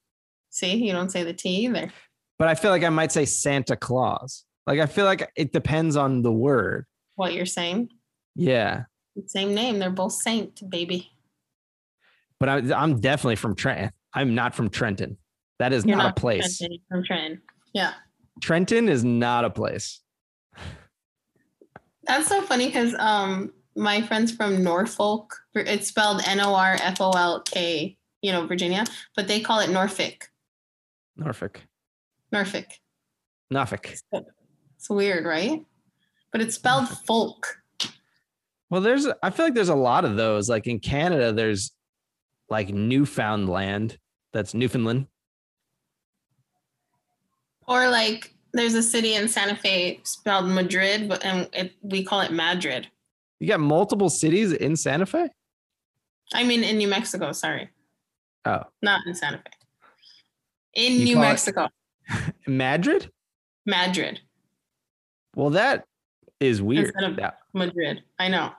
See, 0.49 0.75
you 0.75 0.91
don't 0.93 1.11
say 1.11 1.23
the 1.23 1.33
T 1.33 1.49
either. 1.65 1.91
but 2.39 2.47
I 2.47 2.55
feel 2.55 2.71
like 2.71 2.83
I 2.83 2.89
might 2.89 3.11
say 3.11 3.25
Santa 3.25 3.75
Claus. 3.75 4.45
Like 4.65 4.79
I 4.79 4.85
feel 4.87 5.05
like 5.05 5.31
it 5.35 5.51
depends 5.53 5.95
on 5.95 6.21
the 6.23 6.31
word. 6.31 6.85
What 7.15 7.33
you're 7.33 7.45
saying. 7.45 7.89
Yeah. 8.35 8.83
Same 9.27 9.53
name. 9.53 9.79
They're 9.79 9.89
both 9.91 10.13
Saint, 10.13 10.67
baby. 10.69 11.11
But 12.39 12.49
I, 12.49 12.81
I'm 12.81 12.99
definitely 12.99 13.37
from 13.37 13.55
Trenton. 13.55 13.91
I'm 14.13 14.35
not 14.35 14.53
from 14.55 14.69
Trenton. 14.69 15.17
That 15.59 15.73
is 15.73 15.85
not, 15.85 15.97
not 15.97 16.11
a 16.11 16.19
place. 16.19 16.57
Trenton, 16.57 16.79
from 16.89 17.03
Trenton. 17.03 17.41
Yeah. 17.73 17.93
Trenton 18.41 18.89
is 18.89 19.03
not 19.03 19.45
a 19.45 19.49
place. 19.49 20.01
That's 22.03 22.27
so 22.27 22.41
funny 22.41 22.67
because 22.67 22.93
um 22.99 23.51
my 23.75 24.01
friends 24.01 24.31
from 24.31 24.63
Norfolk, 24.63 25.35
it's 25.53 25.87
spelled 25.87 26.21
N 26.27 26.39
O 26.39 26.55
R 26.55 26.77
F 26.81 27.01
O 27.01 27.11
L 27.11 27.41
K, 27.41 27.97
you 28.21 28.31
know, 28.31 28.45
Virginia, 28.47 28.85
but 29.15 29.27
they 29.27 29.39
call 29.39 29.59
it 29.59 29.69
Norfolk. 29.69 30.29
Norfolk. 31.17 31.61
Norfolk. 32.31 32.65
Norfolk. 33.49 33.95
It's 34.11 34.89
weird, 34.89 35.25
right? 35.25 35.65
But 36.31 36.41
it's 36.41 36.55
spelled 36.55 36.89
folk. 36.89 37.61
Well, 38.69 38.81
there's 38.81 39.07
I 39.23 39.29
feel 39.29 39.45
like 39.45 39.53
there's 39.53 39.69
a 39.69 39.75
lot 39.75 40.05
of 40.05 40.15
those. 40.15 40.49
Like 40.49 40.67
in 40.67 40.79
Canada, 40.79 41.31
there's 41.31 41.71
like 42.49 42.69
Newfoundland. 42.69 43.97
That's 44.33 44.53
Newfoundland. 44.53 45.07
Or 47.67 47.89
like 47.89 48.33
there's 48.53 48.75
a 48.75 48.83
city 48.83 49.15
in 49.15 49.27
Santa 49.27 49.55
Fe 49.55 49.99
spelled 50.03 50.47
Madrid, 50.47 51.09
but 51.09 51.23
and 51.25 51.49
it, 51.53 51.73
we 51.81 52.03
call 52.03 52.21
it 52.21 52.31
Madrid. 52.31 52.87
You 53.39 53.47
got 53.47 53.59
multiple 53.59 54.09
cities 54.09 54.51
in 54.53 54.75
Santa 54.75 55.05
Fe? 55.05 55.29
I 56.33 56.43
mean 56.43 56.63
in 56.63 56.77
New 56.77 56.87
Mexico, 56.87 57.31
sorry. 57.31 57.69
Oh. 58.45 58.61
Not 58.81 59.01
in 59.07 59.15
Santa 59.15 59.37
Fe. 59.37 59.51
In 60.75 60.93
You 60.99 61.05
New 61.05 61.17
Mexico. 61.19 61.67
Madrid? 62.47 63.09
Madrid. 63.65 64.19
Well, 65.35 65.49
that 65.51 65.85
is 66.39 66.61
weird. 66.61 66.85
Instead 66.87 67.11
of- 67.11 67.15
That- 67.17 67.39
Madrid. 67.53 68.03
I 68.19 68.27
know. 68.27 68.51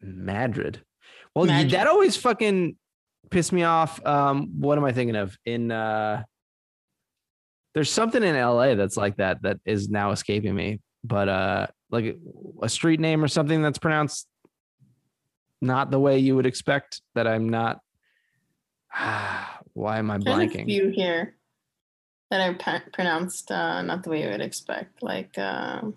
Madrid. 0.00 0.80
Well, 1.38 1.46
Madrid. 1.46 1.70
that 1.70 1.86
always 1.86 2.16
fucking 2.16 2.76
pissed 3.30 3.52
me 3.52 3.62
off. 3.62 4.04
Um, 4.04 4.60
what 4.60 4.76
am 4.76 4.84
I 4.84 4.92
thinking 4.92 5.14
of? 5.14 5.36
In 5.44 5.70
uh 5.70 6.24
there's 7.74 7.92
something 7.92 8.24
in 8.24 8.34
LA 8.34 8.74
that's 8.74 8.96
like 8.96 9.18
that 9.18 9.42
that 9.42 9.58
is 9.64 9.88
now 9.88 10.10
escaping 10.10 10.52
me. 10.52 10.80
But 11.04 11.28
uh 11.28 11.66
like 11.90 12.18
a 12.60 12.68
street 12.68 12.98
name 12.98 13.22
or 13.22 13.28
something 13.28 13.62
that's 13.62 13.78
pronounced 13.78 14.26
not 15.60 15.92
the 15.92 16.00
way 16.00 16.18
you 16.18 16.34
would 16.34 16.46
expect 16.46 17.02
that 17.14 17.28
I'm 17.28 17.48
not 17.48 17.78
why 19.74 19.98
am 19.98 20.10
I 20.10 20.18
There's 20.18 20.36
a 20.36 20.40
blanking? 20.40 20.64
few 20.64 20.88
here 20.88 21.36
that 22.32 22.40
are 22.40 22.82
pronounced 22.92 23.52
uh, 23.52 23.82
not 23.82 24.02
the 24.02 24.10
way 24.10 24.22
you 24.24 24.28
would 24.28 24.40
expect. 24.40 25.04
Like, 25.04 25.38
um 25.38 25.94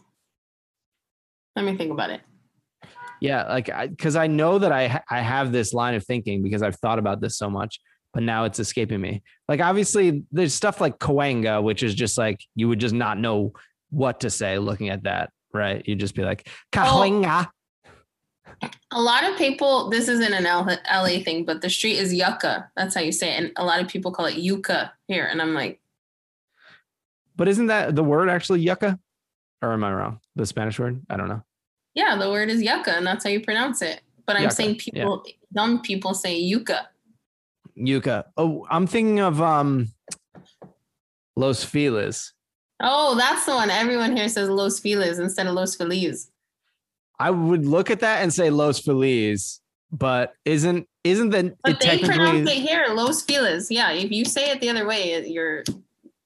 let 1.56 1.66
me 1.66 1.76
think 1.76 1.92
about 1.92 2.12
it. 2.12 2.22
Yeah, 3.22 3.48
like 3.48 3.70
because 3.90 4.16
I, 4.16 4.26
know 4.26 4.58
that 4.58 4.72
I 4.72 4.88
ha- 4.88 5.04
I 5.10 5.22
have 5.22 5.52
this 5.52 5.74
line 5.74 5.94
of 5.94 6.04
thinking 6.04 6.42
because 6.42 6.64
I've 6.64 6.76
thought 6.78 6.98
about 6.98 7.22
this 7.22 7.38
so 7.38 7.52
much, 7.52 7.80
but 8.14 8.24
now 8.24 8.46
it's 8.46 8.60
escaping 8.60 9.00
me. 9.00 9.22
Like 9.48 9.62
obviously, 9.62 10.24
there's 10.32 10.56
stuff 10.56 10.82
like 10.82 10.98
Cahuenga, 10.98 11.62
which 11.62 11.84
is 11.84 11.94
just 11.94 12.18
like 12.18 12.40
you 12.56 12.68
would 12.68 12.80
just 12.80 12.96
not 12.96 13.20
know 13.20 13.54
what 13.92 14.22
to 14.22 14.32
say 14.32 14.58
looking 14.58 14.90
at 14.90 15.04
that, 15.04 15.30
right? 15.54 15.88
You'd 15.88 16.00
just 16.00 16.16
be 16.16 16.24
like 16.24 16.50
Cahuenga. 16.74 17.48
A 18.92 19.02
lot 19.02 19.24
of 19.24 19.38
people, 19.38 19.90
this 19.90 20.08
isn't 20.08 20.34
an 20.34 20.44
LA 20.44 21.24
thing, 21.24 21.46
but 21.46 21.62
the 21.62 21.70
street 21.70 21.98
is 21.98 22.14
Yucca. 22.14 22.70
That's 22.76 22.96
how 22.96 23.02
you 23.02 23.12
say 23.12 23.34
it. 23.34 23.44
And 23.44 23.52
a 23.56 23.64
lot 23.64 23.82
of 23.82 23.88
people 23.88 24.12
call 24.12 24.26
it 24.26 24.36
Yucca 24.36 24.94
here. 25.08 25.26
And 25.26 25.42
I'm 25.42 25.54
like, 25.54 25.80
But 27.36 27.48
isn't 27.48 27.68
that 27.68 27.96
the 27.96 28.04
word 28.04 28.30
actually 28.30 28.62
yucca? 28.62 29.00
Or 29.62 29.74
am 29.74 29.84
I 29.84 29.94
wrong? 29.94 30.20
The 30.36 30.46
Spanish 30.46 30.80
word? 30.80 31.02
I 31.10 31.18
don't 31.18 31.30
know. 31.30 31.44
Yeah, 31.94 32.16
the 32.16 32.30
word 32.30 32.50
is 32.50 32.62
Yucca, 32.62 32.96
and 32.96 33.06
that's 33.06 33.24
how 33.24 33.30
you 33.30 33.42
pronounce 33.42 33.82
it. 33.82 34.02
But 34.26 34.38
I'm 34.38 34.44
Yucca, 34.44 34.56
saying 34.56 34.76
yeah. 34.76 35.04
people, 35.04 35.26
dumb 35.54 35.82
people 35.82 36.14
say 36.14 36.38
Yucca. 36.38 36.90
Yucca. 37.76 38.26
Oh, 38.38 38.66
I'm 38.70 38.88
thinking 38.88 39.20
of 39.20 39.42
um 39.42 39.90
Los 41.36 41.64
Feliz. 41.64 42.34
Oh, 42.82 43.16
that's 43.16 43.46
the 43.46 43.54
one. 43.54 43.70
Everyone 43.70 44.16
here 44.16 44.30
says 44.30 44.50
Los 44.50 44.80
Feliz 44.80 45.20
instead 45.20 45.48
of 45.48 45.54
Los 45.54 45.76
Feliz. 45.76 46.32
I 47.20 47.30
would 47.30 47.66
look 47.66 47.92
at 47.92 48.00
that 48.00 48.24
and 48.24 48.34
say 48.34 48.50
Los 48.50 48.80
Feliz, 48.80 49.60
but 49.92 50.34
isn't 50.46 50.88
isn't 51.04 51.30
the 51.30 51.56
But 51.64 51.80
they 51.80 52.00
pronounce 52.00 52.50
it 52.50 52.58
here 52.58 52.88
Los 52.90 53.22
Feliz. 53.22 53.70
Yeah, 53.70 53.92
if 53.92 54.12
you 54.12 54.26
say 54.26 54.52
it 54.52 54.62
the 54.62 54.70
other 54.70 54.88
way, 54.88 55.26
you're 55.28 55.64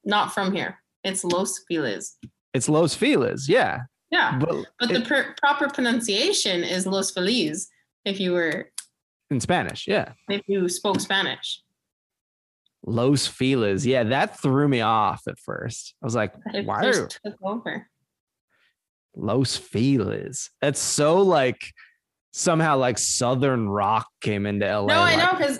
not 0.04 0.34
from 0.34 0.54
here. 0.54 0.78
It's 1.04 1.24
Los 1.24 1.60
Feliz. 1.68 2.18
it's 2.54 2.70
Los 2.70 2.96
Feliz, 2.96 3.50
yeah. 3.50 3.82
Yeah, 4.16 4.38
But 4.40 4.66
but 4.80 4.90
the 4.90 5.02
pr- 5.02 5.34
proper 5.38 5.68
pronunciation 5.70 6.64
is 6.64 6.88
Los 6.88 7.12
Feliz. 7.12 7.68
If 8.06 8.20
you 8.20 8.32
were, 8.32 8.70
in 9.30 9.40
Spanish, 9.42 9.88
yeah. 9.88 10.14
if 10.30 10.42
you 10.48 10.70
spoke 10.70 11.02
Spanish. 11.02 11.62
Los 12.86 13.28
Feliz. 13.28 13.86
Yeah, 13.86 14.04
that 14.04 14.40
threw 14.40 14.68
me 14.70 14.80
off 14.82 15.24
at 15.28 15.38
first. 15.40 15.96
I 16.02 16.06
was 16.06 16.16
like, 16.16 16.34
It 16.54 16.66
why 16.66 16.84
just 16.84 17.02
are 17.26 17.32
took 17.32 17.40
over. 17.44 17.90
Los 19.16 19.58
Feliz? 19.58 20.50
That's 20.62 20.80
so 20.80 21.18
like 21.22 21.62
somehow 22.32 22.78
like 22.78 22.98
Southern 22.98 23.68
rock 23.68 24.08
came 24.22 24.46
into 24.46 24.66
LA. 24.66 24.86
No, 24.86 24.94
I 25.00 25.16
like- 25.16 25.18
know 25.18 25.38
because 25.38 25.60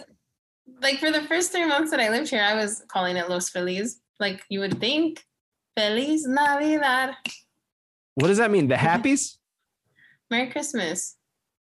like 0.82 1.00
for 1.00 1.12
the 1.12 1.24
first 1.24 1.52
three 1.52 1.66
months 1.66 1.92
that 1.92 2.00
I 2.00 2.10
lived 2.10 2.30
here, 2.30 2.44
I 2.44 2.56
was 2.56 2.84
calling 2.88 3.18
it 3.18 3.30
Los 3.30 3.50
Feliz. 3.50 4.00
Like 4.20 4.42
you 4.50 4.60
would 4.62 4.80
think, 4.80 5.22
Feliz 5.78 6.26
Navidad, 6.26 7.16
What 8.16 8.28
does 8.28 8.38
that 8.40 8.52
mean? 8.52 8.68
The 8.68 8.76
happies? 8.76 9.38
Merry 10.32 10.48
Christmas. 10.50 11.16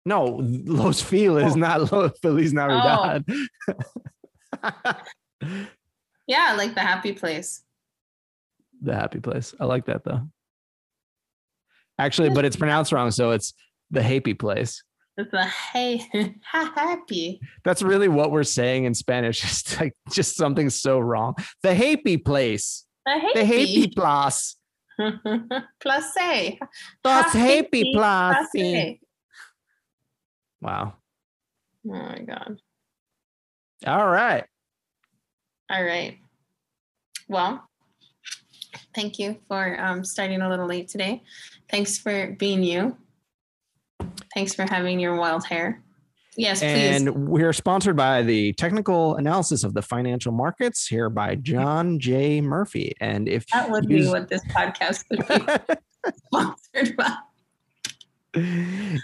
No, 0.06 0.38
Los 0.42 1.00
Feliz, 1.02 1.52
Oh. 1.52 1.56
not 1.56 1.92
Los 1.92 2.18
Feliz 2.20 2.52
Navidad. 2.52 3.24
Oh. 4.62 4.92
Yeah, 6.26 6.54
like 6.58 6.74
the 6.74 6.80
happy 6.80 7.12
place. 7.12 7.62
the 8.82 8.94
happy 8.94 9.18
place. 9.18 9.54
I 9.58 9.64
like 9.64 9.86
that 9.86 10.04
though. 10.04 10.28
Actually, 11.98 12.30
but 12.30 12.44
it's 12.44 12.56
pronounced 12.56 12.92
wrong, 12.92 13.10
so 13.10 13.30
it's 13.30 13.54
the 13.90 14.02
happy 14.02 14.34
place. 14.34 14.82
It's 15.16 15.30
the 15.30 15.44
hey 15.44 16.04
happy. 16.42 17.40
That's 17.64 17.80
really 17.82 18.08
what 18.08 18.30
we're 18.30 18.42
saying 18.44 18.84
in 18.84 18.94
Spanish. 18.94 19.42
It's 19.44 19.80
like 19.80 19.94
just 20.10 20.36
something 20.36 20.68
so 20.70 20.98
wrong. 21.00 21.34
The 21.62 21.74
happy 21.74 22.18
place. 22.18 22.84
The 23.06 23.12
happy. 23.44 23.88
place. 23.88 24.56
Place. 25.80 26.58
That's 27.04 27.32
happy 27.32 27.92
place. 27.94 28.98
Wow. 30.60 30.94
Oh 31.86 31.92
my 31.92 32.18
god. 32.20 32.60
All 33.86 34.08
right. 34.08 34.44
All 35.70 35.84
right. 35.84 36.18
Well, 37.28 37.68
thank 38.94 39.18
you 39.18 39.36
for 39.46 39.80
um, 39.80 40.04
starting 40.04 40.40
a 40.40 40.48
little 40.48 40.66
late 40.66 40.88
today. 40.88 41.22
Thanks 41.70 41.98
for 41.98 42.34
being 42.38 42.62
you. 42.62 42.96
Thanks 44.34 44.54
for 44.54 44.64
having 44.64 44.98
your 44.98 45.16
wild 45.16 45.46
hair. 45.46 45.82
Yes, 46.38 46.60
please. 46.60 46.68
And 46.70 47.26
we're 47.26 47.52
sponsored 47.52 47.96
by 47.96 48.22
the 48.22 48.52
technical 48.52 49.16
analysis 49.16 49.64
of 49.64 49.74
the 49.74 49.82
financial 49.82 50.30
markets 50.30 50.86
here 50.86 51.10
by 51.10 51.34
John 51.34 51.98
J. 51.98 52.40
Murphy. 52.40 52.94
And 53.00 53.28
if 53.28 53.44
that 53.48 53.68
would 53.68 53.90
you 53.90 54.04
be 54.04 54.08
what 54.08 54.28
this 54.28 54.44
podcast 54.44 55.04
would 55.10 55.26
be 55.26 55.74
sponsored 56.26 56.96
by. 56.96 57.12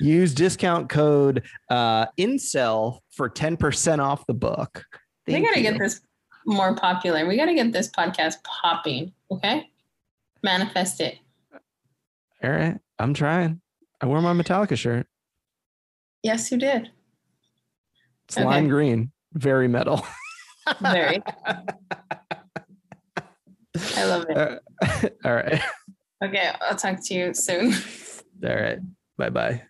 use 0.01 0.33
discount 0.33 0.89
code 0.89 1.43
uh, 1.71 2.07
incel 2.17 3.01
for 3.11 3.29
10% 3.29 3.99
off 3.99 4.25
the 4.29 4.35
book. 4.35 4.85
we 5.27 5.33
Thank 5.33 5.47
got 5.47 5.55
to 5.55 5.61
you. 5.61 5.73
get 5.73 5.81
this 5.81 6.03
more 6.47 6.77
popular. 6.77 7.27
We 7.27 7.37
got 7.37 7.47
to 7.47 7.55
get 7.55 7.73
this 7.73 7.91
podcast 7.91 8.45
popping. 8.45 9.13
Okay. 9.33 9.69
Manifest 10.45 11.01
it. 11.01 11.19
All 12.45 12.51
right. 12.51 12.79
I'm 13.01 13.13
trying. 13.13 13.61
I 14.01 14.07
wore 14.07 14.23
my 14.23 14.35
Metallica 14.35 14.79
shirt. 14.79 15.09
Yes, 16.23 16.53
you 16.53 16.59
did. 16.59 16.91
It's 18.29 18.39
lime 18.39 18.69
green, 18.69 19.13
very 19.33 19.69
metal. 19.69 20.05
Very. 20.81 21.23
I 23.97 24.05
love 24.07 24.25
it. 24.31 24.37
Uh, 24.37 25.09
All 25.29 25.35
right. 25.35 25.61
Okay. 26.25 26.51
I'll 26.63 26.77
talk 26.77 26.99
to 27.05 27.15
you 27.15 27.35
soon. 27.35 27.75
All 28.43 28.55
right. 28.55 28.79
Bye 29.19 29.31
bye. 29.31 29.63